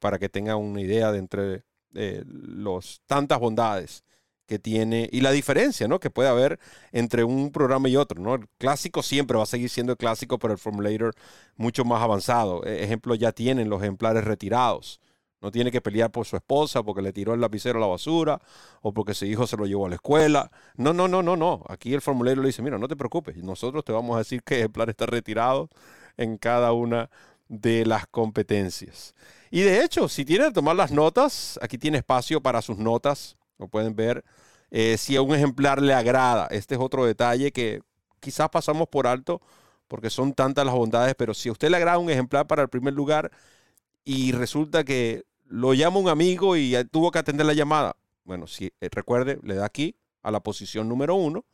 para 0.00 0.18
que 0.18 0.28
tengan 0.28 0.58
una 0.58 0.82
idea 0.82 1.12
de 1.12 1.18
entre 1.18 1.64
los 1.92 3.00
tantas 3.06 3.38
bondades 3.38 4.04
que 4.52 4.58
tiene 4.58 5.08
y 5.10 5.20
la 5.20 5.30
diferencia 5.30 5.88
¿no? 5.88 5.98
que 5.98 6.10
puede 6.10 6.28
haber 6.28 6.58
entre 6.92 7.24
un 7.24 7.50
programa 7.52 7.88
y 7.88 7.96
otro. 7.96 8.20
¿no? 8.20 8.34
El 8.34 8.48
clásico 8.58 9.02
siempre 9.02 9.36
va 9.36 9.44
a 9.44 9.46
seguir 9.46 9.70
siendo 9.70 9.92
el 9.92 9.98
clásico, 9.98 10.38
pero 10.38 10.52
el 10.52 10.58
formulator 10.58 11.14
mucho 11.56 11.86
más 11.86 12.02
avanzado. 12.02 12.62
E, 12.66 12.84
ejemplo, 12.84 13.14
ya 13.14 13.32
tienen 13.32 13.70
los 13.70 13.80
ejemplares 13.80 14.24
retirados. 14.24 15.00
No 15.42 15.50
tiene 15.50 15.70
que 15.70 15.80
pelear 15.80 16.10
por 16.10 16.24
su 16.24 16.36
esposa 16.36 16.82
porque 16.82 17.02
le 17.02 17.12
tiró 17.12 17.34
el 17.34 17.40
lapicero 17.40 17.78
a 17.78 17.80
la 17.80 17.88
basura 17.88 18.40
o 18.80 18.94
porque 18.94 19.12
su 19.12 19.26
hijo 19.26 19.46
se 19.46 19.56
lo 19.56 19.66
llevó 19.66 19.86
a 19.86 19.88
la 19.90 19.96
escuela. 19.96 20.50
No, 20.76 20.92
no, 20.92 21.08
no, 21.08 21.22
no, 21.22 21.36
no. 21.36 21.64
Aquí 21.68 21.92
el 21.92 22.00
formulario 22.00 22.42
le 22.42 22.48
dice, 22.48 22.62
mira, 22.62 22.78
no 22.78 22.88
te 22.88 22.96
preocupes, 22.96 23.36
nosotros 23.36 23.84
te 23.84 23.92
vamos 23.92 24.14
a 24.14 24.20
decir 24.20 24.42
qué 24.42 24.58
ejemplar 24.58 24.88
está 24.88 25.06
retirado 25.06 25.68
en 26.16 26.38
cada 26.38 26.72
una 26.72 27.10
de 27.48 27.84
las 27.84 28.06
competencias. 28.06 29.14
Y 29.50 29.60
de 29.60 29.84
hecho, 29.84 30.08
si 30.08 30.24
tiene 30.24 30.46
que 30.46 30.52
tomar 30.52 30.76
las 30.76 30.92
notas, 30.92 31.58
aquí 31.60 31.76
tiene 31.76 31.98
espacio 31.98 32.40
para 32.40 32.62
sus 32.62 32.78
notas 32.78 33.36
como 33.62 33.70
pueden 33.70 33.94
ver, 33.94 34.24
eh, 34.70 34.96
si 34.98 35.16
a 35.16 35.22
un 35.22 35.34
ejemplar 35.34 35.80
le 35.80 35.94
agrada. 35.94 36.48
Este 36.50 36.74
es 36.74 36.80
otro 36.80 37.04
detalle 37.04 37.52
que 37.52 37.82
quizás 38.20 38.48
pasamos 38.48 38.88
por 38.88 39.06
alto 39.06 39.40
porque 39.86 40.10
son 40.10 40.32
tantas 40.32 40.64
las 40.64 40.74
bondades, 40.74 41.14
pero 41.16 41.32
si 41.34 41.48
a 41.48 41.52
usted 41.52 41.70
le 41.70 41.76
agrada 41.76 41.98
un 41.98 42.10
ejemplar 42.10 42.46
para 42.46 42.62
el 42.62 42.68
primer 42.68 42.94
lugar 42.94 43.30
y 44.04 44.32
resulta 44.32 44.84
que 44.84 45.24
lo 45.52 45.74
llama 45.74 45.98
un 45.98 46.08
amigo 46.08 46.56
y 46.56 46.74
tuvo 46.90 47.10
que 47.10 47.18
atender 47.18 47.44
la 47.44 47.52
llamada, 47.52 47.94
bueno, 48.24 48.46
si 48.46 48.72
eh, 48.80 48.88
recuerde, 48.90 49.38
le 49.42 49.54
da 49.54 49.66
aquí 49.66 49.94
a 50.22 50.30
la 50.30 50.40
posición 50.40 50.88
número 50.88 51.14
uno 51.14 51.44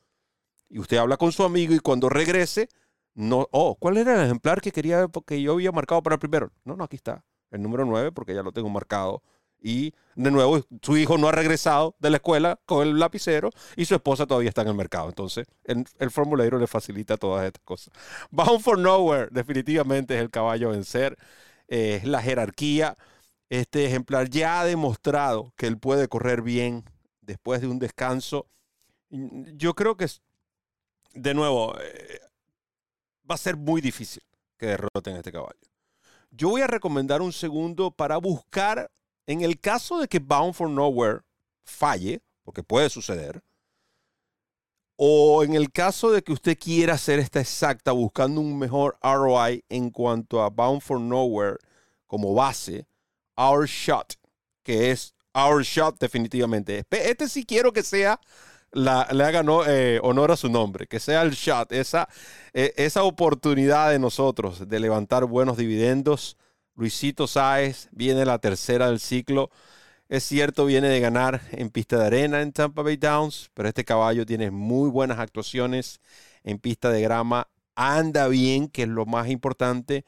y 0.70 0.78
usted 0.78 0.98
habla 0.98 1.16
con 1.16 1.32
su 1.32 1.42
amigo 1.42 1.74
y 1.74 1.80
cuando 1.80 2.08
regrese, 2.08 2.68
no, 3.14 3.48
oh, 3.50 3.74
¿cuál 3.74 3.96
era 3.96 4.14
el 4.14 4.24
ejemplar 4.26 4.60
que 4.60 4.70
quería 4.70 5.08
que 5.26 5.42
yo 5.42 5.54
había 5.54 5.72
marcado 5.72 6.00
para 6.00 6.14
el 6.14 6.20
primero? 6.20 6.52
No, 6.64 6.76
no, 6.76 6.84
aquí 6.84 6.94
está, 6.94 7.24
el 7.50 7.60
número 7.60 7.84
nueve 7.84 8.12
porque 8.12 8.36
ya 8.36 8.44
lo 8.44 8.52
tengo 8.52 8.68
marcado 8.68 9.20
y 9.60 9.92
de 10.14 10.30
nuevo 10.30 10.60
su 10.80 10.96
hijo 10.96 11.18
no 11.18 11.26
ha 11.26 11.32
regresado 11.32 11.96
de 11.98 12.10
la 12.10 12.18
escuela 12.18 12.60
con 12.66 12.86
el 12.86 13.00
lapicero 13.00 13.50
y 13.74 13.84
su 13.86 13.96
esposa 13.96 14.26
todavía 14.26 14.50
está 14.50 14.62
en 14.62 14.68
el 14.68 14.74
mercado. 14.74 15.08
Entonces 15.08 15.48
el, 15.64 15.84
el 15.98 16.12
formulario 16.12 16.56
le 16.56 16.68
facilita 16.68 17.16
todas 17.16 17.44
estas 17.44 17.64
cosas. 17.64 17.92
Bound 18.30 18.60
for 18.60 18.78
Nowhere 18.78 19.26
definitivamente 19.32 20.14
es 20.14 20.20
el 20.20 20.30
caballo 20.30 20.68
a 20.68 20.72
vencer, 20.72 21.18
es 21.66 22.04
la 22.04 22.22
jerarquía. 22.22 22.96
Este 23.50 23.86
ejemplar 23.86 24.28
ya 24.28 24.60
ha 24.60 24.64
demostrado 24.64 25.52
que 25.56 25.66
él 25.66 25.78
puede 25.78 26.08
correr 26.08 26.42
bien 26.42 26.84
después 27.22 27.60
de 27.60 27.68
un 27.68 27.78
descanso. 27.78 28.46
Yo 29.10 29.74
creo 29.74 29.96
que, 29.96 30.06
de 31.14 31.34
nuevo, 31.34 31.74
eh, 31.80 32.20
va 33.28 33.34
a 33.34 33.38
ser 33.38 33.56
muy 33.56 33.80
difícil 33.80 34.22
que 34.58 34.66
derroten 34.66 35.14
a 35.14 35.18
este 35.18 35.32
caballo. 35.32 35.58
Yo 36.30 36.50
voy 36.50 36.60
a 36.60 36.66
recomendar 36.66 37.22
un 37.22 37.32
segundo 37.32 37.90
para 37.90 38.18
buscar 38.18 38.90
en 39.26 39.42
el 39.42 39.58
caso 39.60 39.98
de 39.98 40.08
que 40.08 40.18
Bound 40.18 40.54
for 40.54 40.68
Nowhere 40.68 41.20
falle, 41.62 42.20
porque 42.42 42.62
puede 42.62 42.90
suceder, 42.90 43.42
o 44.96 45.44
en 45.44 45.54
el 45.54 45.70
caso 45.70 46.10
de 46.10 46.22
que 46.22 46.32
usted 46.32 46.58
quiera 46.58 46.94
hacer 46.94 47.18
esta 47.18 47.40
exacta 47.40 47.92
buscando 47.92 48.40
un 48.40 48.58
mejor 48.58 48.98
ROI 49.02 49.64
en 49.68 49.90
cuanto 49.90 50.42
a 50.42 50.50
Bound 50.50 50.80
for 50.80 51.00
Nowhere 51.00 51.58
como 52.06 52.34
base, 52.34 52.86
Our 53.38 53.66
Shot, 53.66 54.14
que 54.62 54.90
es 54.90 55.14
Our 55.32 55.62
Shot 55.62 55.98
definitivamente. 55.98 56.84
Este 56.90 57.28
sí 57.28 57.44
quiero 57.44 57.72
que 57.72 57.82
sea, 57.82 58.20
le 58.72 58.90
haga 58.90 59.42
eh, 59.66 60.00
honor 60.02 60.32
a 60.32 60.36
su 60.36 60.48
nombre, 60.48 60.86
que 60.86 61.00
sea 61.00 61.22
el 61.22 61.30
shot, 61.30 61.72
esa, 61.72 62.08
eh, 62.52 62.74
esa 62.76 63.04
oportunidad 63.04 63.90
de 63.90 63.98
nosotros 63.98 64.68
de 64.68 64.80
levantar 64.80 65.24
buenos 65.24 65.56
dividendos 65.56 66.36
Luisito 66.78 67.26
Sáez 67.26 67.88
viene 67.90 68.24
la 68.24 68.38
tercera 68.38 68.86
del 68.88 69.00
ciclo. 69.00 69.50
Es 70.08 70.22
cierto, 70.24 70.64
viene 70.64 70.88
de 70.88 71.00
ganar 71.00 71.42
en 71.50 71.70
pista 71.70 71.98
de 71.98 72.06
arena 72.06 72.40
en 72.40 72.52
Tampa 72.52 72.82
Bay 72.82 72.96
Downs, 72.96 73.50
pero 73.52 73.68
este 73.68 73.84
caballo 73.84 74.24
tiene 74.24 74.52
muy 74.52 74.88
buenas 74.88 75.18
actuaciones 75.18 76.00
en 76.44 76.60
pista 76.60 76.90
de 76.90 77.02
grama. 77.02 77.48
Anda 77.74 78.28
bien, 78.28 78.68
que 78.68 78.82
es 78.84 78.88
lo 78.88 79.06
más 79.06 79.28
importante. 79.28 80.04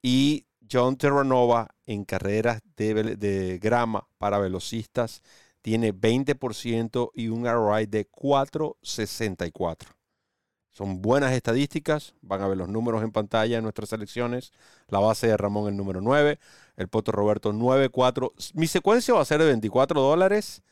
Y 0.00 0.46
John 0.72 0.96
Terranova 0.96 1.68
en 1.84 2.04
carreras 2.04 2.62
de, 2.76 3.58
grama 3.60 4.08
para 4.18 4.38
velocistas 4.38 5.22
tiene 5.60 5.92
20% 5.94 7.10
y 7.14 7.28
un 7.28 7.44
ROI 7.44 7.86
de 7.86 8.06
464. 8.06 9.90
Son 10.70 11.02
buenas 11.02 11.32
estadísticas. 11.32 12.14
Van 12.22 12.40
a 12.40 12.48
ver 12.48 12.56
los 12.56 12.68
números 12.68 13.02
en 13.02 13.12
pantalla 13.12 13.58
en 13.58 13.62
nuestras 13.62 13.90
selecciones. 13.90 14.52
La 14.88 14.98
base 14.98 15.26
de 15.26 15.36
Ramón, 15.36 15.68
el 15.68 15.76
número 15.76 16.00
9. 16.00 16.38
El 16.76 16.88
Poto 16.88 17.12
Roberto, 17.12 17.52
9-4. 17.52 18.32
Mi 18.54 18.66
secuencia 18.66 19.12
va 19.12 19.20
a 19.20 19.26
ser 19.26 19.40
de 19.40 19.46
24 19.46 20.00
dólares 20.00 20.62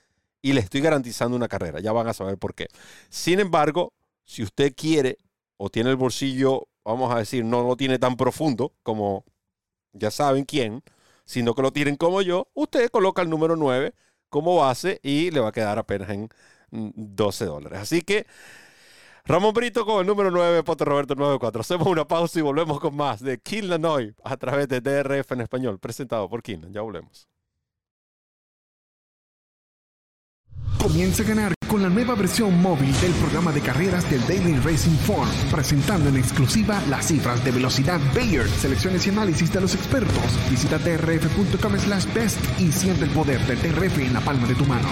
y 0.41 0.55
le 0.55 0.61
estoy 0.61 0.81
garantizando 0.81 1.37
una 1.37 1.49
carrera. 1.49 1.81
Ya 1.81 1.93
van 1.93 2.09
a 2.09 2.15
saber 2.15 2.39
por 2.39 2.55
qué. 2.55 2.69
Sin 3.11 3.39
embargo, 3.39 3.93
si 4.25 4.43
usted 4.43 4.75
quiere 4.75 5.19
o 5.59 5.69
tiene 5.69 5.91
el 5.91 5.97
bolsillo, 5.97 6.69
vamos 6.85 7.15
a 7.15 7.19
decir, 7.19 7.45
no 7.45 7.63
lo 7.63 7.77
tiene 7.77 7.99
tan 7.99 8.17
profundo 8.17 8.73
como 8.83 9.25
ya 9.93 10.11
saben 10.11 10.45
quién, 10.45 10.83
sino 11.25 11.55
que 11.55 11.63
lo 11.63 11.73
tienen 11.73 11.97
como 11.97 12.23
yo, 12.23 12.49
usted 12.55 12.91
coloca 12.91 13.23
el 13.23 13.31
número 13.31 13.57
9 13.57 13.95
como 14.29 14.57
base 14.57 15.01
y 15.03 15.31
le 15.31 15.41
va 15.41 15.49
a 15.49 15.53
quedar 15.53 15.79
apenas 15.79 16.11
en 16.11 16.29
12 16.71 17.45
mm, 17.45 17.49
dólares. 17.49 17.79
Así 17.81 18.03
que 18.03 18.27
Ramón 19.25 19.55
Brito 19.55 19.85
con 19.85 20.01
el 20.01 20.07
número 20.07 20.31
9, 20.31 20.63
Poto 20.63 20.85
Roberto 20.85 21.15
94. 21.15 21.61
Hacemos 21.61 21.87
una 21.87 22.07
pausa 22.07 22.39
y 22.39 22.43
volvemos 22.43 22.81
con 22.81 22.97
más 22.97 23.21
de 23.21 23.39
Kinlan 23.39 23.85
a 24.25 24.37
través 24.37 24.69
de 24.69 24.81
DRF 24.81 25.33
en 25.33 25.43
español, 25.43 25.79
presentado 25.79 26.29
por 26.29 26.43
Kinlan. 26.43 26.73
Ya 26.73 26.81
volvemos. 26.81 27.29
Comienza 30.79 31.23
a 31.23 31.27
ganar 31.27 31.60
con 31.71 31.83
la 31.83 31.89
nueva 31.89 32.17
versión 32.17 32.61
móvil 32.61 32.93
del 33.01 33.13
programa 33.13 33.53
de 33.53 33.61
carreras 33.61 34.11
del 34.11 34.21
Daily 34.27 34.59
Racing 34.59 34.97
Form, 35.07 35.29
presentando 35.53 36.09
en 36.09 36.17
exclusiva 36.17 36.83
las 36.89 37.07
cifras 37.07 37.45
de 37.45 37.53
velocidad 37.53 38.01
Bayer, 38.13 38.49
selecciones 38.49 39.07
y 39.07 39.11
análisis 39.11 39.53
de 39.53 39.61
los 39.61 39.77
expertos. 39.77 40.51
Visita 40.51 40.79
trf.com 40.79 41.79
slash 41.79 42.13
best 42.13 42.41
y 42.59 42.73
siente 42.73 43.05
el 43.05 43.11
poder 43.11 43.41
del 43.47 43.59
TRF 43.59 43.99
en 43.99 44.13
la 44.13 44.21
palma 44.21 44.49
de 44.49 44.57
tu 44.57 44.67
mano. 44.67 44.89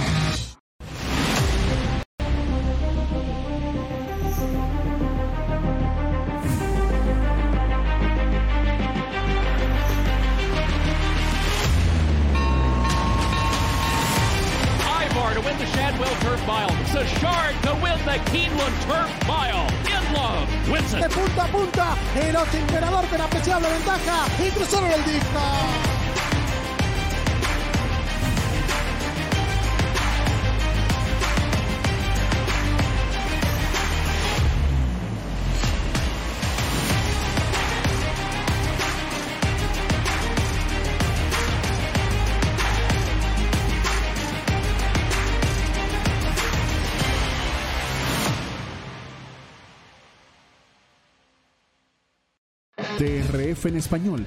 En 53.65 53.77
español, 53.77 54.25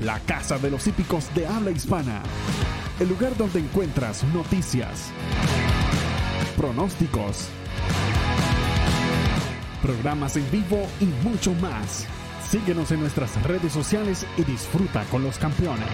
la 0.00 0.18
casa 0.20 0.58
de 0.58 0.68
los 0.68 0.86
hípicos 0.88 1.32
de 1.34 1.46
habla 1.46 1.70
hispana, 1.70 2.20
el 2.98 3.08
lugar 3.08 3.36
donde 3.36 3.60
encuentras 3.60 4.24
noticias, 4.34 5.10
pronósticos, 6.56 7.48
programas 9.80 10.36
en 10.36 10.50
vivo 10.50 10.84
y 11.00 11.04
mucho 11.26 11.54
más. 11.54 12.06
Síguenos 12.50 12.90
en 12.90 13.00
nuestras 13.00 13.40
redes 13.44 13.72
sociales 13.72 14.26
y 14.36 14.42
disfruta 14.42 15.04
con 15.04 15.22
los 15.22 15.38
campeones. 15.38 15.88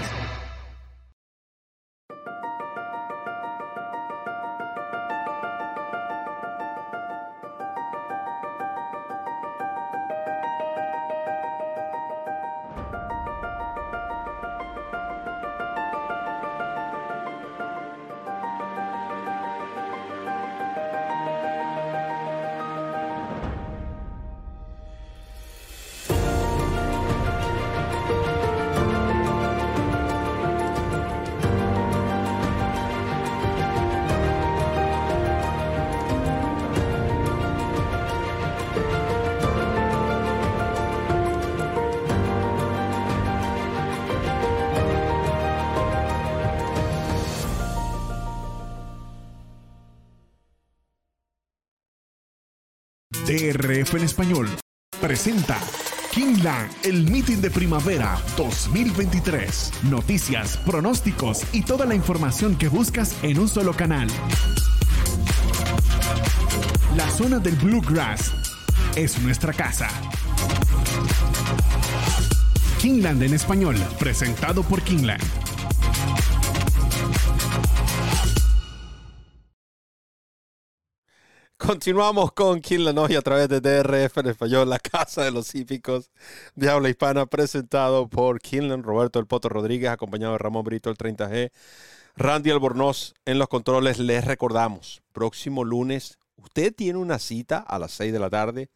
DRF 53.39 53.95
en 53.95 54.03
español 54.03 54.49
presenta 55.01 55.61
Kingland, 56.11 56.73
el 56.83 57.09
meeting 57.09 57.37
de 57.37 57.51
primavera 57.51 58.19
2023. 58.37 59.85
Noticias, 59.85 60.57
pronósticos 60.67 61.45
y 61.53 61.63
toda 61.63 61.87
la 61.87 61.95
información 61.95 62.57
que 62.57 62.67
buscas 62.67 63.15
en 63.23 63.39
un 63.39 63.49
solo 63.49 63.75
canal. 63.75 64.09
La 66.97 67.09
zona 67.11 67.39
del 67.39 67.55
Bluegrass 67.55 68.33
es 68.97 69.23
nuestra 69.23 69.53
casa. 69.53 69.89
Kingland 72.81 73.23
en 73.23 73.35
español, 73.35 73.77
presentado 74.01 74.65
por 74.65 74.83
Kingland. 74.83 75.23
Continuamos 81.69 82.33
con 82.33 82.63
Kinlanoy 82.63 83.15
a 83.15 83.21
través 83.21 83.47
de 83.51 83.61
DRF 83.61 84.17
en 84.17 84.29
español, 84.29 84.71
la 84.71 84.79
casa 84.79 85.23
de 85.23 85.31
los 85.31 85.55
hípicos 85.55 86.11
de 86.55 86.71
habla 86.71 86.89
hispana, 86.89 87.27
presentado 87.27 88.09
por 88.09 88.41
Kinlan, 88.41 88.83
Roberto 88.83 89.19
El 89.19 89.27
Poto 89.27 89.51
Rodríguez, 89.51 89.91
acompañado 89.91 90.33
de 90.33 90.39
Ramón 90.39 90.65
Brito, 90.65 90.89
el 90.89 90.97
30G, 90.97 91.53
Randy 92.17 92.53
Albornoz 92.53 93.13
en 93.27 93.39
los 93.39 93.49
controles. 93.49 93.99
Les 93.99 94.25
recordamos, 94.25 95.03
próximo 95.13 95.63
lunes, 95.63 96.19
usted 96.37 96.75
tiene 96.75 96.99
una 96.99 97.19
cita 97.19 97.59
a 97.59 97.79
las 97.79 97.93
6 97.93 98.15
de 98.15 98.19
la 98.19 98.31
tarde. 98.31 98.71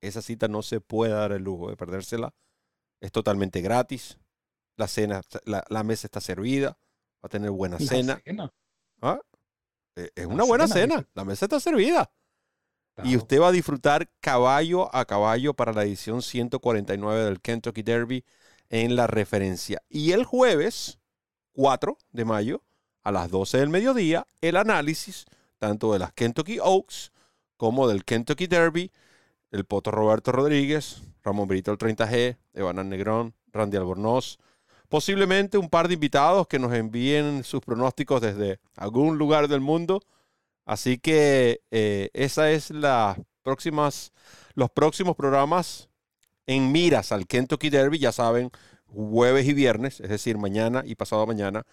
Esa 0.00 0.22
cita 0.22 0.48
no 0.48 0.62
se 0.62 0.80
puede 0.80 1.12
dar 1.12 1.32
el 1.32 1.42
lujo 1.42 1.68
de 1.68 1.76
perdérsela. 1.76 2.32
Es 3.02 3.12
totalmente 3.12 3.60
gratis. 3.60 4.16
La 4.78 4.88
cena, 4.88 5.20
la, 5.44 5.82
mesa 5.82 6.06
está 6.06 6.22
servida. 6.22 6.78
Va 7.22 7.26
a 7.26 7.28
tener 7.28 7.50
buena 7.50 7.78
cena. 7.78 8.22
¿Ah? 9.02 9.20
Eh, 9.96 10.08
es 10.14 10.24
una 10.24 10.44
buena 10.44 10.66
cena. 10.66 11.06
La 11.12 11.26
mesa 11.26 11.44
está 11.44 11.60
servida. 11.60 12.10
Y 13.04 13.16
usted 13.16 13.40
va 13.40 13.48
a 13.48 13.52
disfrutar 13.52 14.10
caballo 14.20 14.94
a 14.94 15.04
caballo 15.04 15.54
para 15.54 15.72
la 15.72 15.84
edición 15.84 16.22
149 16.22 17.24
del 17.24 17.40
Kentucky 17.40 17.82
Derby 17.82 18.24
en 18.70 18.96
la 18.96 19.06
referencia. 19.06 19.82
Y 19.88 20.12
el 20.12 20.24
jueves 20.24 20.98
4 21.52 21.96
de 22.12 22.24
mayo 22.24 22.62
a 23.02 23.12
las 23.12 23.30
12 23.30 23.58
del 23.58 23.68
mediodía, 23.68 24.26
el 24.40 24.56
análisis 24.56 25.26
tanto 25.58 25.92
de 25.92 25.98
las 25.98 26.12
Kentucky 26.12 26.58
Oaks 26.58 27.12
como 27.56 27.88
del 27.88 28.04
Kentucky 28.04 28.46
Derby, 28.46 28.92
el 29.50 29.64
Poto 29.64 29.90
Roberto 29.90 30.32
Rodríguez, 30.32 31.02
Ramón 31.22 31.48
Brito 31.48 31.72
el 31.72 31.78
30G, 31.78 32.36
Evan 32.54 32.88
Negrón, 32.88 33.34
Randy 33.52 33.76
Albornoz, 33.76 34.38
posiblemente 34.88 35.58
un 35.58 35.68
par 35.68 35.88
de 35.88 35.94
invitados 35.94 36.46
que 36.46 36.58
nos 36.58 36.72
envíen 36.72 37.44
sus 37.44 37.60
pronósticos 37.60 38.20
desde 38.20 38.60
algún 38.76 39.18
lugar 39.18 39.48
del 39.48 39.60
mundo 39.60 40.02
Así 40.68 40.98
que 40.98 41.62
eh, 41.70 42.10
esa 42.12 42.50
es 42.50 42.68
la 42.68 43.16
próximas, 43.42 44.12
los 44.54 44.70
próximos 44.70 45.16
programas 45.16 45.88
en 46.46 46.70
miras 46.72 47.10
al 47.10 47.26
Kentucky 47.26 47.70
Derby, 47.70 47.98
ya 47.98 48.12
saben, 48.12 48.50
jueves 48.86 49.46
y 49.48 49.54
viernes, 49.54 49.98
es 50.00 50.10
decir, 50.10 50.36
mañana 50.36 50.82
y 50.84 50.94
pasado 50.94 51.26
mañana, 51.26 51.64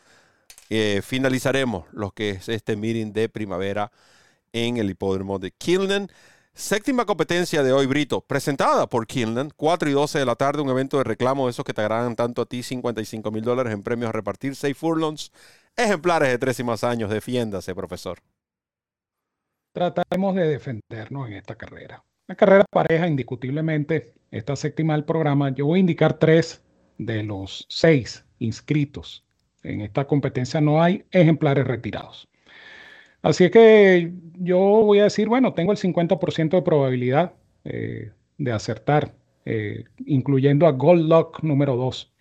eh, 0.70 1.02
finalizaremos 1.04 1.88
lo 1.92 2.12
que 2.12 2.30
es 2.32 2.48
este 2.48 2.78
meeting 2.78 3.12
de 3.12 3.28
primavera 3.28 3.92
en 4.54 4.78
el 4.78 4.90
hipódromo 4.90 5.40
de 5.40 5.52
Killen. 5.52 6.10
Séptima 6.54 7.06
competencia 7.06 7.64
de 7.64 7.74
hoy, 7.74 7.88
Brito, 7.88 8.22
presentada 8.22 8.88
por 8.88 9.08
Killen, 9.08 9.52
4 9.58 9.90
y 9.90 9.92
12 9.94 10.20
de 10.20 10.26
la 10.26 10.36
tarde, 10.36 10.62
un 10.62 10.70
evento 10.70 11.00
de 11.00 11.04
reclamo 11.04 11.48
de 11.48 11.52
esos 11.52 11.66
que 11.66 11.74
te 11.74 11.82
agradan 11.82 12.16
tanto 12.16 12.44
a 12.44 12.46
ti, 12.46 12.64
55 12.64 13.30
mil 13.30 13.44
dólares 13.44 13.74
en 13.74 13.84
premios 13.84 14.08
a 14.08 14.14
repartir, 14.14 14.56
6 14.56 14.78
furlongs, 14.78 15.34
ejemplares 15.76 16.30
de 16.30 16.38
tres 16.38 16.62
y 16.62 16.64
más 16.64 16.86
años, 16.86 17.10
defiéndase, 17.10 17.76
profesor 17.76 18.22
trataremos 19.76 20.34
de 20.36 20.48
defendernos 20.48 21.28
en 21.28 21.34
esta 21.34 21.56
carrera. 21.56 22.02
La 22.28 22.36
carrera 22.36 22.64
pareja, 22.72 23.08
indiscutiblemente, 23.08 24.14
esta 24.32 24.56
séptima 24.56 24.94
del 24.94 25.04
programa. 25.04 25.54
Yo 25.54 25.66
voy 25.66 25.80
a 25.80 25.82
indicar 25.82 26.18
tres 26.18 26.64
de 26.98 27.24
los 27.24 27.66
seis 27.70 28.26
inscritos. 28.40 29.26
En 29.64 29.82
esta 29.82 30.06
competencia 30.08 30.62
no 30.62 30.82
hay 30.82 31.04
ejemplares 31.12 31.68
retirados. 31.68 32.26
Así 33.22 33.44
es 33.44 33.52
que 33.52 34.14
yo 34.40 34.60
voy 34.60 35.00
a 35.00 35.04
decir, 35.04 35.28
bueno, 35.28 35.54
tengo 35.54 35.74
el 35.74 35.78
50% 35.78 36.52
de 36.52 36.62
probabilidad 36.62 37.34
eh, 37.66 38.12
de 38.38 38.52
acertar, 38.54 39.14
eh, 39.44 39.84
incluyendo 40.06 40.68
a 40.68 40.72
Gold 40.72 41.10
Lock 41.10 41.44
número 41.44 41.76
2. 41.76 42.14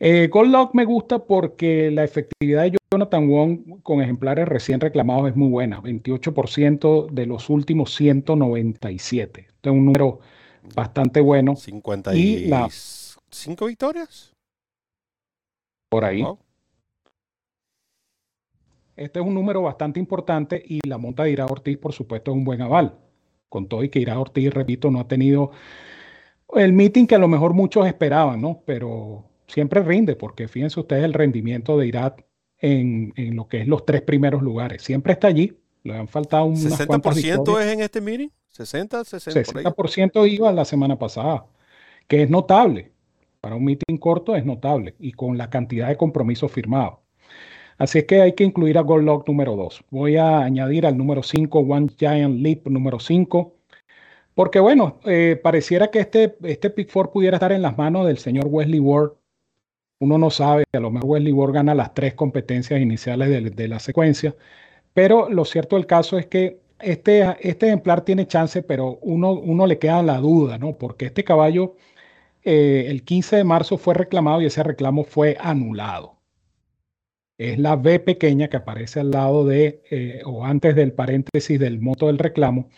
Eh, 0.00 0.28
Gold 0.32 0.50
Lock 0.50 0.74
me 0.74 0.84
gusta 0.84 1.20
porque 1.20 1.92
la 1.92 2.02
efectividad 2.02 2.62
de 2.62 2.76
Jonathan 2.96 3.28
Wong 3.28 3.82
con 3.82 4.00
ejemplares 4.00 4.48
recién 4.48 4.80
reclamados 4.80 5.28
es 5.28 5.36
muy 5.36 5.50
buena, 5.50 5.82
28% 5.82 7.10
de 7.10 7.26
los 7.26 7.50
últimos 7.50 7.94
197. 7.94 9.40
Este 9.40 9.68
es 9.68 9.74
un 9.74 9.84
número 9.84 10.20
bastante 10.74 11.20
bueno. 11.20 11.56
55 11.56 13.66
victorias. 13.66 14.32
Por 15.90 16.06
ahí. 16.06 16.24
Este 18.96 19.20
es 19.20 19.26
un 19.26 19.34
número 19.34 19.60
bastante 19.60 20.00
importante 20.00 20.62
y 20.66 20.80
la 20.88 20.96
monta 20.96 21.24
de 21.24 21.32
Ira 21.32 21.44
Ortiz, 21.44 21.76
por 21.76 21.92
supuesto, 21.92 22.30
es 22.30 22.36
un 22.38 22.44
buen 22.44 22.62
aval. 22.62 22.98
Con 23.50 23.68
todo 23.68 23.84
y 23.84 23.90
que 23.90 23.98
Ira 23.98 24.18
Ortiz, 24.18 24.54
repito, 24.54 24.90
no 24.90 25.00
ha 25.00 25.06
tenido 25.06 25.50
el 26.54 26.72
meeting 26.72 27.06
que 27.06 27.16
a 27.16 27.18
lo 27.18 27.28
mejor 27.28 27.52
muchos 27.52 27.86
esperaban, 27.86 28.40
¿no? 28.40 28.62
Pero 28.64 29.26
siempre 29.46 29.82
rinde, 29.82 30.16
porque 30.16 30.48
fíjense 30.48 30.80
ustedes 30.80 31.04
el 31.04 31.12
rendimiento 31.12 31.76
de 31.76 31.88
Irat 31.88 32.25
en, 32.66 33.12
en 33.16 33.36
lo 33.36 33.48
que 33.48 33.62
es 33.62 33.68
los 33.68 33.84
tres 33.84 34.02
primeros 34.02 34.42
lugares. 34.42 34.82
Siempre 34.82 35.12
está 35.12 35.28
allí. 35.28 35.56
Le 35.82 35.96
han 35.96 36.08
faltado 36.08 36.46
un 36.46 36.56
¿60% 36.56 37.60
es 37.60 37.72
en 37.72 37.80
este 37.80 38.00
meeting? 38.00 38.28
¿60, 38.56 39.04
60%? 39.04 39.74
60% 39.74 40.30
iba 40.30 40.50
la 40.52 40.64
semana 40.64 40.98
pasada, 40.98 41.46
que 42.08 42.22
es 42.22 42.30
notable. 42.30 42.92
Para 43.40 43.54
un 43.54 43.64
meeting 43.64 43.98
corto 43.98 44.34
es 44.34 44.44
notable 44.44 44.96
y 44.98 45.12
con 45.12 45.38
la 45.38 45.48
cantidad 45.48 45.88
de 45.88 45.96
compromisos 45.96 46.50
firmados. 46.50 46.98
Así 47.78 47.98
es 47.98 48.04
que 48.06 48.22
hay 48.22 48.32
que 48.32 48.42
incluir 48.42 48.78
a 48.78 48.80
Goldlock 48.80 49.28
número 49.28 49.54
2. 49.54 49.84
Voy 49.90 50.16
a 50.16 50.40
añadir 50.40 50.86
al 50.86 50.96
número 50.96 51.22
5, 51.22 51.58
One 51.58 51.88
Giant 51.96 52.40
Leap 52.40 52.66
número 52.66 52.98
5. 52.98 53.54
Porque 54.34 54.58
bueno, 54.60 54.98
eh, 55.04 55.38
pareciera 55.42 55.90
que 55.90 56.00
este, 56.00 56.36
este 56.42 56.70
Pick 56.70 56.90
4 56.92 57.12
pudiera 57.12 57.36
estar 57.36 57.52
en 57.52 57.62
las 57.62 57.78
manos 57.78 58.06
del 58.06 58.18
señor 58.18 58.46
Wesley 58.48 58.80
Ward. 58.80 59.12
Uno 60.00 60.18
no 60.18 60.30
sabe, 60.30 60.64
a 60.72 60.80
lo 60.80 60.90
mejor 60.90 61.10
Wesley 61.10 61.32
Ward 61.32 61.52
gana 61.52 61.74
las 61.74 61.94
tres 61.94 62.14
competencias 62.14 62.80
iniciales 62.80 63.56
de, 63.56 63.68
la 63.68 63.78
secuencia. 63.78 64.34
Pero 64.94 65.30
lo 65.30 65.44
cierto 65.44 65.76
del 65.76 65.86
caso 65.86 66.18
es 66.18 66.26
que 66.26 66.60
este, 66.80 67.36
este 67.40 67.66
ejemplar 67.68 68.02
tiene 68.02 68.26
chance, 68.26 68.62
pero 68.62 68.98
uno, 69.02 69.32
uno 69.32 69.66
le 69.66 69.78
queda 69.78 70.02
la 70.02 70.18
duda, 70.18 70.58
¿no? 70.58 70.76
Porque 70.78 71.06
este 71.06 71.24
caballo 71.24 71.76
eh, 72.44 72.86
el 72.88 73.04
15 73.04 73.36
de 73.36 73.44
marzo 73.44 73.78
fue 73.78 73.94
reclamado 73.94 74.42
y 74.42 74.46
ese 74.46 74.62
reclamo 74.62 75.04
fue 75.04 75.36
anulado 75.40 76.16
es 77.38 77.58
la 77.58 77.76
B 77.76 78.00
pequeña 78.00 78.48
que 78.48 78.56
aparece 78.58 79.00
al 79.00 79.10
lado 79.10 79.44
de 79.46 79.82
eh, 79.90 80.22
o 80.24 80.44
antes 80.44 80.74
del 80.74 80.92
paréntesis 80.92 81.58
del 81.58 81.80
moto 81.80 82.06
del 82.06 82.18
reclamo. 82.18 82.68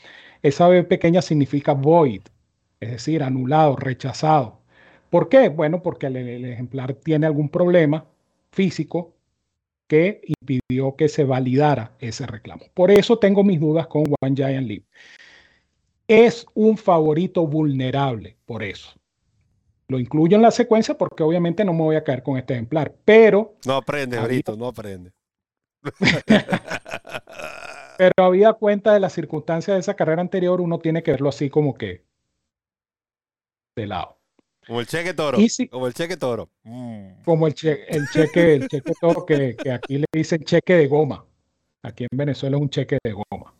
Esa 0.42 0.68
B 0.68 0.84
pequeña 0.84 1.22
significa 1.22 1.72
void, 1.74 2.22
es 2.80 2.90
decir, 2.90 3.22
anulado, 3.22 3.76
rechazado. 3.76 4.57
¿Por 5.10 5.28
qué? 5.28 5.48
Bueno, 5.48 5.82
porque 5.82 6.06
el, 6.06 6.44
ejemplar 6.44 6.94
tiene 6.94 7.26
algún 7.26 7.48
problema 7.48 8.06
físico 8.50 9.14
que 9.86 10.20
impidió 10.26 10.96
que 10.96 11.08
se 11.08 11.24
validara 11.24 11.92
ese 11.98 12.26
reclamo. 12.26 12.66
Por 12.74 12.90
eso 12.90 13.18
tengo 13.18 13.42
mis 13.42 13.58
dudas 13.58 13.86
con 13.86 14.04
One 14.20 14.36
Giant 14.36 14.68
Leap. 14.68 14.82
Es 16.06 16.46
un 16.54 16.76
favorito 16.76 17.46
vulnerable, 17.46 18.36
por 18.44 18.62
eso. 18.62 18.90
Lo 19.88 19.98
incluyo 19.98 20.36
en 20.36 20.42
la 20.42 20.50
secuencia 20.50 20.98
porque 20.98 21.22
obviamente 21.22 21.64
no 21.64 21.72
me 21.72 21.82
voy 21.82 21.96
a 21.96 22.04
caer 22.04 22.22
con 22.22 22.36
este 22.36 22.54
ejemplar, 22.54 22.94
pero... 23.04 23.54
No 23.66 23.76
aprende, 23.76 24.20
Brito, 24.20 24.56
no 24.56 24.66
aprende. 24.66 25.12
pero 27.98 28.12
había 28.18 28.52
cuenta 28.52 28.92
de 28.92 29.00
las 29.00 29.14
circunstancias 29.14 29.74
de 29.74 29.80
esa 29.80 29.94
carrera 29.94 30.20
anterior, 30.20 30.60
uno 30.60 30.78
tiene 30.78 31.02
que 31.02 31.12
verlo 31.12 31.30
así 31.30 31.48
como 31.48 31.74
que 31.74 32.04
de 33.76 33.86
lado. 33.86 34.17
Como 34.68 34.80
el 34.80 34.86
cheque 34.86 35.14
toro. 35.14 35.38
como 35.70 35.86
el 35.86 35.94
cheque 35.94 36.16
toro. 36.18 36.50
Mm. 36.62 37.22
Como 37.24 37.46
el, 37.46 37.54
el 37.88 38.06
cheque, 38.12 38.54
el 38.54 38.68
cheque 38.68 38.92
toro 39.00 39.24
que, 39.24 39.56
aquí 39.72 39.96
le 39.96 40.04
dicen 40.12 40.44
cheque 40.44 40.74
de 40.74 40.86
goma. 40.86 41.24
Aquí 41.82 42.04
en 42.04 42.16
Venezuela 42.16 42.58
es 42.58 42.62
un 42.62 42.68
cheque 42.68 42.98
de 43.02 43.12
goma. 43.12 43.54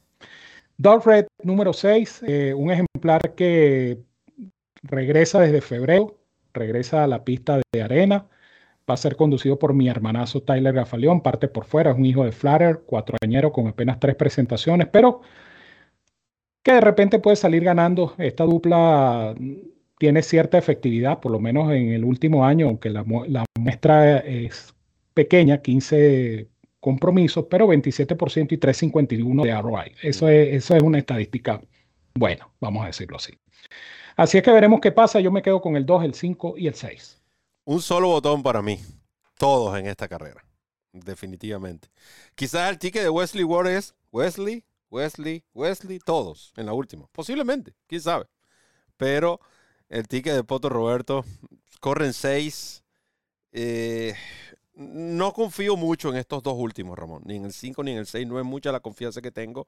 Dog 0.77 1.07
Red 1.07 1.27
número 1.43 1.73
6, 1.73 2.25
eh, 2.27 2.53
un 2.55 2.71
ejemplar 2.71 3.35
que 3.35 3.99
regresa 4.83 5.41
desde 5.41 5.63
febrero 5.63 6.19
regresa 6.53 7.05
a 7.05 7.07
la 7.07 7.25
pista 7.25 7.59
de 7.73 7.83
arena. 7.83 8.27
Va 8.89 8.95
a 8.95 8.97
ser 8.99 9.17
conducido 9.17 9.59
por 9.59 9.73
mi 9.73 9.89
hermanazo 9.89 10.43
Tyler 10.43 10.75
Gafaleón, 10.75 11.23
parte 11.23 11.49
por 11.49 11.65
fuera, 11.65 11.93
es 11.93 11.97
un 11.97 12.05
hijo 12.05 12.25
de 12.25 12.33
Flatter, 12.33 12.81
cuatroañero 12.87 13.51
con 13.53 13.67
apenas 13.67 13.99
tres 13.99 14.15
presentaciones, 14.15 14.89
pero 14.89 15.23
que 16.63 16.73
de 16.73 16.81
repente 16.81 17.19
puede 17.19 17.37
salir 17.37 17.65
ganando. 17.65 18.15
Esta 18.19 18.45
dupla 18.45 19.35
tiene 19.99 20.23
cierta 20.23 20.59
efectividad, 20.59 21.21
por 21.21 21.33
lo 21.33 21.41
menos 21.41 21.73
en 21.73 21.93
el 21.93 22.05
último 22.05 22.45
año, 22.45 22.69
aunque 22.69 22.91
la, 22.91 23.05
muestra 23.59 24.19
es 24.19 24.75
pequeña, 25.15 25.61
15 25.61 26.49
compromisos, 26.81 27.47
pero 27.51 27.67
27% 27.67 28.53
y 28.53 28.59
351 28.59 29.43
de 29.43 29.61
ROI. 29.61 29.93
Eso 30.03 30.29
es, 30.29 30.55
eso 30.55 30.77
es 30.77 30.83
una 30.83 30.99
estadística 30.99 31.61
buena, 32.15 32.49
vamos 32.61 32.85
a 32.85 32.87
decirlo 32.87 33.17
así. 33.17 33.33
Así 34.17 34.39
es 34.39 34.43
que 34.43 34.51
veremos 34.51 34.81
qué 34.81 34.91
pasa. 34.91 35.21
Yo 35.21 35.31
me 35.31 35.43
quedo 35.43 35.61
con 35.61 35.77
el 35.77 35.87
2, 35.87 36.05
el 36.05 36.15
5 36.15 36.55
y 36.57 36.67
el 36.67 36.75
6. 36.75 37.21
Un 37.65 37.81
solo 37.81 38.09
botón 38.09 38.43
para 38.43 38.63
mí. 38.63 38.79
Todos 39.39 39.79
en 39.79 39.87
esta 39.87 40.09
carrera. 40.09 40.45
Definitivamente. 40.93 41.89
Quizás 42.35 42.69
el 42.71 42.79
ticket 42.79 43.03
de 43.03 43.11
Wesley 43.11 43.45
Ward 43.45 43.69
es 43.69 43.95
Wesley, 44.11 44.65
Wesley, 44.91 45.45
Wesley, 45.55 46.01
todos 46.01 46.53
en 46.57 46.67
la 46.67 46.73
última. 46.73 47.07
Posiblemente, 47.13 47.75
quién 47.87 48.01
sabe. 48.01 48.27
Pero 48.97 49.41
el 49.89 50.07
ticket 50.09 50.35
de 50.35 50.45
Poto 50.45 50.69
Roberto, 50.69 51.25
corren 51.81 52.13
6. 52.13 52.83
Eh, 53.53 54.15
no 54.75 55.33
confío 55.33 55.77
mucho 55.77 56.11
en 56.11 56.17
estos 56.17 56.43
dos 56.43 56.55
últimos, 56.57 56.99
Ramón. 56.99 57.23
Ni 57.25 57.37
en 57.37 57.47
el 57.47 57.53
5 57.53 57.83
ni 57.83 57.93
en 57.93 57.99
el 57.99 58.07
6. 58.07 58.27
No 58.27 58.39
es 58.39 58.45
mucha 58.45 58.73
la 58.73 58.81
confianza 58.81 59.21
que 59.21 59.31
tengo. 59.31 59.67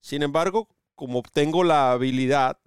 Sin 0.00 0.22
embargo, 0.22 0.68
como 0.94 1.22
tengo 1.22 1.64
la 1.64 1.92
habilidad, 1.92 2.58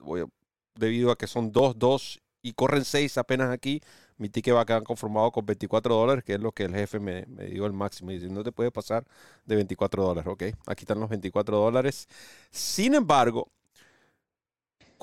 debido 0.75 1.11
a 1.11 1.17
que 1.17 1.27
son 1.27 1.51
2, 1.51 1.77
2 1.77 2.19
y 2.41 2.53
corren 2.53 2.83
6 2.83 3.17
apenas 3.17 3.51
aquí, 3.51 3.81
mi 4.17 4.29
ticket 4.29 4.55
va 4.55 4.61
a 4.61 4.65
quedar 4.65 4.83
conformado 4.83 5.31
con 5.31 5.45
24 5.45 5.95
dólares, 5.95 6.23
que 6.23 6.33
es 6.33 6.39
lo 6.39 6.51
que 6.51 6.63
el 6.63 6.73
jefe 6.73 6.99
me, 6.99 7.25
dio 7.49 7.65
el 7.65 7.73
máximo. 7.73 8.11
Y 8.11 8.15
dice, 8.15 8.31
no 8.31 8.43
te 8.43 8.51
puede 8.51 8.71
pasar 8.71 9.05
de 9.45 9.55
24 9.55 10.03
dólares, 10.03 10.31
¿ok? 10.31 10.43
Aquí 10.67 10.83
están 10.83 10.99
los 10.99 11.09
24 11.09 11.57
dólares. 11.57 12.07
Sin 12.51 12.93
embargo, 12.95 13.49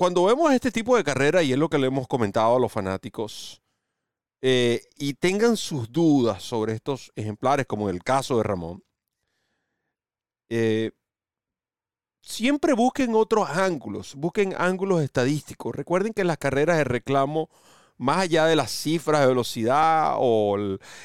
cuando 0.01 0.23
vemos 0.23 0.51
este 0.51 0.71
tipo 0.71 0.97
de 0.97 1.03
carrera, 1.03 1.43
y 1.43 1.51
es 1.51 1.59
lo 1.59 1.69
que 1.69 1.77
le 1.77 1.85
hemos 1.85 2.07
comentado 2.07 2.55
a 2.55 2.59
los 2.59 2.71
fanáticos, 2.71 3.61
eh, 4.41 4.81
y 4.97 5.13
tengan 5.13 5.55
sus 5.55 5.91
dudas 5.91 6.41
sobre 6.41 6.73
estos 6.73 7.11
ejemplares, 7.15 7.67
como 7.67 7.87
en 7.87 7.97
el 7.97 8.03
caso 8.03 8.37
de 8.37 8.41
Ramón, 8.41 8.83
eh, 10.49 10.89
siempre 12.23 12.73
busquen 12.73 13.13
otros 13.13 13.47
ángulos, 13.47 14.15
busquen 14.15 14.55
ángulos 14.57 15.03
estadísticos. 15.03 15.75
Recuerden 15.75 16.13
que 16.13 16.23
las 16.23 16.39
carreras 16.39 16.77
de 16.77 16.83
reclamo, 16.83 17.51
más 18.01 18.17
allá 18.17 18.47
de 18.47 18.55
las 18.55 18.71
cifras 18.71 19.21
de 19.21 19.27
velocidad 19.27 20.15
o 20.17 20.57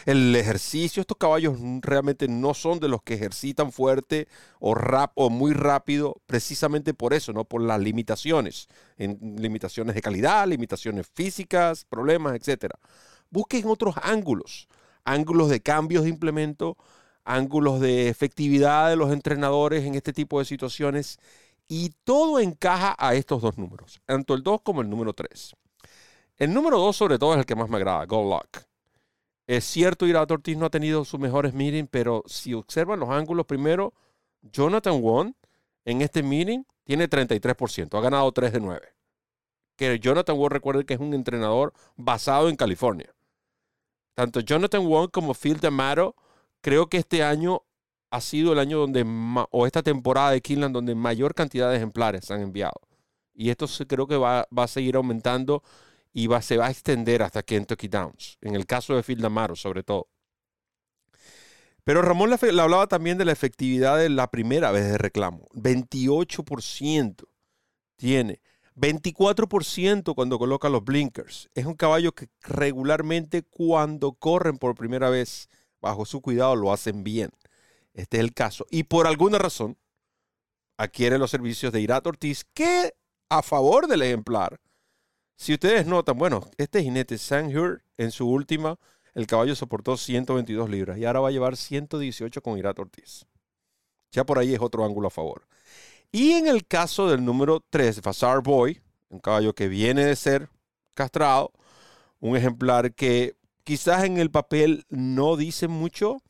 el, 0.07 0.35
ejercicio, 0.35 1.03
estos 1.03 1.19
caballos 1.19 1.59
realmente 1.83 2.27
no 2.27 2.55
son 2.55 2.81
de 2.81 2.89
los 2.89 3.03
que 3.03 3.13
ejercitan 3.13 3.71
fuerte 3.71 4.29
o, 4.61 4.75
rap, 4.75 5.13
o 5.15 5.29
muy 5.29 5.53
rápido, 5.53 6.23
precisamente 6.25 6.95
por 6.95 7.13
eso, 7.13 7.35
¿no? 7.35 7.45
Por 7.45 7.61
las 7.61 7.81
limitaciones, 7.81 8.69
en 8.97 9.37
limitaciones 9.37 9.95
de 9.95 10.01
calidad, 10.01 10.49
limitaciones 10.49 11.07
físicas, 11.13 11.85
problemas, 11.85 12.35
etc. 12.35 12.73
Busquen 13.29 13.67
otros 13.67 13.97
ángulos, 14.03 14.67
ángulos 15.05 15.51
de 15.51 15.61
cambios 15.61 16.05
de 16.05 16.11
implemento, 16.11 16.79
ángulos 17.25 17.79
de 17.79 18.09
efectividad 18.09 18.89
de 18.89 18.97
los 18.97 19.13
entrenadores 19.13 19.85
en 19.85 19.97
este 19.97 20.15
tipo 20.15 20.39
de 20.39 20.47
situaciones 20.47 21.19
y 21.69 21.91
todo 22.05 22.41
encaja 22.41 22.97
a 22.99 23.15
estos 23.15 23.43
dos 23.43 23.59
números, 23.59 24.01
tanto 24.07 24.33
el 24.33 24.43
2 24.43 24.63
como 24.63 24.81
el 24.81 24.89
número 24.89 25.13
3. 25.13 25.57
El 26.37 26.53
número 26.53 26.79
2 26.79 26.97
sobre 26.97 27.19
todo 27.19 27.33
es 27.33 27.39
el 27.39 27.47
que 27.47 27.55
más 27.55 27.69
me 27.69 27.77
agrada, 27.77 28.05
Gold 28.05 28.31
Luck. 28.31 28.65
Es 29.47 29.65
cierto, 29.65 30.07
Irato 30.07 30.35
Ortiz 30.35 30.57
no 30.57 30.67
ha 30.67 30.71
tenido 30.71 31.05
sus 31.05 31.21
mejores 31.21 31.55
meetings, 31.55 31.89
pero 31.91 32.23
si 32.27 32.53
observan 32.53 33.01
los 33.01 33.09
ángulos 33.11 33.47
primero, 33.47 33.95
Jonathan 34.43 35.01
Wong 35.01 35.35
en 35.85 36.03
este 36.03 36.23
meeting 36.23 36.65
tiene 36.85 37.09
33%, 37.09 37.97
ha 37.97 38.01
ganado 38.01 38.31
3 38.33 38.53
de 38.53 38.61
9. 38.61 38.89
Que 39.77 39.99
Jonathan 39.99 40.37
Wong 40.37 40.53
recuerde 40.53 40.85
que 40.85 40.95
es 40.95 41.01
un 41.01 41.15
entrenador 41.15 41.73
basado 41.97 42.49
en 42.49 42.57
California. 42.57 43.15
Tanto 44.15 44.41
Jonathan 44.41 44.87
Wong 44.87 45.11
como 45.11 45.35
Phil 45.35 45.61
D'Amato 45.61 46.17
creo 46.61 46.89
que 46.89 46.97
este 46.97 47.23
año 47.23 47.63
ha 48.11 48.21
sido 48.21 48.53
el 48.53 48.59
año 48.59 48.79
donde, 48.79 49.05
o 49.51 49.67
esta 49.67 49.83
temporada 49.83 50.31
de 50.31 50.41
Kinland, 50.41 50.75
donde 50.75 50.95
mayor 50.95 51.35
cantidad 51.35 51.71
de 51.71 51.77
ejemplares 51.77 52.25
se 52.25 52.35
han 52.35 52.41
enviado. 52.41 52.81
Y 53.35 53.51
esto 53.51 53.67
creo 53.87 54.07
que 54.07 54.17
va, 54.17 54.49
a 54.51 54.67
seguir 54.67 54.97
aumentando 54.97 55.63
y 56.17 56.31
se 56.41 56.57
va 56.57 56.69
a 56.69 56.71
extender 56.71 57.23
hasta 57.23 57.43
Kentucky 57.43 57.89
Downs, 57.89 58.39
en 58.41 58.55
el 58.55 58.65
caso 58.65 58.97
de 58.97 59.03
Phil 59.03 59.21
Damaro 59.21 59.55
sobre 59.55 59.83
todo. 59.83 60.09
Pero 61.85 62.01
Ramón 62.01 62.31
le, 62.31 62.61
hablaba 62.63 62.87
también 62.87 63.19
de 63.19 63.27
la 63.27 63.33
efectividad 63.33 63.99
de 63.99 64.09
la 64.09 64.31
primera 64.31 64.73
vez 64.73 64.85
de 64.91 64.97
reclamo. 64.97 65.47
28% 65.53 67.23
tiene. 67.97 68.41
24% 68.77 70.15
cuando 70.15 70.39
coloca 70.39 70.71
los 70.71 70.83
blinkers. 70.83 71.51
Es 71.55 71.67
un 71.67 71.75
caballo 71.75 72.13
que 72.13 72.31
regularmente 72.41 73.43
cuando 73.43 74.13
corren 74.13 74.57
por 74.57 74.75
primera 74.75 75.11
vez 75.11 75.51
bajo 75.83 76.07
su 76.07 76.23
cuidado 76.23 76.57
lo 76.57 76.73
hacen 76.73 77.05
bien. 77.05 77.29
Este 77.93 78.17
es 78.17 78.23
el 78.23 78.33
caso. 78.33 78.65
Y 78.71 78.85
por 78.85 79.07
alguna 79.07 79.37
razón 79.39 79.77
adquiere 80.79 81.19
los 81.19 81.31
servicios 81.31 81.75
de 81.75 81.83
Irat 81.83 82.07
Ortiz, 82.07 82.47
que 82.55 82.95
a 83.29 83.43
favor 83.43 83.87
del 83.87 84.01
ejemplar, 84.01 84.61
si 85.37 85.55
ustedes 85.55 85.87
notan, 85.87 86.17
bueno, 86.17 86.49
este 86.57 86.83
jinete 86.83 87.19
Sanhur 87.19 87.83
en 87.99 88.11
su 88.11 88.29
última, 88.29 88.79
el 89.15 89.27
caballo 89.27 89.55
soportó 89.55 89.97
122 89.97 90.69
libras 90.69 90.99
y 90.99 91.05
ahora 91.05 91.21
va 91.21 91.29
a 91.29 91.33
llevar 91.33 91.57
118 91.57 92.43
con 92.43 92.59
Irat 92.59 92.79
Ortiz. 92.79 93.27
Ya 94.13 94.25
por 94.25 94.39
ahí 94.39 94.55
es 94.55 94.61
otro 94.61 94.85
ángulo 94.85 95.09
a 95.09 95.11
favor. 95.11 95.47
Y 96.13 96.33
en 96.33 96.47
el 96.47 96.67
caso 96.67 97.09
del 97.09 97.25
número 97.25 97.63
3, 97.69 98.01
Fasar 98.01 98.43
Boy, 98.43 98.81
un 99.09 99.21
caballo 99.21 99.55
que 99.55 99.69
viene 99.69 100.05
de 100.05 100.17
ser 100.17 100.49
castrado, 100.95 101.53
un 102.21 102.37
ejemplar 102.37 102.95
que 102.95 103.37
quizás 103.65 104.05
en 104.05 104.19
el 104.19 104.31
papel 104.31 104.85
no 104.89 105.37
dice 105.37 105.69
mucho, 105.69 106.23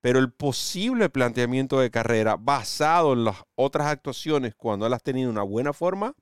pero 0.00 0.18
el 0.18 0.30
posible 0.30 1.08
planteamiento 1.08 1.80
de 1.80 1.90
carrera 1.90 2.36
basado 2.36 3.12
en 3.12 3.24
las 3.24 3.36
otras 3.56 3.88
actuaciones 3.88 4.54
cuando 4.54 4.86
él 4.86 4.92
ha 4.92 4.98
tenido 4.98 5.30
una 5.30 5.42
buena 5.42 5.72
forma, 5.72 6.14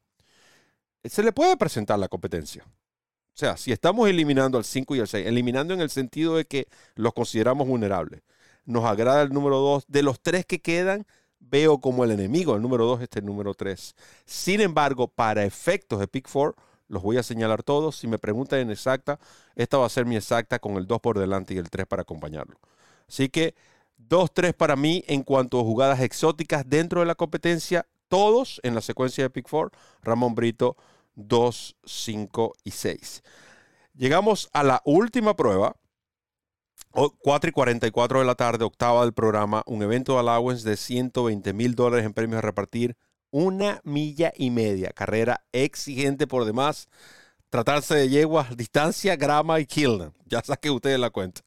se 1.05 1.23
le 1.23 1.33
puede 1.33 1.57
presentar 1.57 1.99
la 1.99 2.09
competencia. 2.09 2.65
O 2.67 3.37
sea, 3.37 3.57
si 3.57 3.73
estamos 3.73 4.09
eliminando 4.09 4.59
al 4.59 4.65
5 4.65 4.95
y 4.95 5.01
al 5.01 5.09
6, 5.09 5.27
eliminando 5.27 5.75
en 5.75 5.81
el 5.81 5.91
sentido 5.91 6.37
de 6.37 6.45
que 6.45 6.69
los 6.95 7.13
consideramos 7.13 7.67
vulnerables, 7.67 8.23
nos 8.65 8.85
agrada 8.85 9.23
el 9.23 9.31
número 9.31 9.59
2, 9.59 9.85
de 9.89 10.03
los 10.03 10.21
tres 10.21 10.47
que 10.47 10.61
quedan, 10.61 11.07
veo 11.41 11.79
como 11.79 12.05
el 12.05 12.13
enemigo, 12.13 12.55
el 12.55 12.63
número 12.63 12.87
2 12.87 13.03
este 13.03 13.19
el 13.19 13.27
número 13.27 13.55
3. 13.55 13.95
Sin 14.25 14.61
embargo, 14.61 15.09
para 15.09 15.45
efectos 15.45 16.01
de 16.01 16.09
Pick 16.09 16.29
4, 16.31 16.55
los 16.89 17.03
voy 17.03 17.17
a 17.17 17.23
señalar 17.23 17.63
todos. 17.63 17.97
Si 17.97 18.07
me 18.07 18.19
preguntan 18.19 18.61
en 18.61 18.71
exacta, 18.71 19.19
esta 19.57 19.79
va 19.79 19.87
a 19.87 19.91
ser 19.91 20.07
mi 20.07 20.17
exacta 20.17 20.59
con 20.59 20.77
el 20.77 20.87
2 20.87 21.01
por 21.01 21.19
delante 21.19 21.55
y 21.55 21.59
el 21.59 21.71
3 21.71 21.87
para 21.87 22.03
acompañarlo. 22.03 22.59
Así 23.09 23.29
que 23.29 23.55
2-3 24.09 24.55
para 24.55 24.77
mí 24.77 25.05
en 25.07 25.23
cuanto 25.23 25.61
a 25.61 25.65
jugadas 25.65 26.01
exóticas 26.01 26.65
dentro 26.67 27.01
de 27.01 27.07
la 27.07 27.15
competencia, 27.15 27.87
todos 28.09 28.61
en 28.63 28.75
la 28.75 28.81
secuencia 28.81 29.25
de 29.25 29.31
Pick 29.31 29.49
4, 29.49 29.77
Ramón 30.03 30.35
Brito 30.35 30.77
2, 31.15 31.77
5 31.85 32.53
y 32.65 32.71
6. 32.71 33.23
Llegamos 33.95 34.49
a 34.53 34.63
la 34.63 34.83
última 34.85 35.37
prueba, 35.37 35.77
4 36.91 37.51
y 37.51 37.53
44 37.53 38.19
de 38.21 38.25
la 38.25 38.35
tarde, 38.35 38.65
octava 38.65 39.03
del 39.03 39.13
programa, 39.13 39.63
un 39.67 39.83
evento 39.83 40.15
de 40.15 40.21
allowance 40.21 40.69
de 40.69 40.77
120 40.77 41.53
mil 41.53 41.75
dólares 41.75 42.07
en 42.07 42.13
premios 42.13 42.39
a 42.39 42.43
repartir, 42.43 42.97
una 43.31 43.81
milla 43.83 44.33
y 44.37 44.51
media, 44.51 44.91
carrera 44.91 45.45
exigente 45.53 46.27
por 46.27 46.45
demás, 46.45 46.89
tratarse 47.51 47.95
de 47.97 48.09
yeguas, 48.09 48.57
distancia, 48.57 49.17
grama 49.17 49.61
y 49.61 49.67
kill. 49.67 50.13
Ya 50.27 50.43
saqué 50.43 50.71
ustedes 50.71 50.99
la 50.99 51.11
cuenta. 51.11 51.43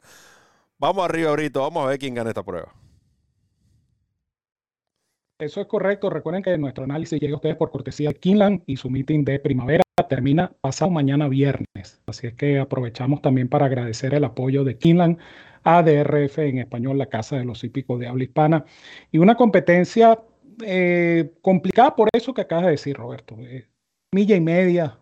Vamos 0.78 1.06
arriba 1.06 1.30
ahorita, 1.30 1.60
vamos 1.60 1.84
a 1.84 1.88
ver 1.88 2.00
quién 2.00 2.14
gana 2.14 2.30
esta 2.30 2.44
prueba. 2.44 2.74
Eso 5.40 5.62
es 5.62 5.68
correcto. 5.68 6.10
Recuerden 6.10 6.42
que 6.42 6.58
nuestro 6.58 6.84
análisis 6.84 7.20
llega 7.20 7.34
a 7.34 7.36
ustedes 7.36 7.56
por 7.58 7.70
cortesía 7.70 8.10
de 8.10 8.16
Kinland 8.16 8.64
y 8.66 8.78
su 8.78 8.90
meeting 8.90 9.24
de 9.24 9.40
primavera 9.40 9.84
termina 10.10 10.52
pasado 10.62 10.90
mañana 10.90 11.28
viernes. 11.28 12.02
Así 12.08 12.28
es 12.28 12.34
que 12.34 12.60
aprovechamos 12.60 13.22
también 13.22 13.48
para 13.48 13.68
agradecer 13.68 14.14
el 14.14 14.24
apoyo 14.24 14.64
de 14.64 14.78
Kinland 14.78 15.20
a 15.64 15.84
DRF 15.84 16.40
en 16.40 16.60
español, 16.60 16.98
la 16.98 17.08
Casa 17.08 17.38
de 17.38 17.46
los 17.46 17.64
Hípicos 17.64 18.00
de 18.00 18.08
Habla 18.08 18.24
Hispana. 18.24 18.66
Y 19.12 19.20
una 19.20 19.36
competencia 19.36 20.20
eh, 20.66 21.34
complicada 21.42 21.96
por 21.96 22.10
eso 22.14 22.34
que 22.34 22.42
acabas 22.42 22.66
de 22.66 22.72
decir, 22.72 22.96
Roberto. 22.96 23.36
Eh, 23.40 23.68
milla 24.14 24.36
y 24.36 24.42
media 24.42 24.98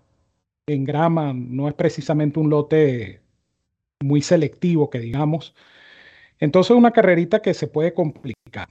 en 0.67 0.83
grama 0.83 1.33
no 1.33 1.67
es 1.67 1.75
precisamente 1.75 2.39
un 2.39 2.49
lote 2.49 3.21
muy 4.03 4.21
selectivo, 4.21 4.89
que 4.89 4.99
digamos. 4.99 5.55
Entonces, 6.39 6.75
una 6.75 6.91
carrerita 6.91 7.41
que 7.41 7.53
se 7.53 7.67
puede 7.67 7.93
complicar. 7.93 8.69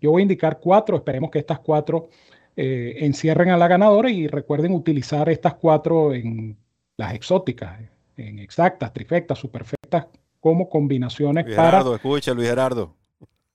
Yo 0.00 0.10
voy 0.10 0.22
a 0.22 0.24
indicar 0.24 0.58
cuatro, 0.60 0.96
esperemos 0.96 1.30
que 1.30 1.38
estas 1.38 1.60
cuatro 1.60 2.08
eh, 2.56 2.96
encierren 3.00 3.50
a 3.50 3.56
la 3.56 3.68
ganadora 3.68 4.10
y 4.10 4.26
recuerden 4.26 4.72
utilizar 4.72 5.28
estas 5.28 5.54
cuatro 5.54 6.14
en 6.14 6.56
las 6.96 7.14
exóticas, 7.14 7.80
en 8.16 8.38
exactas, 8.38 8.92
trifectas, 8.92 9.38
superfectas, 9.38 10.06
como 10.40 10.68
combinaciones 10.68 11.44
Luis 11.44 11.56
Gerardo, 11.56 11.94
escucha, 11.94 12.32
Luis 12.32 12.48
Gerardo. 12.48 12.94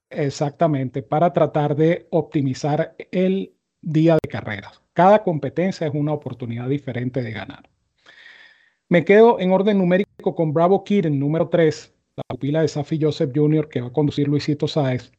Exactamente, 0.10 1.02
para 1.02 1.32
tratar 1.32 1.76
de 1.76 2.08
optimizar 2.10 2.96
el 3.12 3.54
día 3.82 4.18
de 4.22 4.30
carreras. 4.30 4.82
Cada 4.94 5.24
competencia 5.24 5.88
es 5.88 5.94
una 5.94 6.12
oportunidad 6.12 6.68
diferente 6.68 7.24
de 7.24 7.32
ganar. 7.32 7.70
Me 8.90 9.06
quedo 9.06 9.40
en 9.40 9.52
orden 9.52 9.78
numérico 9.78 10.36
con 10.36 10.52
Bravo 10.52 10.84
Kid 10.84 11.06
en 11.06 11.18
número 11.18 11.48
3, 11.48 11.94
la 12.18 12.24
pupila 12.28 12.62
de 12.62 12.68
Safi 12.68 13.00
Joseph 13.02 13.32
Jr., 13.34 13.70
que 13.70 13.80
va 13.82 13.88
a 13.88 13.94
conducir 13.94 14.28
Luisito 14.28 14.68
Sáez. 14.68 15.14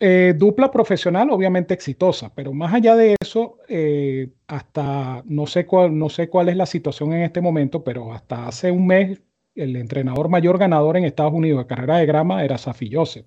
Eh, 0.00 0.34
dupla 0.36 0.70
profesional, 0.70 1.30
obviamente 1.30 1.74
exitosa, 1.74 2.34
pero 2.34 2.52
más 2.52 2.74
allá 2.74 2.96
de 2.96 3.16
eso, 3.20 3.58
eh, 3.68 4.32
hasta 4.46 5.22
no 5.26 5.46
sé, 5.46 5.66
cuál, 5.66 5.96
no 5.96 6.08
sé 6.08 6.28
cuál 6.28 6.48
es 6.48 6.56
la 6.56 6.66
situación 6.66 7.12
en 7.12 7.22
este 7.22 7.40
momento, 7.40 7.84
pero 7.84 8.12
hasta 8.12 8.48
hace 8.48 8.70
un 8.70 8.86
mes 8.86 9.22
el 9.54 9.76
entrenador 9.76 10.28
mayor 10.28 10.58
ganador 10.58 10.96
en 10.96 11.04
Estados 11.04 11.32
Unidos 11.32 11.60
de 11.60 11.66
carrera 11.66 11.98
de 11.98 12.06
grama 12.06 12.44
era 12.44 12.58
Safi 12.58 12.90
Joseph. 12.92 13.26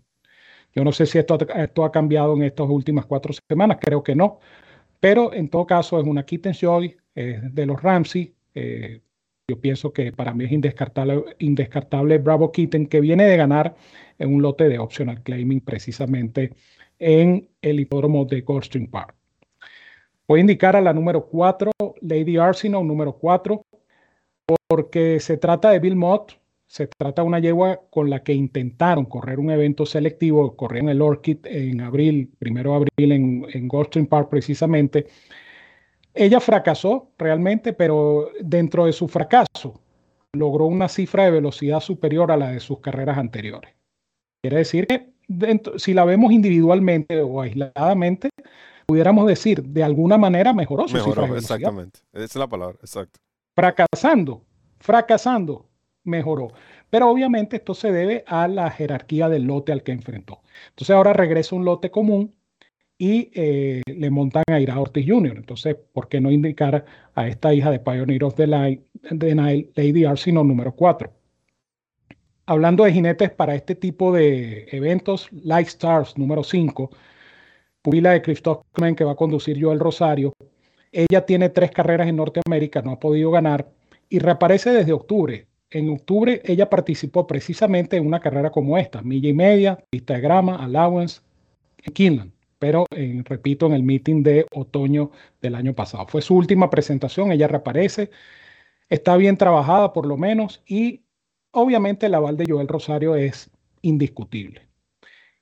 Yo 0.75 0.83
no 0.83 0.91
sé 0.91 1.05
si 1.05 1.17
esto, 1.17 1.37
esto 1.55 1.85
ha 1.85 1.91
cambiado 1.91 2.35
en 2.35 2.43
estas 2.43 2.67
últimas 2.69 3.05
cuatro 3.05 3.33
semanas, 3.47 3.77
creo 3.81 4.03
que 4.03 4.15
no, 4.15 4.39
pero 4.99 5.33
en 5.33 5.49
todo 5.49 5.65
caso 5.65 5.99
es 5.99 6.05
una 6.05 6.25
Kitten 6.25 6.53
Joy 6.53 6.97
de 7.15 7.65
los 7.65 7.81
Ramsey. 7.81 8.35
Yo 9.49 9.59
pienso 9.59 9.91
que 9.91 10.11
para 10.11 10.35
mí 10.35 10.45
es 10.45 10.51
indescartable, 10.51 12.17
Bravo 12.19 12.51
Kitten, 12.51 12.85
que 12.85 13.01
viene 13.01 13.25
de 13.25 13.35
ganar 13.35 13.75
en 14.19 14.31
un 14.31 14.43
lote 14.43 14.69
de 14.69 14.77
optional 14.77 15.23
claiming 15.23 15.61
precisamente 15.61 16.53
en 16.99 17.49
el 17.63 17.79
hipódromo 17.79 18.25
de 18.25 18.41
Goldstream 18.41 18.91
Park. 18.91 19.15
Voy 20.27 20.39
a 20.39 20.41
indicar 20.41 20.75
a 20.75 20.81
la 20.81 20.93
número 20.93 21.25
4, 21.25 21.71
Lady 22.01 22.37
Arsenal, 22.37 22.85
número 22.85 23.13
4, 23.13 23.63
porque 24.67 25.19
se 25.19 25.37
trata 25.37 25.71
de 25.71 25.79
Bill 25.79 25.95
Mott, 25.95 26.39
se 26.67 26.85
trata 26.85 27.23
de 27.23 27.27
una 27.27 27.39
yegua 27.39 27.81
con 27.89 28.11
la 28.11 28.21
que 28.21 28.33
intentaron 28.33 29.05
correr 29.05 29.39
un 29.39 29.49
evento 29.49 29.87
selectivo, 29.87 30.55
corrieron 30.55 30.89
el 30.89 31.01
Orchid 31.01 31.39
en 31.45 31.81
abril, 31.81 32.31
primero 32.37 32.69
de 32.69 32.75
abril 32.75 33.11
en, 33.11 33.45
en 33.51 33.67
Goldstream 33.67 34.05
Park 34.05 34.29
precisamente, 34.29 35.07
ella 36.13 36.39
fracasó 36.39 37.11
realmente, 37.17 37.73
pero 37.73 38.29
dentro 38.41 38.85
de 38.85 38.93
su 38.93 39.07
fracaso 39.07 39.81
logró 40.33 40.65
una 40.65 40.87
cifra 40.87 41.25
de 41.25 41.31
velocidad 41.31 41.79
superior 41.79 42.31
a 42.31 42.37
la 42.37 42.51
de 42.51 42.59
sus 42.59 42.79
carreras 42.79 43.17
anteriores. 43.17 43.73
Quiere 44.41 44.57
decir 44.57 44.87
que 44.87 45.11
si 45.77 45.93
la 45.93 46.05
vemos 46.05 46.31
individualmente 46.31 47.21
o 47.21 47.41
aisladamente, 47.41 48.29
pudiéramos 48.85 49.27
decir, 49.27 49.63
de 49.63 49.83
alguna 49.83 50.17
manera 50.17 50.53
mejoró 50.53 50.87
su 50.87 50.97
cifra 50.97 51.23
de 51.23 51.29
velocidad. 51.29 51.57
Exactamente, 51.57 51.99
esa 52.13 52.23
es 52.23 52.35
la 52.35 52.47
palabra, 52.47 52.77
exacto. 52.81 53.19
Fracasando, 53.55 54.43
fracasando, 54.79 55.67
mejoró. 56.03 56.53
Pero 56.89 57.09
obviamente 57.09 57.57
esto 57.57 57.75
se 57.75 57.91
debe 57.91 58.23
a 58.25 58.47
la 58.47 58.71
jerarquía 58.71 59.29
del 59.29 59.43
lote 59.43 59.71
al 59.71 59.83
que 59.83 59.91
enfrentó. 59.91 60.41
Entonces 60.69 60.95
ahora 60.95 61.13
regresa 61.13 61.55
un 61.55 61.65
lote 61.65 61.91
común 61.91 62.33
y 63.01 63.31
eh, 63.33 63.81
le 63.87 64.09
montan 64.09 64.43
a 64.51 64.59
Ira 64.59 64.79
Ortiz 64.79 65.05
Jr. 65.07 65.37
Entonces, 65.37 65.77
¿por 65.93 66.09
qué 66.09 66.19
no 66.19 66.29
indicar 66.29 66.85
a 67.15 67.27
esta 67.27 67.53
hija 67.53 67.71
de 67.71 67.79
Pioneer 67.79 68.25
of 68.25 68.35
the 68.35 68.45
de 68.45 69.35
Nile, 69.35 69.71
Lady 69.73 70.03
Arsenal 70.03 70.45
número 70.45 70.75
4? 70.75 71.09
Hablando 72.45 72.83
de 72.83 72.91
jinetes 72.91 73.31
para 73.31 73.55
este 73.55 73.75
tipo 73.75 74.11
de 74.11 74.67
eventos, 74.71 75.29
Light 75.31 75.67
Stars 75.67 76.17
número 76.17 76.43
5, 76.43 76.89
pupila 77.81 78.11
de 78.11 78.21
Christoph 78.21 78.65
Klein 78.73 78.95
que 78.95 79.05
va 79.05 79.13
a 79.13 79.15
conducir 79.15 79.57
Joel 79.63 79.79
Rosario. 79.79 80.33
Ella 80.91 81.25
tiene 81.25 81.49
tres 81.49 81.71
carreras 81.71 82.07
en 82.07 82.17
Norteamérica, 82.17 82.81
no 82.81 82.91
ha 82.91 82.99
podido 82.99 83.31
ganar 83.31 83.69
y 84.09 84.19
reaparece 84.19 84.71
desde 84.71 84.91
octubre. 84.91 85.47
En 85.69 85.89
octubre 85.89 86.41
ella 86.43 86.69
participó 86.69 87.25
precisamente 87.27 87.95
en 87.95 88.05
una 88.05 88.19
carrera 88.19 88.49
como 88.49 88.77
esta, 88.77 89.01
milla 89.03 89.29
y 89.29 89.33
media, 89.33 89.79
pista 89.89 90.15
de 90.15 90.21
grama, 90.21 90.57
allowance, 90.61 91.21
en 91.83 91.93
Kinland 91.93 92.38
pero 92.59 92.85
repito, 93.23 93.65
en 93.65 93.73
el 93.73 93.83
meeting 93.83 94.21
de 94.21 94.45
otoño 94.53 95.11
del 95.41 95.55
año 95.55 95.73
pasado. 95.73 96.05
Fue 96.07 96.21
su 96.21 96.35
última 96.35 96.69
presentación, 96.69 97.31
ella 97.31 97.47
reaparece, 97.47 98.11
está 98.89 99.15
bien 99.17 99.37
trabajada 99.37 99.93
por 99.93 100.05
lo 100.05 100.17
menos 100.17 100.61
y 100.67 101.03
obviamente 101.51 102.07
el 102.07 102.15
aval 102.15 102.37
de 102.37 102.45
Joel 102.47 102.67
Rosario 102.67 103.15
es 103.15 103.49
indiscutible. 103.81 104.67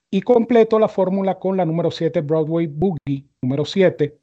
Y 0.10 0.22
completo 0.22 0.80
la 0.80 0.88
fórmula 0.88 1.40
con 1.40 1.58
la 1.58 1.66
número 1.66 1.92
7 1.92 2.22
Broadway 2.22 2.68
Boogie, 2.68 3.26
número 3.42 3.66
7, 3.66 4.18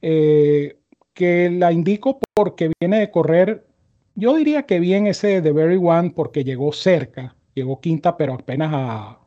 eh, 0.00 0.78
que 1.12 1.50
la 1.50 1.72
indico 1.72 2.20
porque 2.34 2.70
viene 2.80 3.00
de 3.00 3.10
correr, 3.10 3.66
yo 4.14 4.34
diría 4.36 4.62
que 4.64 4.80
bien 4.80 5.06
ese 5.06 5.42
The 5.42 5.52
Very 5.52 5.76
One 5.76 6.12
porque 6.12 6.44
llegó 6.44 6.72
cerca, 6.72 7.36
llegó 7.54 7.80
quinta 7.80 8.16
pero 8.16 8.34
apenas 8.34 8.70
a 8.72 9.20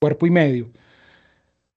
cuerpo 0.00 0.26
y 0.26 0.30
medio 0.30 0.70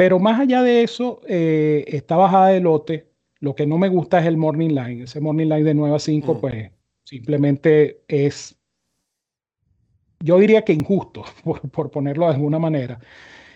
pero 0.01 0.17
más 0.17 0.39
allá 0.39 0.63
de 0.63 0.81
eso, 0.81 1.21
eh, 1.27 1.85
está 1.85 2.15
bajada 2.15 2.47
de 2.47 2.59
lote. 2.59 3.11
Lo 3.39 3.53
que 3.53 3.67
no 3.67 3.77
me 3.77 3.87
gusta 3.87 4.19
es 4.19 4.25
el 4.25 4.35
morning 4.35 4.69
line. 4.69 5.03
Ese 5.03 5.21
morning 5.21 5.45
line 5.45 5.63
de 5.63 5.75
9 5.75 5.95
a 5.95 5.99
5, 5.99 6.33
mm. 6.33 6.39
pues 6.39 6.71
simplemente 7.03 8.01
es, 8.07 8.59
yo 10.19 10.39
diría 10.39 10.63
que 10.63 10.73
injusto, 10.73 11.23
por, 11.71 11.91
ponerlo 11.91 12.25
de 12.25 12.33
alguna 12.33 12.57
manera. 12.57 12.99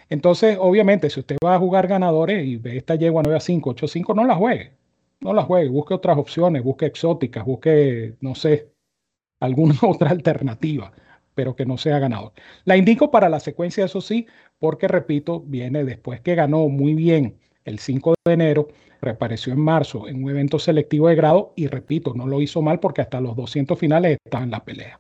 Entonces, 0.08 0.56
obviamente, 0.62 1.10
si 1.10 1.20
usted 1.20 1.38
va 1.44 1.56
a 1.56 1.60
jugar 1.60 1.88
ganadores 1.88 2.46
y 2.46 2.58
ve 2.58 2.78
esta 2.78 2.94
yegua 2.94 3.24
9 3.24 3.38
a 3.38 3.40
5, 3.40 3.72
8 3.72 3.86
a 3.88 3.90
5, 3.90 4.14
no 4.14 4.26
la 4.26 4.36
juegue. 4.36 4.74
No 5.22 5.34
la 5.34 5.42
juegue, 5.42 5.70
busque 5.70 5.96
otras 5.96 6.16
opciones, 6.16 6.64
busque 6.64 6.86
exóticas, 6.86 7.44
busque, 7.44 8.18
no 8.22 8.36
sé, 8.36 8.72
alguna 9.40 9.80
otra 9.82 10.12
alternativa, 10.12 10.92
pero 11.36 11.56
que 11.56 11.66
no 11.66 11.78
sea 11.78 12.00
ganador. 12.00 12.32
La 12.64 12.78
indico 12.78 13.12
para 13.12 13.30
la 13.30 13.40
secuencia, 13.40 13.86
eso 13.86 14.02
sí, 14.02 14.26
porque 14.58 14.88
repito, 14.88 15.42
viene 15.42 15.84
después 15.84 16.22
que 16.22 16.34
ganó 16.34 16.68
muy 16.70 16.96
bien 16.96 17.38
el 17.66 17.80
5 17.80 18.16
de 18.26 18.34
enero, 18.34 18.70
reapareció 19.02 19.54
en 19.54 19.60
marzo 19.60 20.08
en 20.08 20.24
un 20.24 20.30
evento 20.30 20.58
selectivo 20.58 21.10
de 21.10 21.16
grado 21.16 21.54
y 21.56 21.68
repito, 21.68 22.14
no 22.16 22.26
lo 22.26 22.42
hizo 22.42 22.62
mal 22.62 22.80
porque 22.80 23.02
hasta 23.02 23.22
los 23.22 23.36
200 23.36 23.78
finales 23.78 24.18
estaban 24.24 24.46
en 24.46 24.52
la 24.52 24.64
pelea. 24.64 25.00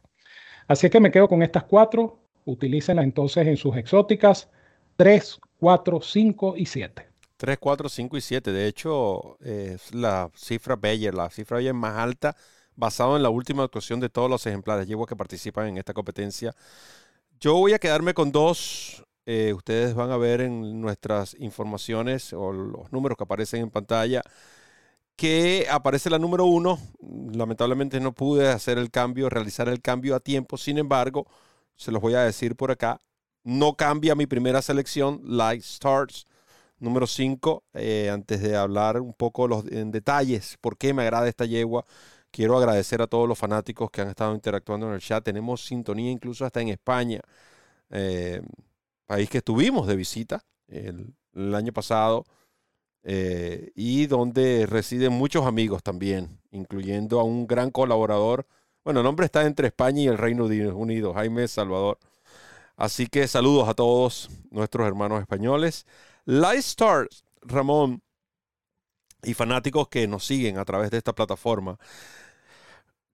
Así 0.68 0.90
que 0.90 1.00
me 1.00 1.12
quedo 1.12 1.28
con 1.28 1.42
estas 1.42 1.64
cuatro, 1.64 2.20
utilícenlas 2.46 3.06
entonces 3.06 3.48
en 3.48 3.58
sus 3.58 3.76
exóticas 3.78 4.50
3, 4.98 5.40
4, 5.60 6.02
5 6.02 6.56
y 6.58 6.66
7. 6.66 7.08
3, 7.38 7.58
4, 7.60 7.90
5 7.90 8.18
y 8.18 8.22
7. 8.22 8.52
De 8.52 8.68
hecho, 8.68 9.38
es 9.42 9.94
la 9.94 10.30
cifra 10.36 10.76
Bayer, 10.76 11.14
la 11.14 11.30
cifra 11.30 11.58
Bayer 11.58 11.74
más 11.74 11.98
alta 11.98 12.36
basado 12.76 13.16
en 13.16 13.24
la 13.24 13.30
última 13.30 13.64
actuación 13.64 14.00
de 14.00 14.10
todos 14.10 14.30
los 14.30 14.46
ejemplares 14.46 14.88
llevo 14.88 15.06
que 15.06 15.16
participan 15.16 15.68
en 15.68 15.78
esta 15.78 15.94
competencia. 15.94 16.56
Yo 17.40 17.56
voy 17.56 17.74
a 17.74 17.80
quedarme 17.80 18.14
con 18.14 18.32
dos. 18.32 19.04
Eh, 19.26 19.54
ustedes 19.54 19.96
van 19.96 20.12
a 20.12 20.18
ver 20.18 20.42
en 20.42 20.82
nuestras 20.82 21.36
informaciones 21.40 22.32
o 22.34 22.54
los 22.54 22.92
números 22.92 23.18
que 23.18 23.24
aparecen 23.24 23.62
en 23.62 23.72
pantalla 23.72 24.22
que 25.16 25.68
aparece 25.70 26.10
la 26.10 26.20
número 26.20 26.46
uno. 26.46 26.80
Lamentablemente 27.34 28.00
no 28.00 28.14
pude 28.14 28.50
hacer 28.50 28.78
el 28.78 28.92
cambio, 28.92 29.30
realizar 29.30 29.70
el 29.70 29.82
cambio 29.82 30.16
a 30.16 30.20
tiempo. 30.20 30.58
Sin 30.58 30.78
embargo, 30.78 31.28
se 31.76 31.92
los 31.92 32.02
voy 32.02 32.16
a 32.16 32.22
decir 32.22 32.56
por 32.56 32.72
acá. 32.72 33.00
No 33.44 33.76
cambia 33.76 34.16
mi 34.16 34.26
primera 34.28 34.62
selección, 34.62 35.22
Light 35.24 35.62
Stars, 35.64 36.26
número 36.80 37.08
5. 37.08 37.64
Eh, 37.74 38.10
antes 38.12 38.42
de 38.42 38.56
hablar 38.56 39.00
un 39.02 39.14
poco 39.14 39.48
los, 39.48 39.66
en 39.68 39.92
detalles, 39.92 40.58
por 40.62 40.78
qué 40.78 40.94
me 40.94 41.04
agrada 41.04 41.28
esta 41.30 41.46
yegua, 41.46 41.86
quiero 42.36 42.58
agradecer 42.58 43.02
a 43.02 43.08
todos 43.08 43.30
los 43.30 43.40
fanáticos 43.40 43.90
que 43.90 44.02
han 44.02 44.10
estado 44.10 44.34
interactuando 44.36 44.88
en 44.88 44.94
el 44.96 45.00
chat. 45.00 45.24
Tenemos 45.24 45.66
sintonía 45.66 46.12
incluso 46.12 46.46
hasta 46.46 46.60
en 46.60 46.68
España, 46.68 47.22
eh, 47.90 48.42
país 49.06 49.30
que 49.30 49.38
estuvimos 49.38 49.88
de 49.88 49.96
visita 49.96 50.44
el, 50.68 51.16
año 51.56 51.72
pasado. 51.72 52.26
Eh, 53.04 53.72
y 53.76 54.08
donde 54.08 54.66
residen 54.66 55.14
muchos 55.14 55.46
amigos 55.46 55.82
también, 55.84 56.42
incluyendo 56.52 57.20
a 57.22 57.24
un 57.24 57.48
gran 57.48 57.72
colaborador. 57.72 58.46
Bueno, 58.84 59.00
el 59.00 59.06
nombre 59.06 59.28
está 59.28 59.46
entre 59.46 59.68
España 59.68 60.02
y 60.02 60.08
el 60.08 60.18
Reino 60.18 60.46
Unido, 60.46 61.14
Jaime 61.14 61.48
Salvador. 61.48 62.00
Así 62.76 63.08
que 63.08 63.28
saludos 63.28 63.70
a 63.70 63.76
todos 63.76 64.30
nuestros 64.52 64.88
hermanos 64.88 65.22
españoles. 65.22 65.86
Light 66.26 66.60
Stars, 66.60 67.24
Ramón, 67.42 68.02
y 69.24 69.34
fanáticos 69.34 69.88
que 69.88 70.08
nos 70.08 70.26
siguen 70.26 70.58
a 70.58 70.66
través 70.66 70.92
de 70.92 70.98
esta 70.98 71.14
plataforma. 71.14 71.78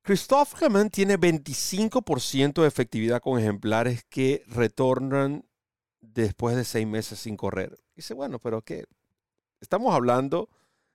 Christophe 0.04 0.58
Clement 0.58 0.92
tiene 0.92 1.20
25% 1.20 2.62
de 2.62 2.68
efectividad 2.68 3.22
con 3.22 3.40
ejemplares 3.40 4.04
que 4.10 4.44
retornan 4.48 5.46
después 6.00 6.56
de 6.56 6.66
seis 6.66 6.88
meses 6.88 7.20
sin 7.20 7.38
correr. 7.38 7.78
Dice, 7.96 8.16
bueno, 8.16 8.40
pero 8.40 8.64
¿qué? 8.64 8.86
Estamos 9.60 9.94
hablando 9.94 10.50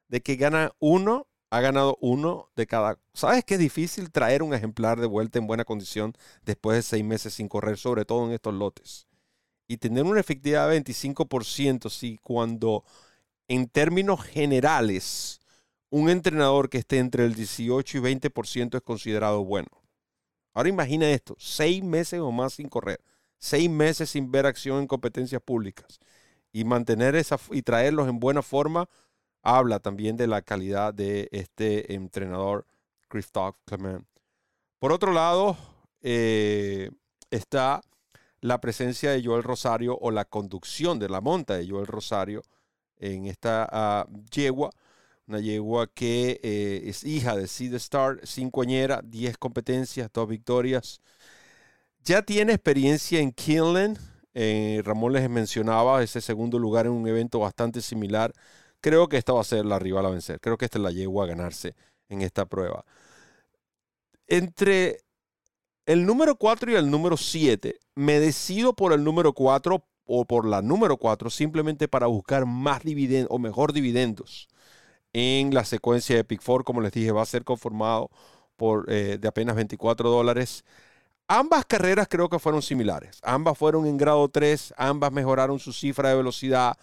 de 0.09 0.23
que 0.23 0.35
gana 0.35 0.73
uno, 0.81 1.29
ha 1.51 1.61
ganado 1.61 1.97
uno 2.01 2.51
de 2.57 2.67
cada. 2.67 2.99
¿Sabes 3.15 3.45
qué 3.45 3.55
es 3.55 3.61
difícil 3.61 4.11
traer 4.11 4.43
un 4.43 4.53
ejemplar 4.55 4.99
de 5.01 5.07
vuelta 5.07 5.39
en 5.39 5.47
buena 5.47 5.65
condición 5.65 6.15
después 6.45 6.77
de 6.77 6.83
seis 6.83 7.05
meses 7.05 7.35
sin 7.35 7.49
correr, 7.49 7.79
sobre 7.79 8.05
todo 8.05 8.27
en 8.27 8.33
estos 8.33 8.55
lotes? 8.55 9.07
Y 9.69 9.77
tener 9.77 10.03
una 10.03 10.19
efectividad 10.19 10.69
de 10.69 10.83
25%, 10.83 11.91
si 11.91 12.19
cuando 12.19 12.85
en 13.47 13.69
términos 13.69 14.25
generales 14.25 15.41
un 15.91 16.09
entrenador 16.11 16.69
que 16.69 16.79
esté 16.79 16.99
entre 16.99 17.25
el 17.25 17.35
18 17.35 17.99
y 17.99 18.01
20% 18.01 18.77
es 18.77 18.83
considerado 18.83 19.45
bueno. 19.45 19.69
Ahora 20.55 20.69
imagina 20.69 21.11
esto, 21.11 21.37
seis 21.39 21.83
meses 21.85 22.21
o 22.21 22.33
más 22.33 22.55
sin 22.55 22.69
correr, 22.69 23.01
seis 23.39 23.69
meses 23.69 24.11
sin 24.11 24.31
ver 24.31 24.47
acción 24.47 24.81
en 24.81 24.87
competencias 24.87 25.43
públicas 25.43 25.99
y 26.53 26.65
mantener 26.65 27.15
esa 27.15 27.39
y 27.51 27.63
traerlos 27.63 28.09
en 28.09 28.19
buena 28.19 28.43
forma 28.43 28.89
habla 29.43 29.79
también 29.79 30.17
de 30.17 30.27
la 30.27 30.43
calidad 30.43 30.93
de 30.95 31.29
este 31.31 31.95
entrenador 31.95 32.67
Christophe 33.09 33.59
Clement. 33.65 34.07
Por 34.79 34.93
otro 34.93 35.13
lado, 35.13 35.57
eh, 36.01 36.91
está 37.31 37.81
la 38.41 38.61
presencia 38.61 39.11
de 39.11 39.25
Joel 39.25 39.43
Rosario 39.43 39.99
o 40.01 40.11
la 40.11 40.25
conducción 40.25 40.99
de 40.99 41.09
la 41.09 41.21
monta 41.21 41.55
de 41.55 41.69
Joel 41.69 41.87
Rosario 41.87 42.43
en 42.99 43.27
esta 43.27 43.69
ah, 43.71 44.07
yegua, 44.31 44.71
una 45.27 45.41
yegua 45.41 45.89
que 45.89 46.41
eh, 46.43 46.83
es 46.85 47.05
hija 47.05 47.37
de 47.37 47.49
Seed 47.49 47.75
Star, 47.75 48.21
cincoañera, 48.25 49.01
10 49.05 49.37
competencias, 49.39 50.11
dos 50.13 50.29
victorias. 50.29 51.01
Ya 52.05 52.23
tiene 52.23 52.53
experiencia 52.53 53.21
en 53.21 53.33
Kinland. 53.33 53.99
Eh, 54.35 54.83
Ramón 54.85 55.13
les 55.13 55.29
mencionaba 55.29 56.03
ese 56.03 56.21
segundo 56.21 56.59
lugar 56.59 56.87
en 56.87 56.93
un 56.93 57.09
evento 57.09 57.41
bastante 57.41 57.81
similar. 57.81 58.33
Creo 58.81 59.09
que 59.09 59.17
esta 59.17 59.33
va 59.33 59.41
a 59.41 59.45
ser 59.45 59.65
la 59.65 59.79
rival 59.79 60.07
a 60.07 60.11
vencer. 60.11 60.39
Creo 60.41 60.57
que 60.57 60.67
esta 60.67 60.79
es 60.79 60.85
la 60.85 60.93
yegua 60.93 61.25
a 61.25 61.29
ganarse 61.29 61.75
en 62.09 62.23
esta 62.23 62.47
prueba. 62.47 62.85
Entre 64.29 65.01
el 65.87 66.07
número 66.07 66.37
4 66.37 66.73
y 66.73 66.75
el 66.77 66.91
número 66.91 67.17
7, 67.17 67.79
me 67.97 68.21
decido 68.21 68.75
por 68.75 68.93
el 68.93 69.03
número 69.03 69.33
4 69.33 69.85
o 70.05 70.25
por 70.25 70.47
la 70.47 70.63
número 70.63 70.99
4 70.99 71.31
simplemente 71.31 71.89
para 71.89 72.07
buscar 72.07 72.47
más 72.47 72.85
dividendos 72.85 73.29
o 73.33 73.39
mejor 73.41 73.73
dividendos 73.73 74.49
en 75.19 75.55
la 75.55 75.65
secuencia 75.65 76.15
de 76.15 76.25
Pick 76.25 76.43
4. 76.45 76.63
Como 76.63 76.83
les 76.83 76.93
dije, 76.93 77.11
va 77.11 77.23
a 77.23 77.27
ser 77.27 77.43
conformado 77.43 78.11
por 78.57 78.85
eh, 78.93 79.17
de 79.19 79.29
apenas 79.29 79.57
24 79.57 80.11
dólares. 80.11 80.63
Ambas 81.27 81.65
carreras 81.65 82.07
creo 82.09 82.29
que 82.29 82.39
fueron 82.39 82.61
similares. 82.61 83.19
Ambas 83.23 83.57
fueron 83.57 83.87
en 83.87 83.97
grado 83.97 84.29
3, 84.29 84.75
ambas 84.77 85.13
mejoraron 85.13 85.59
su 85.59 85.73
cifra 85.73 86.11
de 86.11 86.17
velocidad, 86.17 86.77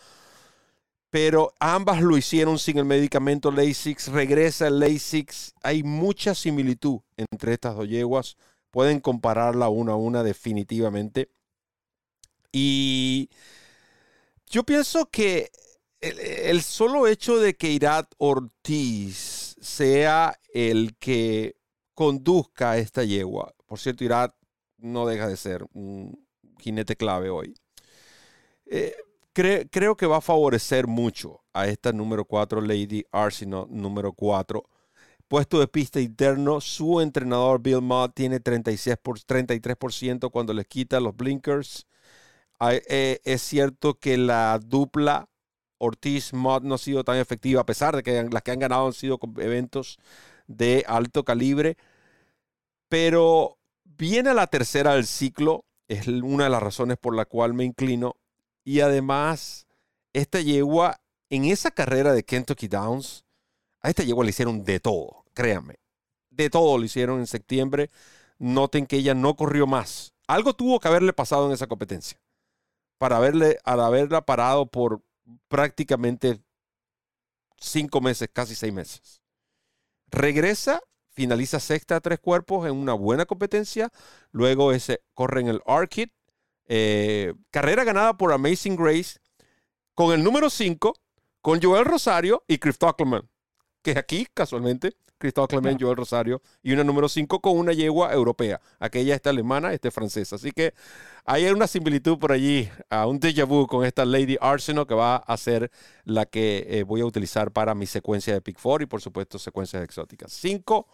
pero 1.12 1.54
ambas 1.60 2.02
lo 2.02 2.18
hicieron 2.18 2.58
sin 2.58 2.80
el 2.80 2.86
medicamento 2.86 3.52
Lasix. 3.52 4.08
Regresa 4.08 4.68
el 4.68 4.80
Lasix. 4.80 5.54
Hay 5.62 5.84
mucha 5.84 6.34
similitud 6.34 7.02
entre 7.18 7.54
estas 7.54 7.76
dos 7.76 7.88
yeguas. 7.88 8.36
Pueden 8.72 9.00
compararla 9.00 9.70
una 9.70 9.92
a 9.92 9.96
una 9.96 10.24
definitivamente. 10.24 11.30
Y 12.52 13.30
yo 14.48 14.64
pienso 14.64 15.06
que 15.12 15.52
el, 16.04 16.62
solo 16.62 17.08
hecho 17.08 17.38
de 17.38 17.56
que 17.56 17.72
Irat 17.72 18.12
Ortiz 18.18 19.56
sea 19.62 20.38
el 20.54 20.96
que 20.98 21.56
conduzca 21.94 22.78
esta 22.78 23.04
yegua, 23.04 23.54
por 23.66 23.80
cierto, 23.80 24.04
Irat 24.04 24.36
no 24.78 25.06
deja 25.06 25.28
de 25.28 25.38
ser 25.38 25.66
un 25.74 26.28
jinete 26.60 26.96
clave 26.96 27.30
hoy, 27.30 27.56
eh, 28.66 28.96
creo 29.34 29.96
que 29.96 30.06
va 30.06 30.18
a 30.18 30.22
favorecer 30.22 30.88
mucho 30.88 31.44
a 31.54 31.68
esta 31.68 31.92
número 31.92 32.26
4, 32.26 32.62
Lady 32.62 33.04
Arsenal 33.12 33.66
número 33.70 34.14
4. 34.14 34.64
Puesto 35.28 35.60
de 35.60 35.68
pista 35.68 36.00
interno, 36.00 36.62
su 36.62 37.02
entrenador 37.02 37.62
Bill 37.62 37.82
Mott 37.82 38.14
tiene 38.14 38.40
36 38.40 38.98
por, 39.02 39.20
33% 39.20 40.30
cuando 40.30 40.54
les 40.54 40.68
quita 40.68 41.00
los 41.00 41.16
blinkers. 41.16 41.88
Eh, 42.62 43.20
es 43.24 43.42
cierto 43.42 43.96
que 43.96 44.18
la 44.18 44.60
dupla 44.60 45.30
Ortiz 45.84 46.34
Mod 46.34 46.64
no 46.64 46.76
ha 46.76 46.78
sido 46.78 47.04
tan 47.04 47.18
efectiva, 47.18 47.62
a 47.62 47.66
pesar 47.66 47.96
de 47.96 48.04
que 48.04 48.24
las 48.32 48.42
que 48.42 48.52
han 48.52 48.60
ganado 48.60 48.88
han 48.88 48.94
sido 48.94 49.20
eventos 49.38 50.00
de 50.48 50.84
alto 50.88 51.24
calibre. 51.24 51.78
Pero 52.90 53.58
viene 53.84 54.34
la 54.34 54.48
tercera 54.48 54.96
del 54.96 55.06
ciclo, 55.06 55.66
es 55.88 56.08
una 56.08 56.46
de 56.46 56.50
las 56.50 56.64
razones 56.64 56.98
por 56.98 57.16
la 57.16 57.26
cual 57.26 57.54
me 57.54 57.66
inclino. 57.66 58.16
Y 58.64 58.80
además, 58.80 59.68
esta 60.14 60.40
yegua, 60.40 61.02
en 61.30 61.46
esa 61.46 61.72
carrera 61.72 62.14
de 62.14 62.24
Kentucky 62.24 62.68
Downs, 62.68 63.26
a 63.82 63.90
esta 63.90 64.04
yegua 64.04 64.24
le 64.24 64.30
hicieron 64.30 64.64
de 64.64 64.80
todo, 64.80 65.26
créanme. 65.34 65.80
De 66.30 66.50
todo 66.50 66.78
le 66.78 66.86
hicieron 66.86 67.20
en 67.20 67.28
septiembre. 67.28 67.90
Noten 68.40 68.86
que 68.88 68.98
ella 68.98 69.14
no 69.14 69.36
corrió 69.36 69.68
más. 69.68 70.14
Algo 70.28 70.54
tuvo 70.54 70.80
que 70.80 70.88
haberle 70.88 71.14
pasado 71.14 71.48
en 71.48 71.52
esa 71.52 71.68
competencia 71.68 72.20
para 72.98 73.18
haberle, 73.18 73.58
al 73.66 73.82
haberla 73.82 74.26
parado 74.26 74.66
por 74.66 75.02
prácticamente 75.48 76.42
cinco 77.58 78.02
meses, 78.02 78.30
casi 78.32 78.56
seis 78.56 78.74
meses. 78.74 79.22
Regresa, 80.08 80.82
finaliza 81.12 81.60
sexta 81.60 81.96
a 81.96 82.02
tres 82.02 82.20
cuerpos 82.20 82.68
en 82.68 82.76
una 82.76 82.94
buena 82.94 83.26
competencia. 83.26 83.90
Luego 84.32 84.72
ese, 84.72 85.02
corre 85.14 85.42
en 85.42 85.48
el 85.48 85.62
Arkit. 85.66 86.12
Eh, 86.66 87.34
carrera 87.52 87.84
ganada 87.84 88.16
por 88.16 88.32
Amazing 88.32 88.76
Grace 88.76 89.20
con 89.96 90.14
el 90.14 90.24
número 90.24 90.50
5, 90.50 90.94
con 91.42 91.62
Joel 91.62 91.86
Rosario 91.86 92.44
y 92.48 92.58
Chris 92.58 92.78
Tuckleman. 92.78 93.30
Que 93.82 93.92
aquí, 93.98 94.28
casualmente, 94.34 94.96
Cristóbal 95.24 95.48
Clement, 95.48 95.82
Joel 95.82 95.96
Rosario, 95.96 96.42
y 96.62 96.74
una 96.74 96.84
número 96.84 97.08
5 97.08 97.40
con 97.40 97.58
una 97.58 97.72
yegua 97.72 98.12
europea. 98.12 98.60
Aquella 98.78 99.16
está 99.16 99.30
alemana, 99.30 99.72
esta 99.72 99.88
es 99.88 99.94
francesa. 99.94 100.36
Así 100.36 100.52
que 100.52 100.74
hay 101.24 101.46
una 101.46 101.66
similitud 101.66 102.20
por 102.20 102.34
allí, 102.34 102.70
a 102.90 103.08
un 103.08 103.22
déjà 103.22 103.48
vu 103.48 103.66
con 103.66 103.86
esta 103.86 104.04
Lady 104.04 104.36
Arsenal 104.42 104.86
que 104.86 104.96
va 104.96 105.16
a 105.16 105.38
ser 105.38 105.72
la 106.04 106.26
que 106.26 106.66
eh, 106.68 106.84
voy 106.84 107.00
a 107.00 107.06
utilizar 107.06 107.52
para 107.52 107.74
mi 107.74 107.86
secuencia 107.86 108.34
de 108.34 108.42
Pick 108.42 108.58
4 108.62 108.84
y 108.84 108.86
por 108.86 109.00
supuesto 109.00 109.40
secuencias 109.40 109.82
exóticas. 109.82 110.34
5, 110.34 110.88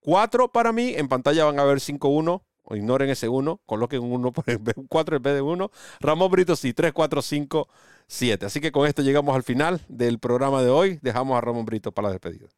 4 0.00 0.50
para 0.50 0.72
mí, 0.72 0.94
en 0.96 1.08
pantalla 1.08 1.44
van 1.44 1.58
a 1.58 1.64
ver 1.64 1.80
5-1 1.80 2.42
o 2.62 2.76
ignoren 2.76 3.10
ese 3.10 3.28
1, 3.28 3.60
coloquen 3.66 4.02
un 4.02 4.12
1 4.12 4.32
por 4.32 4.44
el 4.48 4.58
4 4.88 5.16
en 5.16 5.22
vez 5.22 5.34
de 5.34 5.42
1. 5.42 5.70
Ramón 6.00 6.30
Brito 6.30 6.56
sí, 6.56 6.72
3, 6.72 6.94
4, 6.94 7.20
5, 7.20 7.68
7. 8.06 8.46
Así 8.46 8.62
que 8.62 8.72
con 8.72 8.86
esto 8.86 9.02
llegamos 9.02 9.36
al 9.36 9.42
final 9.42 9.82
del 9.88 10.18
programa 10.18 10.62
de 10.62 10.70
hoy. 10.70 10.98
Dejamos 11.02 11.36
a 11.36 11.42
Ramón 11.42 11.66
Brito 11.66 11.92
para 11.92 12.08
la 12.08 12.12
despedida. 12.12 12.48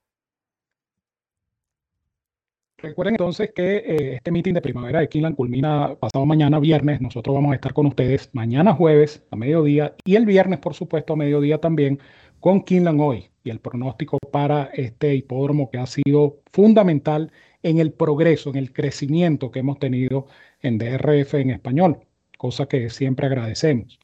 Recuerden 2.78 3.14
entonces 3.14 3.52
que 3.54 3.76
eh, 3.76 4.14
este 4.16 4.30
meeting 4.30 4.52
de 4.52 4.60
primavera 4.60 5.00
de 5.00 5.08
Kinland 5.08 5.34
culmina 5.34 5.94
pasado 5.98 6.26
mañana 6.26 6.60
viernes. 6.60 7.00
Nosotros 7.00 7.34
vamos 7.34 7.52
a 7.52 7.54
estar 7.54 7.72
con 7.72 7.86
ustedes 7.86 8.28
mañana 8.34 8.74
jueves 8.74 9.24
a 9.30 9.36
mediodía 9.36 9.94
y 10.04 10.16
el 10.16 10.26
viernes, 10.26 10.58
por 10.58 10.74
supuesto, 10.74 11.14
a 11.14 11.16
mediodía 11.16 11.58
también 11.58 11.98
con 12.38 12.62
Kinland 12.62 13.00
hoy 13.00 13.30
y 13.44 13.50
el 13.50 13.60
pronóstico 13.60 14.18
para 14.30 14.64
este 14.74 15.14
hipódromo 15.14 15.70
que 15.70 15.78
ha 15.78 15.86
sido 15.86 16.42
fundamental 16.52 17.32
en 17.62 17.78
el 17.78 17.92
progreso, 17.92 18.50
en 18.50 18.56
el 18.56 18.72
crecimiento 18.74 19.50
que 19.50 19.60
hemos 19.60 19.78
tenido 19.78 20.26
en 20.60 20.76
DRF 20.76 21.34
en 21.34 21.50
español, 21.50 22.00
cosa 22.36 22.66
que 22.66 22.90
siempre 22.90 23.26
agradecemos. 23.26 23.98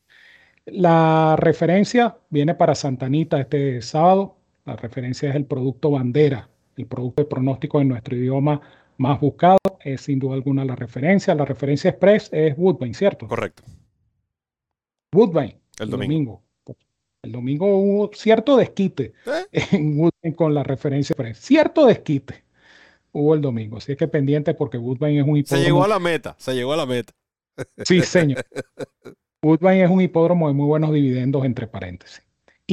La 0.65 1.37
referencia 1.37 2.17
viene 2.31 2.55
para 2.55 2.75
Santanita 2.75 3.41
este 3.41 3.83
sábado. 3.83 4.37
La 4.65 4.77
referencia 4.77 5.29
es 5.29 5.37
el 5.37 5.45
producto 5.45 5.91
bandera, 5.91 6.49
el 6.77 6.87
producto 6.87 7.23
de 7.23 7.29
pronóstico 7.29 7.81
en 7.81 7.89
nuestro 7.89 8.17
idioma 8.17 8.61
más 8.99 9.21
buscado. 9.21 9.59
Es 9.81 10.03
sin 10.03 10.19
duda 10.19 10.35
alguna 10.35 10.65
la 10.65 10.77
referencia. 10.77 11.35
La 11.35 11.45
referencia 11.45 11.91
express 11.91 12.29
es 12.33 12.55
Woodbine, 12.57 12.95
¿cierto? 12.95 13.27
Correcto. 13.27 13.63
Woodbine. 15.15 15.59
El 15.79 15.91
domingo. 15.91 16.43
El 17.23 17.33
domingo 17.33 17.77
hubo 17.77 18.11
cierto 18.15 18.57
desquite 18.57 19.13
¿Eh? 19.27 19.47
en 19.73 19.99
Woodbine 19.99 20.35
con 20.35 20.55
la 20.55 20.63
referencia 20.63 21.15
express. 21.15 21.39
Cierto 21.39 21.87
desquite 21.87 22.45
hubo 23.13 23.35
el 23.35 23.41
domingo. 23.41 23.77
Así 23.79 23.93
es 23.93 23.99
que 23.99 24.09
pendiente 24.09 24.55
porque 24.55 24.79
Woodbine 24.79 25.21
es 25.21 25.27
un 25.27 25.37
hipódromo. 25.37 25.63
Se 25.63 25.65
llegó 25.65 25.85
a 25.85 25.89
la 25.89 25.99
meta, 25.99 26.35
se 26.39 26.55
llegó 26.55 26.73
a 26.73 26.77
la 26.77 26.87
meta. 26.87 27.13
Sí, 27.85 28.01
señor. 28.01 28.45
Woodbine 29.45 29.85
es 29.85 29.91
un 29.91 30.01
hipódromo 30.01 30.49
de 30.49 30.55
muy 30.55 30.67
buenos 30.67 30.93
dividendos, 30.93 31.45
entre 31.45 31.67
paréntesis. 31.67 32.23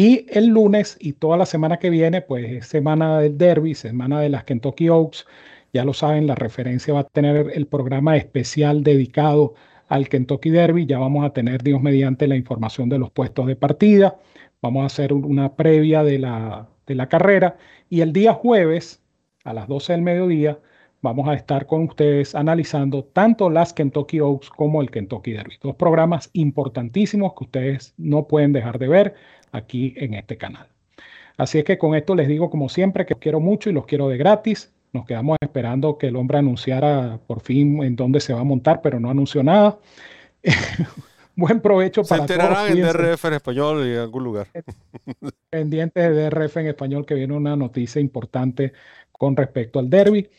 Y 0.02 0.26
el 0.30 0.48
lunes 0.48 0.96
y 1.02 1.12
toda 1.12 1.36
la 1.36 1.46
semana 1.46 1.78
que 1.78 1.90
viene, 1.90 2.22
pues 2.22 2.50
es 2.50 2.68
semana 2.68 3.20
del 3.20 3.38
Derby, 3.38 3.76
semana 3.76 4.22
de 4.22 4.30
las 4.30 4.46
Kentucky 4.46 4.88
Oaks. 4.88 5.28
Ya 5.74 5.84
lo 5.84 5.94
saben, 5.94 6.26
la 6.26 6.36
referencia 6.36 6.94
va 6.94 7.02
a 7.02 7.04
tener 7.04 7.52
el 7.54 7.68
programa 7.68 8.16
especial 8.16 8.82
dedicado 8.82 9.56
al 9.90 10.08
Kentucky 10.08 10.52
Derby. 10.52 10.86
Ya 10.86 11.00
vamos 11.00 11.26
a 11.26 11.32
tener, 11.32 11.64
Dios 11.64 11.82
mediante, 11.82 12.30
la 12.30 12.38
información 12.38 12.88
de 12.88 12.98
los 12.98 13.12
puestos 13.12 13.46
de 13.46 13.58
partida. 13.58 14.18
Vamos 14.62 14.84
a 14.84 14.86
hacer 14.86 15.12
una 15.12 15.58
previa 15.58 16.02
de 16.06 16.18
la, 16.20 16.70
de 16.88 16.96
la 16.96 17.10
carrera. 17.10 17.58
Y 17.90 18.00
el 18.00 18.14
día 18.14 18.32
jueves, 18.32 19.04
a 19.44 19.52
las 19.52 19.68
12 19.68 19.92
del 19.92 20.02
mediodía, 20.02 20.60
vamos 21.02 21.28
a 21.28 21.34
estar 21.34 21.66
con 21.66 21.84
ustedes 21.84 22.36
analizando 22.36 23.04
tanto 23.04 23.50
las 23.50 23.74
Kentucky 23.74 24.22
Oaks 24.22 24.50
como 24.50 24.82
el 24.82 24.92
Kentucky 24.92 25.34
Derby. 25.34 25.56
Dos 25.62 25.76
programas 25.76 26.30
importantísimos 26.32 27.34
que 27.34 27.44
ustedes 27.44 27.94
no 27.98 28.28
pueden 28.28 28.54
dejar 28.54 28.80
de 28.80 28.88
ver 28.88 29.16
aquí 29.52 29.94
en 29.98 30.14
este 30.14 30.38
canal. 30.38 30.68
Así 31.38 31.58
es 31.60 31.64
que 31.64 31.78
con 31.78 31.96
esto 31.96 32.16
les 32.16 32.28
digo 32.28 32.50
como 32.50 32.68
siempre 32.68 33.06
que 33.06 33.14
los 33.14 33.22
quiero 33.22 33.40
mucho 33.40 33.70
y 33.70 33.74
los 33.74 33.86
quiero 33.86 34.10
de 34.10 34.18
gratis. 34.18 34.74
Nos 34.92 35.06
quedamos 35.06 35.38
esperando 35.40 35.98
que 35.98 36.08
el 36.08 36.16
hombre 36.16 36.40
anunciara 36.40 37.20
por 37.28 37.42
fin 37.42 37.84
en 37.84 37.96
dónde 37.96 38.20
se 38.20 38.34
va 38.34 38.42
a 38.42 38.44
montar, 38.44 38.82
pero 38.82 39.00
no 39.00 39.10
anunció 39.10 39.44
nada. 39.44 39.78
Buen 41.36 41.62
provecho 41.62 42.04
para 42.04 42.26
todos. 42.26 42.28
Se 42.28 42.34
enterarán 42.34 42.78
en 42.78 42.82
DRF 42.82 43.26
en 43.26 43.34
español 43.36 43.88
y 43.88 43.94
en 43.94 44.00
algún 44.00 44.24
lugar. 44.26 44.48
Pendientes 45.50 46.04
de 46.04 46.30
DRF 46.30 46.58
en 46.58 46.68
español 46.68 47.06
que 47.06 47.14
viene 47.14 47.34
una 47.34 47.56
noticia 47.56 48.02
importante 48.02 48.74
con 49.12 49.38
respecto 49.38 49.80
al 49.80 49.90
derby. 49.90 50.30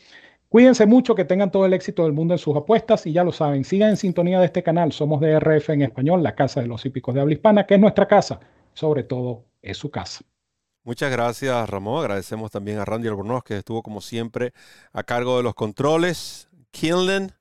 Cuídense 0.49 0.85
mucho, 0.85 1.15
que 1.15 1.23
tengan 1.23 1.49
todo 1.49 1.65
el 1.65 1.73
éxito 1.73 2.03
del 2.03 2.11
mundo 2.11 2.33
en 2.33 2.37
sus 2.37 2.55
apuestas 2.57 3.07
y 3.07 3.13
ya 3.13 3.23
lo 3.23 3.31
saben, 3.31 3.63
sigan 3.63 3.91
en 3.91 3.97
sintonía 3.97 4.37
de 4.37 4.47
este 4.47 4.61
canal. 4.61 4.91
Somos 4.91 5.21
DRF 5.21 5.69
en 5.69 5.83
español, 5.83 6.21
la 6.21 6.35
casa 6.35 6.61
de 6.61 6.67
los 6.67 6.85
hípicos 6.85 7.15
de 7.15 7.21
habla 7.21 7.33
hispana, 7.33 7.65
que 7.65 7.75
es 7.75 7.79
nuestra 7.79 8.05
casa, 8.05 8.41
sobre 8.73 9.03
todo 9.03 9.45
es 9.61 9.77
su 9.77 9.91
casa. 9.91 10.21
Muchas 10.83 11.11
gracias, 11.11 11.69
Ramón. 11.69 12.01
Agradecemos 12.01 12.49
también 12.49 12.79
a 12.79 12.85
Randy 12.85 13.07
Albornoz, 13.07 13.43
que 13.43 13.57
estuvo 13.57 13.83
como 13.83 14.01
siempre 14.01 14.53
a 14.93 15.03
cargo 15.03 15.37
de 15.37 15.43
los 15.43 15.53
controles. 15.53 16.49
Kinlan, 16.71 17.33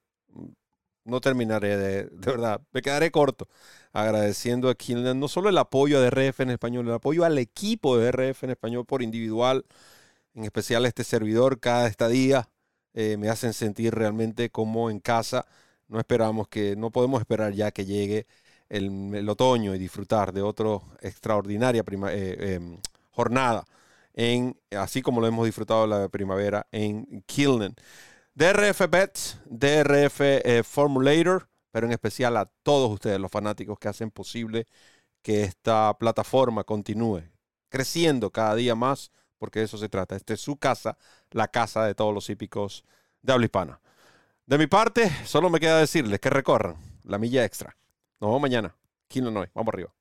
no 1.05 1.21
terminaré 1.21 1.77
de, 1.77 2.05
verdad, 2.13 2.61
me 2.73 2.83
quedaré 2.83 3.11
corto 3.11 3.49
agradeciendo 3.93 4.69
a 4.69 4.75
Kinlan 4.75 5.19
no 5.19 5.29
solo 5.29 5.49
el 5.49 5.59
apoyo 5.59 5.99
a 5.99 6.01
DRF 6.03 6.41
en 6.41 6.51
español, 6.51 6.87
el 6.87 6.95
apoyo 6.95 7.25
al 7.25 7.39
equipo 7.39 7.97
de 7.97 8.07
DRF 8.13 8.45
en 8.45 8.51
español 8.51 8.87
por 8.87 9.03
individual, 9.03 9.65
en 10.35 10.45
especial 10.45 10.87
este 10.87 11.05
servidor 11.05 11.61
cada 11.61 11.89
estadía 11.89 12.49
eh, 12.95 13.17
me 13.19 13.29
hacen 13.29 13.53
sentir 13.53 13.95
realmente 13.95 14.51
como 14.51 14.91
en 14.91 15.01
casa. 15.01 15.47
No 15.89 15.99
esperamos 15.99 16.49
que, 16.49 16.77
no 16.77 16.91
podemos 16.91 17.21
esperar 17.21 17.53
ya 17.53 17.71
que 17.73 17.85
llegue 17.87 18.27
el, 18.71 19.29
otoño 19.29 19.75
y 19.75 19.79
disfrutar 19.79 20.33
de 20.33 20.43
otra 20.43 20.79
extraordinaria 21.01 21.85
eh, 22.09 22.55
em, 22.55 22.79
jornada, 23.11 23.65
en, 24.15 24.57
así 24.71 25.03
como 25.03 25.21
lo 25.21 25.27
hemos 25.27 25.45
disfrutado 25.45 25.87
la 25.87 26.09
primavera 26.09 26.67
en 26.73 27.23
Killen. 27.27 27.75
DRF 28.35 28.89
Bets, 28.89 29.39
DRF 29.45 30.21
eh, 30.21 30.63
Formulator, 30.65 31.49
pero 31.71 31.87
en 31.87 31.93
especial 31.93 32.37
a 32.37 32.47
todos 32.63 32.91
ustedes, 32.91 33.21
los 33.21 33.31
fanáticos 33.31 33.79
que 33.79 33.89
hacen 33.89 34.11
posible 34.11 34.67
que 35.23 35.43
esta 35.43 35.97
plataforma 35.99 36.65
continúe 36.65 37.23
creciendo 37.69 38.31
cada 38.31 38.55
día 38.55 38.75
más 38.75 39.13
porque 39.41 39.61
de 39.61 39.65
eso 39.65 39.79
se 39.79 39.89
trata. 39.89 40.15
Esta 40.15 40.35
es 40.35 40.41
su 40.41 40.57
casa, 40.57 40.97
la 41.31 41.49
casa 41.49 41.85
de 41.85 41.95
todos 41.95 42.15
los 42.15 42.29
hípicos 42.29 42.85
de 43.23 43.33
habla 43.33 43.47
hispana. 43.47 43.81
De 44.47 44.59
mi 44.59 44.67
parte, 44.67 45.11
solo 45.25 45.49
me 45.49 45.59
queda 45.59 45.79
decirles 45.79 46.21
que 46.21 46.31
recorran 46.31 46.77
la 47.05 47.19
milla 47.19 47.45
extra. 47.45 47.75
Nos 48.21 48.29
vemos 48.29 48.43
mañana. 48.43 48.77
Aquí 49.07 49.21
no 49.23 49.31
Vamos 49.55 49.73
arriba. 49.73 49.95